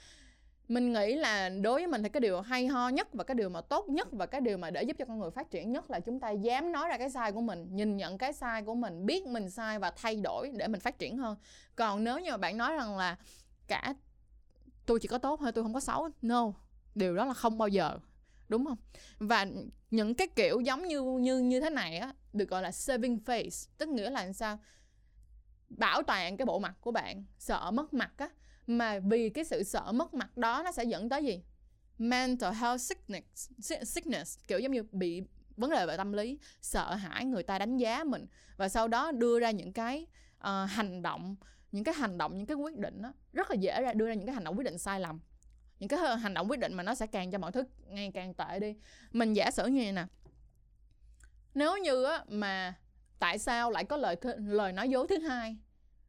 Mình 0.68 0.92
nghĩ 0.92 1.14
là 1.14 1.48
đối 1.48 1.80
với 1.80 1.86
mình 1.86 2.02
thì 2.02 2.08
cái 2.08 2.20
điều 2.20 2.40
hay 2.40 2.66
ho 2.66 2.88
nhất 2.88 3.08
và 3.12 3.24
cái 3.24 3.34
điều 3.34 3.48
mà 3.48 3.60
tốt 3.60 3.88
nhất 3.88 4.08
và 4.12 4.26
cái 4.26 4.40
điều 4.40 4.58
mà 4.58 4.70
để 4.70 4.82
giúp 4.82 4.96
cho 4.98 5.04
con 5.04 5.18
người 5.18 5.30
phát 5.30 5.50
triển 5.50 5.72
nhất 5.72 5.90
là 5.90 6.00
chúng 6.00 6.20
ta 6.20 6.30
dám 6.30 6.72
nói 6.72 6.88
ra 6.88 6.98
cái 6.98 7.10
sai 7.10 7.32
của 7.32 7.40
mình, 7.40 7.66
nhìn 7.70 7.96
nhận 7.96 8.18
cái 8.18 8.32
sai 8.32 8.62
của 8.62 8.74
mình, 8.74 9.06
biết 9.06 9.26
mình 9.26 9.50
sai 9.50 9.78
và 9.78 9.90
thay 9.90 10.16
đổi 10.16 10.50
để 10.56 10.68
mình 10.68 10.80
phát 10.80 10.98
triển 10.98 11.16
hơn. 11.16 11.36
Còn 11.76 12.04
nếu 12.04 12.18
như 12.18 12.30
mà 12.30 12.36
bạn 12.36 12.56
nói 12.56 12.76
rằng 12.76 12.96
là 12.96 13.16
cả 13.68 13.94
tôi 14.86 14.98
chỉ 15.00 15.08
có 15.08 15.18
tốt 15.18 15.40
thôi 15.40 15.52
tôi 15.52 15.64
không 15.64 15.74
có 15.74 15.80
xấu. 15.80 16.08
No. 16.22 16.52
Điều 16.94 17.16
đó 17.16 17.24
là 17.24 17.34
không 17.34 17.58
bao 17.58 17.68
giờ. 17.68 17.98
Đúng 18.48 18.64
không? 18.66 18.78
Và 19.18 19.46
những 19.90 20.14
cái 20.14 20.28
kiểu 20.36 20.60
giống 20.60 20.88
như 20.88 21.02
như 21.02 21.38
như 21.38 21.60
thế 21.60 21.70
này 21.70 21.98
á 21.98 22.14
được 22.32 22.48
gọi 22.48 22.62
là 22.62 22.72
saving 22.72 23.18
face. 23.24 23.68
Tức 23.78 23.88
nghĩa 23.88 24.10
là 24.10 24.32
sao? 24.32 24.58
Bảo 25.68 26.02
toàn 26.02 26.36
cái 26.36 26.46
bộ 26.46 26.58
mặt 26.58 26.74
của 26.80 26.90
bạn. 26.90 27.24
Sợ 27.38 27.70
mất 27.70 27.94
mặt 27.94 28.12
á. 28.16 28.28
Mà 28.66 28.98
vì 28.98 29.30
cái 29.30 29.44
sự 29.44 29.62
sợ 29.62 29.92
mất 29.92 30.14
mặt 30.14 30.36
đó 30.36 30.62
nó 30.64 30.72
sẽ 30.72 30.84
dẫn 30.84 31.08
tới 31.08 31.24
gì? 31.24 31.42
Mental 31.98 32.54
health 32.54 32.80
sickness 32.80 33.50
sickness. 33.84 34.38
Kiểu 34.46 34.58
giống 34.58 34.72
như 34.72 34.82
bị 34.92 35.22
vấn 35.56 35.70
đề 35.70 35.86
về 35.86 35.96
tâm 35.96 36.12
lý 36.12 36.38
sợ 36.60 36.94
hãi 36.94 37.24
người 37.24 37.42
ta 37.42 37.58
đánh 37.58 37.76
giá 37.76 38.04
mình. 38.04 38.26
Và 38.56 38.68
sau 38.68 38.88
đó 38.88 39.12
đưa 39.12 39.40
ra 39.40 39.50
những 39.50 39.72
cái 39.72 40.06
uh, 40.38 40.70
hành 40.70 41.02
động 41.02 41.36
những 41.72 41.84
cái 41.84 41.94
hành 41.94 42.18
động, 42.18 42.38
những 42.38 42.46
cái 42.46 42.56
quyết 42.56 42.76
định 42.76 43.02
đó 43.02 43.12
rất 43.32 43.50
là 43.50 43.56
dễ 43.56 43.82
ra 43.82 43.92
đưa 43.92 44.06
ra 44.06 44.14
những 44.14 44.26
cái 44.26 44.34
hành 44.34 44.44
động 44.44 44.56
quyết 44.58 44.64
định 44.64 44.78
sai 44.78 45.00
lầm. 45.00 45.20
Những 45.78 45.88
cái 45.88 46.16
hành 46.18 46.34
động 46.34 46.50
quyết 46.50 46.60
định 46.60 46.74
mà 46.74 46.82
nó 46.82 46.94
sẽ 46.94 47.06
càng 47.06 47.30
cho 47.30 47.38
mọi 47.38 47.52
thứ 47.52 47.64
ngày 47.88 48.10
càng 48.14 48.34
tệ 48.34 48.58
đi. 48.60 48.76
Mình 49.12 49.32
giả 49.32 49.50
sử 49.50 49.66
như 49.66 49.80
vậy 49.82 49.92
nè. 49.92 50.06
Nếu 51.54 51.76
như 51.76 52.04
á 52.04 52.24
mà 52.28 52.74
tại 53.18 53.38
sao 53.38 53.70
lại 53.70 53.84
có 53.84 53.96
lời 53.96 54.16
th- 54.20 54.52
lời 54.52 54.72
nói 54.72 54.88
dối 54.88 55.06
thứ 55.08 55.18
hai? 55.18 55.56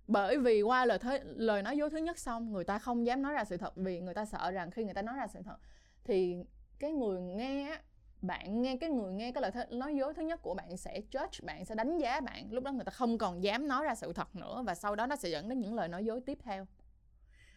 Bởi 0.08 0.38
vì 0.38 0.62
qua 0.62 0.86
lời 0.86 0.97
th- 0.97 1.19
lời 1.23 1.62
nói 1.62 1.78
dối 1.78 1.89
thứ 1.89 1.97
nhất 1.97 2.19
xong, 2.19 2.52
người 2.52 2.63
ta 2.63 2.80
không 2.80 3.06
dám 3.06 3.21
nói 3.21 3.34
ra 3.34 3.43
sự 3.45 3.58
thật 3.58 3.73
vì 3.76 3.99
người 3.99 4.13
ta 4.13 4.26
sợ 4.26 4.52
rằng 4.52 4.71
khi 4.71 4.84
người 4.84 4.93
ta 4.93 5.02
nói 5.02 5.15
ra 5.17 5.28
sự 5.28 5.39
thật 5.45 5.58
thì 6.04 6.36
cái 6.80 6.91
người 6.91 7.21
nghe 7.21 7.69
á 7.69 7.82
bạn 8.24 8.62
nghe, 8.62 8.78
cái 8.78 8.90
người 8.90 9.14
nghe 9.14 9.32
cái 9.32 9.42
lời 9.42 9.52
th- 9.52 9.78
nói 9.78 9.96
dối 9.96 10.14
thứ 10.14 10.22
nhất 10.22 10.42
của 10.42 10.54
bạn 10.54 10.78
sẽ 10.78 11.02
judge 11.12 11.46
bạn, 11.46 11.66
sẽ 11.66 11.76
đánh 11.76 11.98
giá 11.98 12.22
bạn. 12.22 12.52
Lúc 12.52 12.64
đó 12.64 12.72
người 12.72 12.86
ta 12.86 12.92
không 12.92 13.18
còn 13.18 13.44
dám 13.44 13.68
nói 13.68 13.86
ra 13.86 13.96
sự 13.96 14.14
thật 14.14 14.36
nữa 14.36 14.64
và 14.66 14.76
sau 14.76 14.96
đó 14.96 15.08
nó 15.08 15.16
sẽ 15.16 15.30
dẫn 15.30 15.50
đến 15.50 15.60
những 15.60 15.74
lời 15.76 15.88
nói 15.88 16.06
dối 16.06 16.22
tiếp 16.26 16.38
theo. 16.44 16.68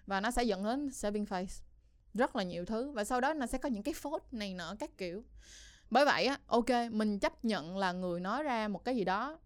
Và 0.06 0.20
nó 0.20 0.30
sẽ 0.30 0.44
dẫn 0.44 0.64
đến 0.64 0.90
saving 0.90 1.24
face 1.24 1.62
rất 2.14 2.36
là 2.36 2.42
nhiều 2.42 2.64
thứ 2.64 2.90
và 2.90 3.04
sau 3.04 3.20
đó 3.20 3.34
nó 3.34 3.46
sẽ 3.46 3.58
có 3.58 3.68
những 3.68 3.82
cái 3.82 3.94
phốt 3.94 4.22
này 4.32 4.54
nọ 4.54 4.74
các 4.78 4.90
kiểu. 4.98 5.24
Bởi 5.90 6.04
vậy 6.04 6.26
á, 6.26 6.38
ok, 6.46 6.70
mình 6.90 7.18
chấp 7.18 7.44
nhận 7.44 7.76
là 7.76 7.92
người 7.92 8.20
nói 8.20 8.42
ra 8.42 8.68
một 8.68 8.84
cái 8.84 8.96
gì 8.96 9.04
đó 9.04 9.38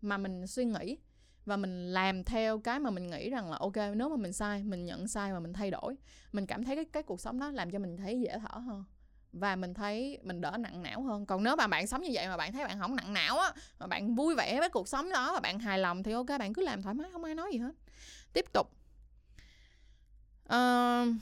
mà 0.00 0.18
mình 0.18 0.46
suy 0.46 0.64
nghĩ 0.64 0.98
và 1.46 1.56
mình 1.56 1.92
làm 1.92 2.24
theo 2.24 2.58
cái 2.58 2.78
mà 2.78 2.90
mình 2.90 3.10
nghĩ 3.10 3.30
rằng 3.30 3.50
là 3.50 3.56
ok, 3.56 3.76
nếu 3.96 4.08
mà 4.08 4.16
mình 4.16 4.32
sai, 4.32 4.64
mình 4.64 4.84
nhận 4.84 5.08
sai 5.08 5.32
và 5.32 5.40
mình 5.40 5.52
thay 5.52 5.70
đổi, 5.70 5.96
mình 6.32 6.46
cảm 6.46 6.64
thấy 6.64 6.76
cái 6.76 6.84
cái 6.84 7.02
cuộc 7.02 7.20
sống 7.20 7.38
đó 7.40 7.50
làm 7.50 7.70
cho 7.70 7.78
mình 7.78 7.96
thấy 7.96 8.20
dễ 8.20 8.38
thở 8.38 8.58
hơn 8.58 8.84
và 9.34 9.56
mình 9.56 9.74
thấy 9.74 10.18
mình 10.22 10.40
đỡ 10.40 10.56
nặng 10.58 10.82
não 10.82 11.02
hơn. 11.02 11.26
Còn 11.26 11.44
nếu 11.44 11.56
mà 11.56 11.66
bạn 11.66 11.86
sống 11.86 12.02
như 12.02 12.10
vậy 12.12 12.28
mà 12.28 12.36
bạn 12.36 12.52
thấy 12.52 12.64
bạn 12.64 12.78
không 12.78 12.96
nặng 12.96 13.12
não 13.12 13.38
á 13.38 13.52
mà 13.78 13.86
bạn 13.86 14.14
vui 14.14 14.34
vẻ 14.34 14.60
với 14.60 14.68
cuộc 14.68 14.88
sống 14.88 15.10
đó 15.10 15.32
và 15.32 15.40
bạn 15.40 15.58
hài 15.58 15.78
lòng 15.78 16.02
thì 16.02 16.12
ok 16.12 16.28
bạn 16.38 16.52
cứ 16.52 16.62
làm 16.62 16.82
thoải 16.82 16.94
mái 16.94 17.10
không 17.12 17.24
ai 17.24 17.34
nói 17.34 17.50
gì 17.52 17.58
hết. 17.58 17.72
Tiếp 18.32 18.44
tục. 18.52 18.70
Uh, 20.44 21.14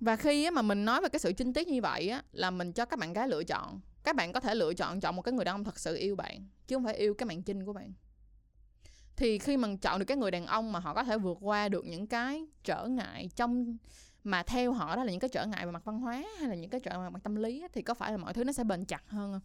và 0.00 0.16
khi 0.16 0.50
mà 0.50 0.62
mình 0.62 0.84
nói 0.84 1.00
về 1.00 1.08
cái 1.08 1.20
sự 1.20 1.32
chinh 1.32 1.52
tiết 1.52 1.68
như 1.68 1.82
vậy 1.82 2.08
á 2.08 2.22
là 2.32 2.50
mình 2.50 2.72
cho 2.72 2.84
các 2.84 2.98
bạn 2.98 3.12
gái 3.12 3.28
lựa 3.28 3.44
chọn. 3.44 3.80
Các 4.04 4.16
bạn 4.16 4.32
có 4.32 4.40
thể 4.40 4.54
lựa 4.54 4.74
chọn 4.74 5.00
chọn 5.00 5.16
một 5.16 5.22
cái 5.22 5.32
người 5.32 5.44
đàn 5.44 5.54
ông 5.54 5.64
thật 5.64 5.78
sự 5.78 5.96
yêu 5.96 6.16
bạn 6.16 6.48
chứ 6.66 6.76
không 6.76 6.84
phải 6.84 6.94
yêu 6.94 7.14
cái 7.14 7.26
mạng 7.26 7.42
chinh 7.42 7.64
của 7.64 7.72
bạn. 7.72 7.92
Thì 9.16 9.38
khi 9.38 9.56
mà 9.56 9.68
chọn 9.82 9.98
được 9.98 10.04
cái 10.04 10.16
người 10.16 10.30
đàn 10.30 10.46
ông 10.46 10.72
mà 10.72 10.80
họ 10.80 10.94
có 10.94 11.04
thể 11.04 11.18
vượt 11.18 11.38
qua 11.40 11.68
được 11.68 11.86
những 11.86 12.06
cái 12.06 12.46
trở 12.64 12.86
ngại 12.86 13.28
trong 13.36 13.76
mà 14.24 14.42
theo 14.42 14.72
họ 14.72 14.96
đó 14.96 15.04
là 15.04 15.10
những 15.10 15.20
cái 15.20 15.30
trở 15.30 15.46
ngại 15.46 15.66
về 15.66 15.72
mặt 15.72 15.84
văn 15.84 16.00
hóa 16.00 16.24
hay 16.38 16.48
là 16.48 16.54
những 16.54 16.70
cái 16.70 16.80
trở 16.80 16.90
ngại 16.90 17.02
về 17.02 17.10
mặt 17.10 17.22
tâm 17.22 17.34
lý 17.34 17.64
thì 17.72 17.82
có 17.82 17.94
phải 17.94 18.10
là 18.10 18.16
mọi 18.16 18.34
thứ 18.34 18.44
nó 18.44 18.52
sẽ 18.52 18.64
bền 18.64 18.84
chặt 18.84 19.02
hơn 19.08 19.32
không? 19.32 19.40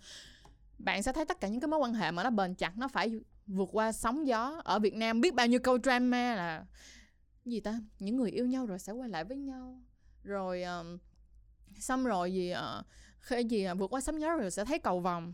bạn 0.79 1.03
sẽ 1.03 1.13
thấy 1.13 1.25
tất 1.25 1.39
cả 1.39 1.47
những 1.47 1.59
cái 1.59 1.67
mối 1.67 1.79
quan 1.79 1.93
hệ 1.93 2.11
mà 2.11 2.23
nó 2.23 2.29
bền 2.29 2.55
chặt 2.55 2.77
nó 2.77 2.87
phải 2.87 3.21
vượt 3.47 3.69
qua 3.71 3.91
sóng 3.91 4.27
gió. 4.27 4.61
Ở 4.63 4.79
Việt 4.79 4.93
Nam 4.93 5.21
biết 5.21 5.33
bao 5.33 5.47
nhiêu 5.47 5.59
câu 5.59 5.77
drama 5.83 6.35
là 6.35 6.65
gì 7.45 7.59
ta? 7.59 7.79
Những 7.99 8.17
người 8.17 8.31
yêu 8.31 8.45
nhau 8.45 8.65
rồi 8.65 8.79
sẽ 8.79 8.93
quay 8.93 9.09
lại 9.09 9.23
với 9.23 9.37
nhau. 9.37 9.81
Rồi 10.23 10.63
um, 10.63 10.97
xong 11.79 12.05
rồi 12.05 12.33
gì 12.33 12.53
uh, 12.53 12.85
khi 13.19 13.43
gì 13.43 13.67
uh, 13.71 13.77
vượt 13.77 13.93
qua 13.93 14.01
sóng 14.01 14.21
gió 14.21 14.35
rồi 14.35 14.51
sẽ 14.51 14.65
thấy 14.65 14.79
cầu 14.79 14.99
vòng 14.99 15.33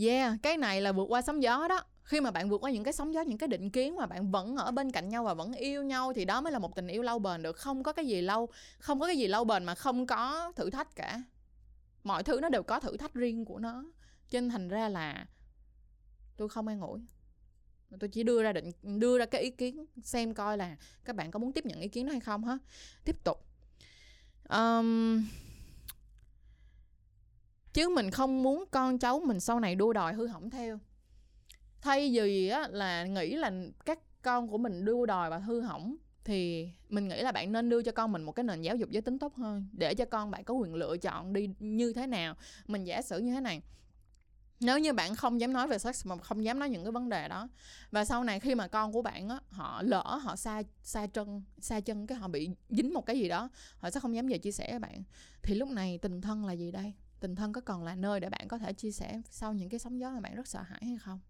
yeah 0.00 0.36
cái 0.42 0.56
này 0.56 0.80
là 0.80 0.92
vượt 0.92 1.06
qua 1.08 1.22
sóng 1.22 1.42
gió 1.42 1.68
đó 1.68 1.84
khi 2.04 2.20
mà 2.20 2.30
bạn 2.30 2.48
vượt 2.48 2.64
qua 2.64 2.70
những 2.70 2.84
cái 2.84 2.92
sóng 2.92 3.14
gió 3.14 3.20
những 3.20 3.38
cái 3.38 3.48
định 3.48 3.70
kiến 3.70 3.96
mà 3.96 4.06
bạn 4.06 4.30
vẫn 4.30 4.56
ở 4.56 4.70
bên 4.70 4.92
cạnh 4.92 5.08
nhau 5.08 5.24
và 5.24 5.34
vẫn 5.34 5.52
yêu 5.52 5.82
nhau 5.82 6.12
thì 6.12 6.24
đó 6.24 6.40
mới 6.40 6.52
là 6.52 6.58
một 6.58 6.74
tình 6.74 6.86
yêu 6.86 7.02
lâu 7.02 7.18
bền 7.18 7.42
được. 7.42 7.56
Không 7.56 7.82
có 7.82 7.92
cái 7.92 8.06
gì 8.06 8.20
lâu 8.20 8.48
không 8.78 9.00
có 9.00 9.06
cái 9.06 9.18
gì 9.18 9.26
lâu 9.26 9.44
bền 9.44 9.64
mà 9.64 9.74
không 9.74 10.06
có 10.06 10.52
thử 10.56 10.70
thách 10.70 10.96
cả. 10.96 11.22
Mọi 12.04 12.22
thứ 12.22 12.40
nó 12.40 12.48
đều 12.48 12.62
có 12.62 12.80
thử 12.80 12.96
thách 12.96 13.14
riêng 13.14 13.44
của 13.44 13.58
nó. 13.58 13.84
Cho 14.30 14.40
nên 14.40 14.50
thành 14.50 14.68
ra 14.68 14.88
là 14.88 15.26
tôi 16.36 16.48
không 16.48 16.68
an 16.68 16.80
ủi. 16.80 17.00
Tôi 18.00 18.08
chỉ 18.08 18.22
đưa 18.22 18.42
ra 18.42 18.52
định 18.52 18.72
đưa 18.82 19.18
ra 19.18 19.26
cái 19.26 19.42
ý 19.42 19.50
kiến 19.50 19.86
xem 20.02 20.34
coi 20.34 20.56
là 20.56 20.76
các 21.04 21.16
bạn 21.16 21.30
có 21.30 21.38
muốn 21.38 21.52
tiếp 21.52 21.66
nhận 21.66 21.80
ý 21.80 21.88
kiến 21.88 22.06
đó 22.06 22.10
hay 22.12 22.20
không 22.20 22.44
hết 22.44 22.58
tiếp 23.04 23.16
tục. 23.24 23.44
Um, 24.48 25.24
chứ 27.72 27.88
mình 27.88 28.10
không 28.10 28.42
muốn 28.42 28.64
con 28.70 28.98
cháu 28.98 29.20
mình 29.20 29.40
sau 29.40 29.60
này 29.60 29.74
đua 29.74 29.92
đòi 29.92 30.14
hư 30.14 30.26
hỏng 30.26 30.50
theo 30.50 30.78
thay 31.82 32.10
vì 32.12 32.48
á, 32.48 32.68
là 32.70 33.04
nghĩ 33.04 33.36
là 33.36 33.52
các 33.84 33.98
con 34.22 34.48
của 34.48 34.58
mình 34.58 34.84
đua 34.84 35.06
đòi 35.06 35.30
và 35.30 35.38
hư 35.38 35.60
hỏng 35.60 35.96
thì 36.24 36.68
mình 36.88 37.08
nghĩ 37.08 37.22
là 37.22 37.32
bạn 37.32 37.52
nên 37.52 37.68
đưa 37.68 37.82
cho 37.82 37.92
con 37.92 38.12
mình 38.12 38.22
một 38.22 38.32
cái 38.32 38.44
nền 38.44 38.62
giáo 38.62 38.76
dục 38.76 38.90
giới 38.90 39.02
tính 39.02 39.18
tốt 39.18 39.34
hơn 39.34 39.66
để 39.72 39.94
cho 39.94 40.04
con 40.04 40.30
bạn 40.30 40.44
có 40.44 40.54
quyền 40.54 40.74
lựa 40.74 40.96
chọn 40.96 41.32
đi 41.32 41.50
như 41.58 41.92
thế 41.92 42.06
nào 42.06 42.34
mình 42.66 42.84
giả 42.84 43.02
sử 43.02 43.18
như 43.18 43.32
thế 43.32 43.40
này. 43.40 43.62
Nếu 44.60 44.78
như 44.78 44.92
bạn 44.92 45.14
không 45.14 45.40
dám 45.40 45.52
nói 45.52 45.68
về 45.68 45.78
sex 45.78 46.06
mà 46.06 46.16
không 46.16 46.44
dám 46.44 46.58
nói 46.58 46.68
những 46.68 46.84
cái 46.84 46.92
vấn 46.92 47.08
đề 47.08 47.28
đó 47.28 47.48
và 47.90 48.04
sau 48.04 48.24
này 48.24 48.40
khi 48.40 48.54
mà 48.54 48.68
con 48.68 48.92
của 48.92 49.02
bạn 49.02 49.28
á 49.28 49.40
họ 49.48 49.82
lỡ 49.82 50.20
họ 50.22 50.36
xa 50.36 50.62
xa 50.82 51.06
chân 51.06 51.42
xa 51.58 51.80
chân 51.80 52.06
cái 52.06 52.18
họ 52.18 52.28
bị 52.28 52.50
dính 52.68 52.94
một 52.94 53.06
cái 53.06 53.18
gì 53.18 53.28
đó 53.28 53.48
họ 53.78 53.90
sẽ 53.90 54.00
không 54.00 54.14
dám 54.14 54.26
về 54.26 54.38
chia 54.38 54.52
sẻ 54.52 54.66
với 54.70 54.78
bạn. 54.78 55.02
Thì 55.42 55.54
lúc 55.54 55.68
này 55.68 55.98
tình 55.98 56.20
thân 56.20 56.44
là 56.44 56.52
gì 56.52 56.70
đây? 56.70 56.92
Tình 57.20 57.36
thân 57.36 57.52
có 57.52 57.60
còn 57.60 57.84
là 57.84 57.94
nơi 57.94 58.20
để 58.20 58.30
bạn 58.30 58.48
có 58.48 58.58
thể 58.58 58.72
chia 58.72 58.92
sẻ 58.92 59.22
sau 59.30 59.52
những 59.52 59.68
cái 59.68 59.80
sóng 59.80 60.00
gió 60.00 60.10
mà 60.10 60.20
bạn 60.20 60.34
rất 60.34 60.48
sợ 60.48 60.62
hãi 60.62 60.80
hay 60.84 60.98
không? 60.98 61.20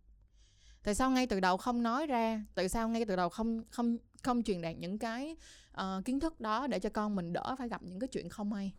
Tại 0.83 0.95
sao 0.95 1.11
ngay 1.11 1.27
từ 1.27 1.41
đầu 1.41 1.57
không 1.57 1.83
nói 1.83 2.07
ra? 2.07 2.45
Tại 2.55 2.69
sao 2.69 2.89
ngay 2.89 3.05
từ 3.05 3.17
đầu 3.17 3.29
không 3.29 3.63
không 3.71 3.99
không 4.23 4.43
truyền 4.43 4.63
đạt 4.63 4.77
những 4.77 4.99
cái 4.99 5.37
uh, 5.71 6.05
kiến 6.05 6.21
thức 6.21 6.41
đó 6.41 6.67
để 6.67 6.79
cho 6.79 6.91
con 6.91 7.17
mình 7.17 7.33
đỡ 7.33 7.55
phải 7.59 7.69
gặp 7.69 7.83
những 7.83 8.01
cái 8.01 8.09
chuyện 8.09 8.29
không 8.29 8.53
hay? 8.53 8.75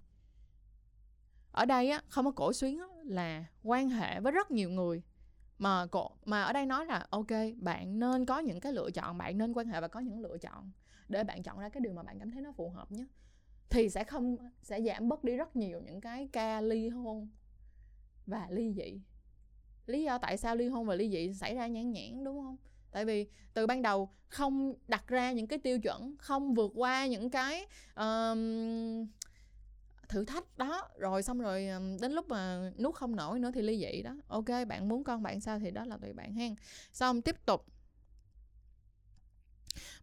Ở 1.52 1.66
đây 1.66 1.89
á 1.89 2.02
không 2.10 2.26
có 2.26 2.32
cổ 2.32 2.54
xuyến 2.54 2.80
á, 2.80 2.86
là 3.04 3.46
quan 3.63 3.89
hệ 3.89 4.20
với 4.20 4.32
rất 4.32 4.52
nhiều 4.52 4.70
người. 4.70 5.04
Mà 5.58 5.86
cổ 5.86 6.12
mà 6.26 6.44
ở 6.44 6.54
đây 6.54 6.66
nói 6.66 6.86
là 6.86 7.08
ok 7.10 7.28
bạn 7.58 8.00
nên 8.00 8.26
có 8.26 8.39
những 8.39 8.60
cái 8.60 8.74
lựa 8.74 8.92
chọn 8.92 9.18
bạn 9.18 9.38
nên 9.38 9.54
quan 9.54 9.68
hệ 9.68 9.82
và 9.82 9.88
có 9.88 10.00
những 10.00 10.20
lựa 10.20 10.38
chọn 10.38 10.72
để 11.10 11.24
bạn 11.24 11.44
chọn 11.44 11.60
ra 11.60 11.70
cái 11.70 11.82
điều 11.82 11.94
mà 11.94 12.04
bạn 12.04 12.20
cảm 12.20 12.32
thấy 12.32 12.42
nó 12.42 12.52
phù 12.52 12.70
hợp 12.70 12.92
nhất 12.92 13.08
thì 13.70 13.89
sẽ 13.89 14.04
không 14.04 14.38
sẽ 14.62 14.82
giảm 14.82 15.10
bớt 15.10 15.24
đi 15.24 15.36
rất 15.36 15.56
nhiều 15.56 15.82
những 15.82 16.02
cái 16.02 16.30
ca 16.32 16.62
ly 16.62 16.89
hôn 16.89 17.30
và 18.26 18.48
ly 18.50 18.74
dị 18.74 19.02
lý 19.86 20.04
do 20.04 20.17
tại 20.17 20.38
sao 20.38 20.56
ly 20.56 20.67
hôn 20.67 20.86
và 20.86 20.96
ly 20.96 21.10
dị 21.10 21.34
xảy 21.34 21.56
ra 21.56 21.67
nhãn 21.67 21.91
nhãn 21.91 22.24
đúng 22.24 22.41
không? 22.41 22.58
Tại 22.91 23.06
vì 23.06 23.28
từ 23.54 23.67
ban 23.67 23.82
đầu 23.82 24.10
không 24.28 24.74
đặt 24.88 25.08
ra 25.08 25.32
những 25.32 25.48
cái 25.48 25.60
tiêu 25.60 25.80
chuẩn 25.80 26.15
không 26.17 26.54
vượt 26.54 26.72
qua 26.76 27.06
những 27.06 27.30
cái 27.30 27.65
um, 27.96 29.08
thử 30.10 30.26
thách 30.26 30.58
đó. 30.58 30.88
Rồi 30.98 31.24
xong 31.24 31.39
rồi 31.39 31.67
đến 32.02 32.12
lúc 32.12 32.30
mà 32.30 32.72
nuốt 32.78 32.96
không 32.96 33.15
nổi 33.15 33.39
nữa 33.39 33.52
thì 33.54 33.62
ly 33.62 33.80
dị 33.80 34.02
đó. 34.02 34.15
Ok 34.28 34.50
bạn 34.67 34.89
muốn 34.89 35.04
con 35.04 35.24
bạn 35.24 35.41
sao 35.41 35.60
thì 35.60 35.72
đó 35.72 35.86
là 35.86 35.98
tùy 35.98 36.13
bạn 36.13 36.34
hen. 36.34 36.56
Xong 36.93 37.22
tiếp 37.22 37.46
tục. 37.46 37.65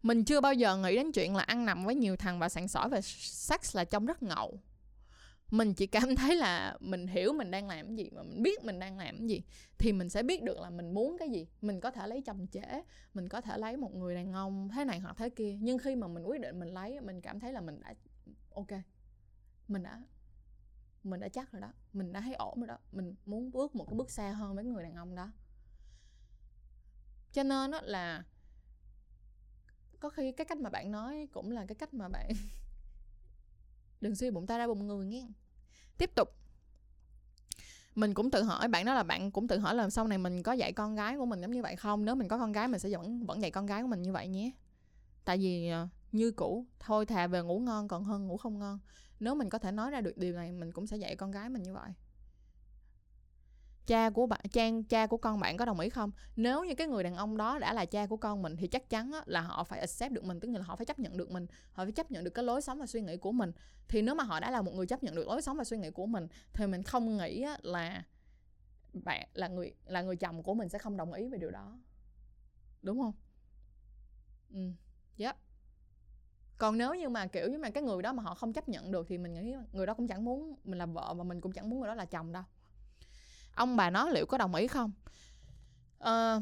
Mình 0.01 0.25
chưa 0.25 0.41
bao 0.41 0.53
giờ 0.53 0.77
nghĩ 0.77 0.95
đến 0.95 1.11
chuyện 1.11 1.35
là 1.35 1.43
ăn 1.43 1.65
nằm 1.65 1.85
với 1.85 1.95
nhiều 1.95 2.15
thằng 2.15 2.39
và 2.39 2.49
sẵn 2.49 2.67
sỏi 2.67 2.89
về 2.89 3.01
sex 3.01 3.75
là 3.75 3.83
trông 3.85 4.05
rất 4.05 4.23
ngầu 4.23 4.59
mình 5.51 5.73
chỉ 5.73 5.87
cảm 5.87 6.15
thấy 6.15 6.35
là 6.35 6.77
mình 6.79 7.07
hiểu 7.07 7.33
mình 7.33 7.51
đang 7.51 7.67
làm 7.67 7.87
cái 7.87 7.95
gì 7.95 8.09
mà 8.09 8.23
mình 8.23 8.43
biết 8.43 8.63
mình 8.63 8.79
đang 8.79 8.97
làm 8.97 9.17
cái 9.17 9.27
gì, 9.27 9.43
thì 9.77 9.93
mình 9.93 10.09
sẽ 10.09 10.23
biết 10.23 10.43
được 10.43 10.59
là 10.59 10.69
mình 10.69 10.93
muốn 10.93 11.17
cái 11.19 11.29
gì. 11.29 11.47
Mình 11.61 11.79
có 11.79 11.91
thể 11.91 12.07
lấy 12.07 12.21
chồng 12.21 12.47
trễ, 12.51 12.83
mình 13.13 13.29
có 13.29 13.41
thể 13.41 13.57
lấy 13.57 13.77
một 13.77 13.95
người 13.95 14.15
đàn 14.15 14.33
ông 14.33 14.69
thế 14.69 14.85
này 14.85 14.99
hoặc 14.99 15.17
thế 15.17 15.29
kia, 15.29 15.57
nhưng 15.61 15.77
khi 15.77 15.95
mà 15.95 16.07
mình 16.07 16.23
quyết 16.23 16.41
định 16.41 16.59
mình 16.59 16.69
lấy, 16.69 17.01
mình 17.01 17.21
cảm 17.21 17.39
thấy 17.39 17.53
là 17.53 17.61
mình 17.61 17.81
đã, 17.81 17.93
ok, 18.53 18.71
mình 19.67 19.83
đã 19.83 20.01
mình 21.03 21.19
đã 21.19 21.29
chắc 21.29 21.51
rồi 21.51 21.61
đó, 21.61 21.73
mình 21.93 22.13
đã 22.13 22.21
thấy 22.21 22.33
ổn 22.33 22.59
rồi 22.59 22.67
đó, 22.67 22.77
mình 22.91 23.15
muốn 23.25 23.51
bước 23.51 23.75
một 23.75 23.85
cái 23.89 23.95
bước 23.97 24.11
xa 24.11 24.31
hơn 24.31 24.55
với 24.55 24.63
người 24.63 24.83
đàn 24.83 24.95
ông 24.95 25.15
đó. 25.15 25.31
Cho 27.33 27.43
nên 27.43 27.71
đó 27.71 27.81
là 27.83 28.23
có 29.99 30.09
khi 30.09 30.31
cái 30.31 30.45
cách 30.45 30.57
mà 30.57 30.69
bạn 30.69 30.91
nói 30.91 31.27
cũng 31.31 31.51
là 31.51 31.65
cái 31.65 31.75
cách 31.75 31.93
mà 31.93 32.07
bạn 32.07 32.29
đừng 34.01 34.15
suy 34.15 34.31
bụng 34.31 34.47
ta 34.47 34.57
ra 34.57 34.67
bụng 34.67 34.87
người 34.87 35.05
nghe 35.05 35.27
tiếp 36.01 36.11
tục. 36.15 36.29
Mình 37.95 38.13
cũng 38.13 38.31
tự 38.31 38.43
hỏi, 38.43 38.67
bạn 38.67 38.85
đó 38.85 38.93
là 38.93 39.03
bạn 39.03 39.31
cũng 39.31 39.47
tự 39.47 39.59
hỏi 39.59 39.75
là 39.75 39.89
sau 39.89 40.07
này 40.07 40.17
mình 40.17 40.43
có 40.43 40.53
dạy 40.53 40.73
con 40.73 40.95
gái 40.95 41.17
của 41.17 41.25
mình 41.25 41.41
giống 41.41 41.51
như 41.51 41.61
vậy 41.61 41.75
không? 41.75 42.05
Nếu 42.05 42.15
mình 42.15 42.27
có 42.27 42.37
con 42.37 42.51
gái, 42.51 42.67
mình 42.67 42.79
sẽ 42.79 42.89
vẫn 42.89 43.25
vẫn 43.25 43.41
dạy 43.41 43.51
con 43.51 43.65
gái 43.65 43.81
của 43.81 43.87
mình 43.87 44.01
như 44.01 44.11
vậy 44.11 44.27
nhé. 44.27 44.51
Tại 45.25 45.37
vì 45.37 45.69
ờ, 45.69 45.87
như 46.11 46.31
cũ, 46.31 46.65
thôi 46.79 47.05
thà 47.05 47.27
về 47.27 47.41
ngủ 47.41 47.59
ngon 47.59 47.87
còn 47.87 48.03
hơn 48.03 48.27
ngủ 48.27 48.37
không 48.37 48.59
ngon. 48.59 48.79
Nếu 49.19 49.35
mình 49.35 49.49
có 49.49 49.57
thể 49.57 49.71
nói 49.71 49.91
ra 49.91 50.01
được 50.01 50.17
điều 50.17 50.33
này, 50.33 50.51
mình 50.51 50.71
cũng 50.71 50.87
sẽ 50.87 50.97
dạy 50.97 51.15
con 51.15 51.31
gái 51.31 51.49
mình 51.49 51.63
như 51.63 51.73
vậy 51.73 51.91
cha 53.87 54.09
của 54.09 54.25
bạn, 54.25 54.41
cha 54.51 54.69
cha 54.89 55.07
của 55.07 55.17
con 55.17 55.39
bạn 55.39 55.57
có 55.57 55.65
đồng 55.65 55.79
ý 55.79 55.89
không? 55.89 56.11
Nếu 56.35 56.63
như 56.63 56.75
cái 56.75 56.87
người 56.87 57.03
đàn 57.03 57.15
ông 57.15 57.37
đó 57.37 57.59
đã 57.59 57.73
là 57.73 57.85
cha 57.85 58.05
của 58.05 58.17
con 58.17 58.41
mình 58.41 58.55
thì 58.57 58.67
chắc 58.67 58.89
chắn 58.89 59.11
là 59.25 59.41
họ 59.41 59.63
phải 59.63 59.79
accept 59.79 60.13
được 60.13 60.23
mình, 60.23 60.39
tức 60.39 60.49
là 60.51 60.61
họ 60.61 60.75
phải 60.75 60.85
chấp 60.85 60.99
nhận 60.99 61.17
được 61.17 61.31
mình, 61.31 61.47
họ 61.73 61.85
phải 61.85 61.91
chấp 61.91 62.11
nhận 62.11 62.23
được 62.23 62.31
cái 62.31 62.45
lối 62.45 62.61
sống 62.61 62.79
và 62.79 62.85
suy 62.85 63.01
nghĩ 63.01 63.17
của 63.17 63.31
mình. 63.31 63.51
Thì 63.87 64.01
nếu 64.01 64.15
mà 64.15 64.23
họ 64.23 64.39
đã 64.39 64.51
là 64.51 64.61
một 64.61 64.73
người 64.73 64.87
chấp 64.87 65.03
nhận 65.03 65.15
được 65.15 65.27
lối 65.27 65.41
sống 65.41 65.57
và 65.57 65.63
suy 65.63 65.77
nghĩ 65.77 65.89
của 65.89 66.05
mình, 66.05 66.27
thì 66.53 66.67
mình 66.67 66.83
không 66.83 67.17
nghĩ 67.17 67.45
là 67.61 68.03
bạn, 68.93 69.27
là 69.33 69.47
người 69.47 69.73
là 69.85 70.01
người 70.01 70.15
chồng 70.15 70.43
của 70.43 70.53
mình 70.53 70.69
sẽ 70.69 70.79
không 70.79 70.97
đồng 70.97 71.13
ý 71.13 71.27
về 71.27 71.37
điều 71.37 71.51
đó. 71.51 71.77
Đúng 72.81 73.01
không? 73.01 73.13
Ừ 74.53 74.71
yep. 75.17 75.35
Còn 76.57 76.77
nếu 76.77 76.93
như 76.93 77.09
mà, 77.09 77.27
kiểu 77.27 77.49
như 77.49 77.57
mà 77.57 77.69
cái 77.69 77.83
người 77.83 78.01
đó 78.01 78.13
mà 78.13 78.23
họ 78.23 78.35
không 78.35 78.53
chấp 78.53 78.69
nhận 78.69 78.91
được 78.91 79.07
thì 79.09 79.17
mình 79.17 79.33
nghĩ 79.33 79.55
người 79.73 79.85
đó 79.85 79.93
cũng 79.93 80.07
chẳng 80.07 80.25
muốn 80.25 80.55
mình 80.63 80.77
là 80.77 80.85
vợ 80.85 81.13
và 81.13 81.23
mình 81.23 81.41
cũng 81.41 81.51
chẳng 81.51 81.69
muốn 81.69 81.79
người 81.79 81.87
đó 81.87 81.95
là 81.95 82.05
chồng 82.05 82.31
đâu 82.31 82.43
ông 83.55 83.75
bà 83.75 83.89
nó 83.89 84.09
liệu 84.09 84.25
có 84.25 84.37
đồng 84.37 84.55
ý 84.55 84.67
không? 84.67 84.91
À, 85.99 86.41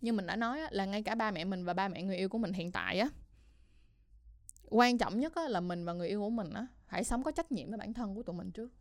như 0.00 0.12
mình 0.12 0.26
đã 0.26 0.36
nói 0.36 0.60
là 0.70 0.84
ngay 0.84 1.02
cả 1.02 1.14
ba 1.14 1.30
mẹ 1.30 1.44
mình 1.44 1.64
và 1.64 1.74
ba 1.74 1.88
mẹ 1.88 2.02
người 2.02 2.16
yêu 2.16 2.28
của 2.28 2.38
mình 2.38 2.52
hiện 2.52 2.72
tại 2.72 2.98
á 2.98 3.08
quan 4.74 4.98
trọng 4.98 5.20
nhất 5.20 5.36
là 5.36 5.60
mình 5.60 5.84
và 5.84 5.92
người 5.92 6.08
yêu 6.08 6.20
của 6.20 6.30
mình 6.30 6.52
á 6.52 6.66
phải 6.86 7.04
sống 7.04 7.22
có 7.22 7.30
trách 7.30 7.52
nhiệm 7.52 7.68
với 7.68 7.78
bản 7.78 7.94
thân 7.94 8.14
của 8.14 8.22
tụi 8.22 8.36
mình 8.36 8.52
trước. 8.52 8.72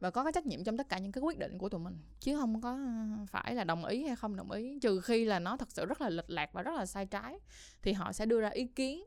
Và 0.00 0.10
có 0.10 0.24
cái 0.24 0.32
trách 0.32 0.46
nhiệm 0.46 0.64
trong 0.64 0.76
tất 0.76 0.88
cả 0.88 0.98
những 0.98 1.12
cái 1.12 1.22
quyết 1.22 1.38
định 1.38 1.58
của 1.58 1.68
tụi 1.68 1.80
mình 1.80 1.98
chứ 2.20 2.36
không 2.36 2.60
có 2.60 2.70
ờ, 2.70 3.26
phải 3.26 3.54
là 3.54 3.64
đồng 3.64 3.84
ý 3.84 4.04
hay 4.06 4.16
không 4.16 4.36
đồng 4.36 4.50
ý. 4.50 4.78
Trừ 4.78 5.00
khi 5.00 5.24
là 5.24 5.38
nó 5.38 5.56
thật 5.56 5.72
sự 5.72 5.86
rất 5.86 6.00
là 6.00 6.08
lệch 6.08 6.30
lạc 6.30 6.52
và 6.52 6.62
rất 6.62 6.74
là 6.74 6.86
sai 6.86 7.06
trái 7.06 7.38
thì 7.82 7.92
họ 7.92 8.12
sẽ 8.12 8.26
đưa 8.26 8.40
ra 8.40 8.48
ý 8.48 8.66
kiến. 8.66 9.04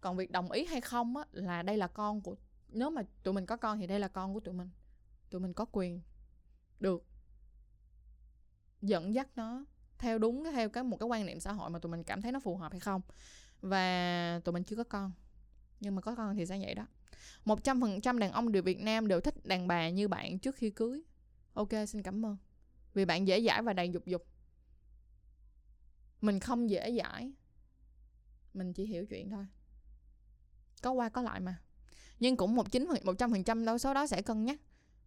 Còn 0.00 0.16
việc 0.16 0.30
đồng 0.30 0.50
ý 0.50 0.64
hay 0.64 0.80
không 0.80 1.16
á 1.16 1.24
là 1.32 1.62
đây 1.62 1.76
là 1.76 1.86
con 1.86 2.20
của 2.20 2.36
nếu 2.68 2.90
mà 2.90 3.02
tụi 3.22 3.34
mình 3.34 3.46
có 3.46 3.56
con 3.56 3.78
thì 3.78 3.86
đây 3.86 4.00
là 4.00 4.08
con 4.08 4.34
của 4.34 4.40
tụi 4.40 4.54
mình. 4.54 4.70
Tụi 5.30 5.40
mình 5.40 5.52
có 5.52 5.64
quyền 5.72 6.00
được. 6.80 7.04
Dẫn 8.82 9.14
dắt 9.14 9.28
nó 9.36 9.64
theo 9.98 10.18
đúng 10.18 10.44
theo 10.44 10.68
cái, 10.68 10.84
một 10.84 10.96
cái 10.96 11.06
quan 11.06 11.26
niệm 11.26 11.40
xã 11.40 11.52
hội 11.52 11.70
mà 11.70 11.78
tụi 11.78 11.90
mình 11.90 12.04
cảm 12.04 12.22
thấy 12.22 12.32
nó 12.32 12.40
phù 12.40 12.56
hợp 12.56 12.72
hay 12.72 12.80
không. 12.80 13.02
Và 13.60 14.40
tụi 14.44 14.52
mình 14.52 14.64
chưa 14.64 14.76
có 14.76 14.84
con. 14.84 15.12
Nhưng 15.80 15.94
mà 15.94 16.00
có 16.00 16.14
con 16.14 16.36
thì 16.36 16.46
sẽ 16.46 16.58
vậy 16.58 16.74
đó. 16.74 16.86
Một 17.44 17.64
trăm 17.64 17.80
phần 17.80 18.00
trăm 18.00 18.18
đàn 18.18 18.32
ông 18.32 18.52
đều 18.52 18.62
Việt 18.62 18.80
Nam 18.80 19.08
đều 19.08 19.20
thích 19.20 19.46
đàn 19.46 19.68
bà 19.68 19.88
như 19.88 20.08
bạn 20.08 20.38
trước 20.38 20.56
khi 20.56 20.70
cưới. 20.70 21.02
Ok, 21.54 21.68
xin 21.88 22.02
cảm 22.02 22.26
ơn. 22.26 22.36
Vì 22.94 23.04
bạn 23.04 23.28
dễ 23.28 23.42
dãi 23.42 23.62
và 23.62 23.72
đầy 23.72 23.90
dục 23.90 24.06
dục. 24.06 24.26
Mình 26.20 26.40
không 26.40 26.70
dễ 26.70 26.98
dãi. 26.98 27.32
Mình 28.54 28.72
chỉ 28.72 28.86
hiểu 28.86 29.06
chuyện 29.06 29.30
thôi. 29.30 29.46
Có 30.82 30.90
qua 30.90 31.08
có 31.08 31.22
lại 31.22 31.40
mà. 31.40 31.60
Nhưng 32.20 32.36
cũng 32.36 32.54
một 32.54 32.72
chín 32.72 32.86
một 33.04 33.14
trăm 33.18 33.32
phần 33.32 33.44
trăm 33.44 33.64
đâu, 33.64 33.78
số 33.78 33.94
đó 33.94 34.06
sẽ 34.06 34.22
cân 34.22 34.44
nhắc 34.44 34.60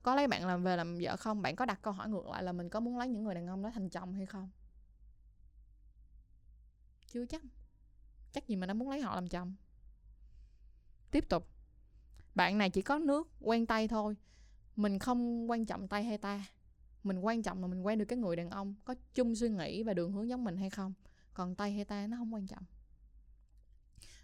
có 0.04 0.16
lấy 0.16 0.28
bạn 0.28 0.48
làm 0.48 0.64
về 0.64 0.78
làm 0.78 0.98
vợ 1.02 1.16
không? 1.18 1.42
Bạn 1.42 1.56
có 1.56 1.66
đặt 1.66 1.80
câu 1.82 1.94
hỏi 1.94 2.10
ngược 2.10 2.28
lại 2.28 2.44
là 2.44 2.52
mình 2.52 2.70
có 2.70 2.80
muốn 2.80 2.98
lấy 2.98 3.08
những 3.08 3.24
người 3.24 3.36
đàn 3.36 3.48
ông 3.48 3.64
đó 3.64 3.72
thành 3.74 3.90
chồng 3.90 4.14
hay 4.14 4.26
không? 4.26 4.50
Chưa 7.08 7.26
chắc. 7.26 7.42
Chắc 8.32 8.48
gì 8.48 8.56
mà 8.56 8.68
nó 8.68 8.74
muốn 8.74 8.90
lấy 8.90 9.02
họ 9.02 9.16
làm 9.16 9.28
chồng. 9.28 9.56
Tiếp 11.12 11.30
tục. 11.30 11.48
Bạn 12.36 12.58
này 12.58 12.70
chỉ 12.70 12.82
có 12.82 13.00
nước, 13.00 13.30
quen 13.40 13.66
tay 13.66 13.88
thôi. 13.88 14.16
Mình 14.76 15.00
không 15.00 15.50
quan 15.50 15.66
trọng 15.66 15.88
tay 15.88 16.04
hay 16.04 16.18
ta. 16.18 16.46
Mình 17.04 17.20
quan 17.20 17.44
trọng 17.44 17.62
là 17.62 17.68
mình 17.68 17.82
quen 17.82 18.00
được 18.00 18.06
cái 18.06 18.18
người 18.18 18.36
đàn 18.36 18.50
ông, 18.50 18.76
có 18.86 18.96
chung 19.14 19.36
suy 19.36 19.50
nghĩ 19.50 19.84
và 19.84 19.94
đường 19.94 20.12
hướng 20.12 20.30
giống 20.30 20.44
mình 20.44 20.58
hay 20.58 20.70
không. 20.70 20.94
Còn 21.34 21.56
tay 21.56 21.72
hay 21.72 21.86
ta 21.86 22.08
nó 22.08 22.18
không 22.18 22.34
quan 22.34 22.48
trọng. 22.48 22.64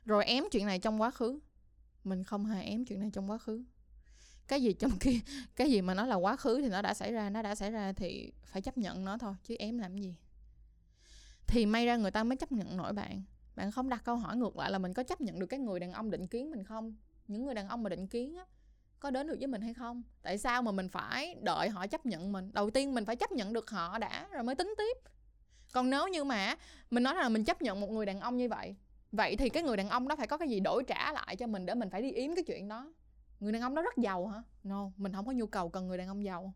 Rồi 0.05 0.25
ém 0.25 0.43
chuyện 0.51 0.65
này 0.65 0.79
trong 0.79 1.01
quá 1.01 1.11
khứ. 1.11 1.39
Mình 2.03 2.23
không 2.23 2.45
hề 2.45 2.63
ém 2.63 2.85
chuyện 2.85 2.99
này 2.99 3.09
trong 3.13 3.29
quá 3.29 3.37
khứ 3.37 3.63
cái 4.47 4.61
gì 4.61 4.73
trong 4.73 4.99
kia 4.99 5.19
cái 5.55 5.71
gì 5.71 5.81
mà 5.81 5.93
nó 5.93 6.05
là 6.05 6.15
quá 6.15 6.35
khứ 6.35 6.61
thì 6.61 6.69
nó 6.69 6.81
đã 6.81 6.93
xảy 6.93 7.11
ra, 7.11 7.29
nó 7.29 7.41
đã 7.41 7.55
xảy 7.55 7.71
ra 7.71 7.93
thì 7.93 8.31
phải 8.45 8.61
chấp 8.61 8.77
nhận 8.77 9.05
nó 9.05 9.17
thôi, 9.17 9.33
chứ 9.43 9.55
em 9.59 9.77
làm 9.77 9.97
gì? 9.97 10.15
Thì 11.47 11.65
may 11.65 11.85
ra 11.85 11.95
người 11.97 12.11
ta 12.11 12.23
mới 12.23 12.37
chấp 12.37 12.51
nhận 12.51 12.77
nổi 12.77 12.93
bạn. 12.93 13.23
Bạn 13.55 13.71
không 13.71 13.89
đặt 13.89 14.01
câu 14.05 14.15
hỏi 14.15 14.37
ngược 14.37 14.57
lại 14.57 14.71
là 14.71 14.77
mình 14.77 14.93
có 14.93 15.03
chấp 15.03 15.21
nhận 15.21 15.39
được 15.39 15.45
cái 15.45 15.59
người 15.59 15.79
đàn 15.79 15.91
ông 15.91 16.11
định 16.11 16.27
kiến 16.27 16.51
mình 16.51 16.63
không? 16.63 16.95
Những 17.27 17.45
người 17.45 17.53
đàn 17.53 17.67
ông 17.67 17.83
mà 17.83 17.89
định 17.89 18.07
kiến 18.07 18.35
á, 18.35 18.45
có 18.99 19.11
đến 19.11 19.27
được 19.27 19.35
với 19.39 19.47
mình 19.47 19.61
hay 19.61 19.73
không? 19.73 20.03
Tại 20.21 20.37
sao 20.37 20.61
mà 20.61 20.71
mình 20.71 20.89
phải 20.89 21.35
đợi 21.41 21.69
họ 21.69 21.87
chấp 21.87 22.05
nhận 22.05 22.31
mình? 22.31 22.51
Đầu 22.53 22.69
tiên 22.69 22.93
mình 22.93 23.05
phải 23.05 23.15
chấp 23.15 23.31
nhận 23.31 23.53
được 23.53 23.69
họ 23.69 23.97
đã, 23.97 24.27
rồi 24.31 24.43
mới 24.43 24.55
tính 24.55 24.73
tiếp. 24.77 24.97
Còn 25.71 25.89
nếu 25.89 26.07
như 26.07 26.23
mà 26.23 26.55
mình 26.91 27.03
nói 27.03 27.15
là 27.15 27.29
mình 27.29 27.45
chấp 27.45 27.61
nhận 27.61 27.79
một 27.79 27.89
người 27.89 28.05
đàn 28.05 28.19
ông 28.19 28.37
như 28.37 28.49
vậy 28.49 28.75
vậy 29.11 29.35
thì 29.35 29.49
cái 29.49 29.63
người 29.63 29.77
đàn 29.77 29.89
ông 29.89 30.07
đó 30.07 30.15
phải 30.15 30.27
có 30.27 30.37
cái 30.37 30.49
gì 30.49 30.59
đổi 30.59 30.83
trả 30.83 31.11
lại 31.11 31.35
cho 31.35 31.47
mình 31.47 31.65
để 31.65 31.75
mình 31.75 31.89
phải 31.89 32.01
đi 32.01 32.11
yếm 32.11 32.35
cái 32.35 32.43
chuyện 32.43 32.67
đó? 32.67 32.93
Người 33.39 33.51
đàn 33.51 33.61
ông 33.61 33.75
đó 33.75 33.81
rất 33.81 33.97
giàu 33.97 34.27
hả? 34.27 34.43
No, 34.63 34.91
mình 34.97 35.13
không 35.13 35.25
có 35.25 35.31
nhu 35.31 35.47
cầu 35.47 35.69
cần 35.69 35.87
người 35.87 35.97
đàn 35.97 36.07
ông 36.07 36.25
giàu. 36.25 36.53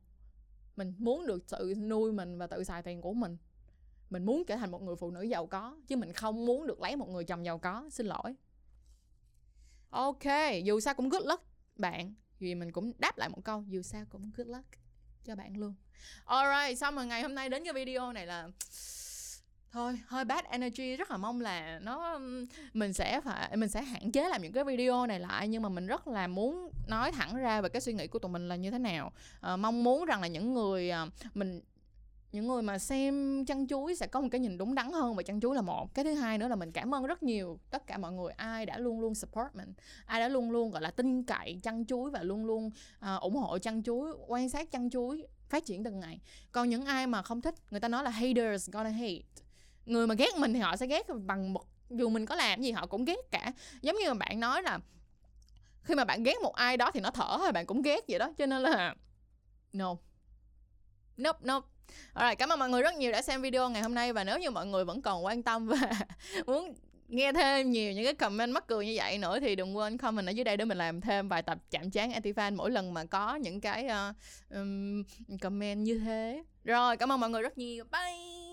Mình 0.75 0.95
muốn 0.97 1.27
được 1.27 1.49
tự 1.49 1.73
nuôi 1.75 2.11
mình 2.11 2.37
và 2.37 2.47
tự 2.47 2.63
xài 2.63 2.83
tiền 2.83 3.01
của 3.01 3.13
mình. 3.13 3.37
Mình 4.09 4.25
muốn 4.25 4.43
trở 4.47 4.55
thành 4.55 4.71
một 4.71 4.81
người 4.81 4.95
phụ 4.95 5.11
nữ 5.11 5.21
giàu 5.21 5.47
có, 5.47 5.77
chứ 5.87 5.95
mình 5.95 6.13
không 6.13 6.45
muốn 6.45 6.67
được 6.67 6.81
lấy 6.81 6.95
một 6.95 7.09
người 7.09 7.23
chồng 7.23 7.45
giàu 7.45 7.57
có. 7.57 7.89
Xin 7.91 8.05
lỗi. 8.05 8.35
Ok, 9.89 10.23
dù 10.63 10.79
sao 10.79 10.93
cũng 10.93 11.09
good 11.09 11.25
luck, 11.25 11.43
bạn. 11.75 12.13
Vì 12.39 12.55
mình 12.55 12.71
cũng 12.71 12.93
đáp 12.97 13.17
lại 13.17 13.29
một 13.29 13.43
câu, 13.43 13.63
dù 13.67 13.81
sao 13.81 14.05
cũng 14.09 14.31
good 14.37 14.47
luck 14.47 14.67
cho 15.23 15.35
bạn 15.35 15.57
luôn. 15.57 15.73
Alright, 16.25 16.79
xong 16.79 16.95
rồi 16.95 17.05
ngày 17.05 17.21
hôm 17.21 17.35
nay 17.35 17.49
đến 17.49 17.63
cái 17.63 17.73
video 17.73 18.13
này 18.13 18.25
là 18.25 18.49
thôi 19.71 19.99
hơi 20.07 20.25
bad 20.25 20.45
energy 20.45 20.95
rất 20.95 21.11
là 21.11 21.17
mong 21.17 21.41
là 21.41 21.79
nó 21.79 22.19
mình 22.73 22.93
sẽ 22.93 23.21
phải 23.21 23.57
mình 23.57 23.69
sẽ 23.69 23.81
hạn 23.81 24.11
chế 24.11 24.29
làm 24.29 24.41
những 24.41 24.51
cái 24.51 24.63
video 24.63 25.05
này 25.07 25.19
lại 25.19 25.47
nhưng 25.47 25.61
mà 25.61 25.69
mình 25.69 25.87
rất 25.87 26.07
là 26.07 26.27
muốn 26.27 26.71
nói 26.87 27.11
thẳng 27.11 27.35
ra 27.35 27.61
về 27.61 27.69
cái 27.69 27.81
suy 27.81 27.93
nghĩ 27.93 28.07
của 28.07 28.19
tụi 28.19 28.31
mình 28.31 28.47
là 28.47 28.55
như 28.55 28.71
thế 28.71 28.79
nào. 28.79 29.11
À, 29.41 29.55
mong 29.55 29.83
muốn 29.83 30.05
rằng 30.05 30.21
là 30.21 30.27
những 30.27 30.53
người 30.53 30.89
à, 30.89 31.05
mình 31.33 31.61
những 32.31 32.47
người 32.47 32.61
mà 32.61 32.79
xem 32.79 33.45
chăn 33.45 33.67
chuối 33.67 33.95
sẽ 33.95 34.07
có 34.07 34.21
một 34.21 34.27
cái 34.31 34.41
nhìn 34.41 34.57
đúng 34.57 34.75
đắn 34.75 34.91
hơn 34.91 35.15
về 35.15 35.23
chăn 35.23 35.39
chuối 35.39 35.55
là 35.55 35.61
một. 35.61 35.93
Cái 35.93 36.05
thứ 36.05 36.13
hai 36.13 36.37
nữa 36.37 36.47
là 36.47 36.55
mình 36.55 36.71
cảm 36.71 36.95
ơn 36.95 37.05
rất 37.05 37.23
nhiều 37.23 37.59
tất 37.69 37.87
cả 37.87 37.97
mọi 37.97 38.11
người 38.11 38.31
ai 38.31 38.65
đã 38.65 38.77
luôn 38.77 38.99
luôn 38.99 39.15
support 39.15 39.47
mình 39.53 39.73
ai 40.05 40.19
đã 40.19 40.27
luôn 40.27 40.51
luôn 40.51 40.71
gọi 40.71 40.81
là 40.81 40.91
tin 40.91 41.23
cậy 41.23 41.59
chăn 41.63 41.85
chuối 41.85 42.11
và 42.11 42.23
luôn 42.23 42.45
luôn 42.45 42.69
à, 42.99 43.15
ủng 43.15 43.35
hộ 43.35 43.57
chăn 43.57 43.83
chuối 43.83 44.11
quan 44.27 44.49
sát 44.49 44.71
chăn 44.71 44.89
chuối 44.89 45.27
phát 45.49 45.65
triển 45.65 45.83
từng 45.83 45.99
ngày. 45.99 46.19
Còn 46.51 46.69
những 46.69 46.85
ai 46.85 47.07
mà 47.07 47.21
không 47.21 47.41
thích 47.41 47.55
người 47.71 47.79
ta 47.79 47.87
nói 47.87 48.03
là 48.03 48.09
haters 48.09 48.69
gonna 48.69 48.89
hate 48.89 49.21
người 49.91 50.07
mà 50.07 50.15
ghét 50.15 50.35
mình 50.37 50.53
thì 50.53 50.59
họ 50.59 50.75
sẽ 50.75 50.87
ghét 50.87 51.07
bằng 51.25 51.53
một 51.53 51.65
dù 51.89 52.09
mình 52.09 52.25
có 52.25 52.35
làm 52.35 52.61
gì 52.61 52.71
họ 52.71 52.85
cũng 52.85 53.05
ghét 53.05 53.31
cả 53.31 53.51
giống 53.81 53.95
như 53.95 54.13
mà 54.13 54.13
bạn 54.13 54.39
nói 54.39 54.63
là 54.63 54.79
khi 55.83 55.95
mà 55.95 56.05
bạn 56.05 56.23
ghét 56.23 56.35
một 56.43 56.55
ai 56.55 56.77
đó 56.77 56.91
thì 56.91 56.99
nó 56.99 57.11
thở 57.11 57.37
thôi 57.37 57.51
bạn 57.51 57.65
cũng 57.65 57.81
ghét 57.81 58.05
vậy 58.07 58.19
đó 58.19 58.33
cho 58.37 58.45
nên 58.45 58.61
là 58.61 58.95
no 59.73 59.95
nope 61.17 61.39
nope 61.43 61.67
Alright, 62.13 62.39
cảm 62.39 62.49
ơn 62.49 62.59
mọi 62.59 62.69
người 62.69 62.81
rất 62.81 62.95
nhiều 62.95 63.11
đã 63.11 63.21
xem 63.21 63.41
video 63.41 63.69
ngày 63.69 63.81
hôm 63.81 63.95
nay 63.95 64.13
và 64.13 64.23
nếu 64.23 64.39
như 64.39 64.51
mọi 64.51 64.65
người 64.65 64.85
vẫn 64.85 65.01
còn 65.01 65.25
quan 65.25 65.43
tâm 65.43 65.67
và 65.67 65.91
muốn 66.45 66.73
nghe 67.07 67.33
thêm 67.33 67.71
nhiều 67.71 67.93
những 67.93 68.03
cái 68.03 68.13
comment 68.13 68.53
mắc 68.53 68.67
cười 68.67 68.85
như 68.85 68.93
vậy 68.95 69.17
nữa 69.17 69.39
thì 69.39 69.55
đừng 69.55 69.77
quên 69.77 69.97
comment 69.97 70.27
ở 70.27 70.31
dưới 70.31 70.43
đây 70.43 70.57
để 70.57 70.65
mình 70.65 70.77
làm 70.77 71.01
thêm 71.01 71.29
vài 71.29 71.41
tập 71.41 71.57
chạm 71.71 71.91
chán 71.91 72.11
anti 72.11 72.31
fan 72.31 72.55
mỗi 72.55 72.71
lần 72.71 72.93
mà 72.93 73.05
có 73.05 73.35
những 73.35 73.61
cái 73.61 73.85
uh, 73.85 74.15
um, 74.55 75.03
comment 75.41 75.85
như 75.85 75.99
thế. 75.99 76.43
Rồi, 76.63 76.97
cảm 76.97 77.11
ơn 77.11 77.19
mọi 77.19 77.29
người 77.29 77.41
rất 77.41 77.57
nhiều. 77.57 77.83
Bye. 77.91 78.50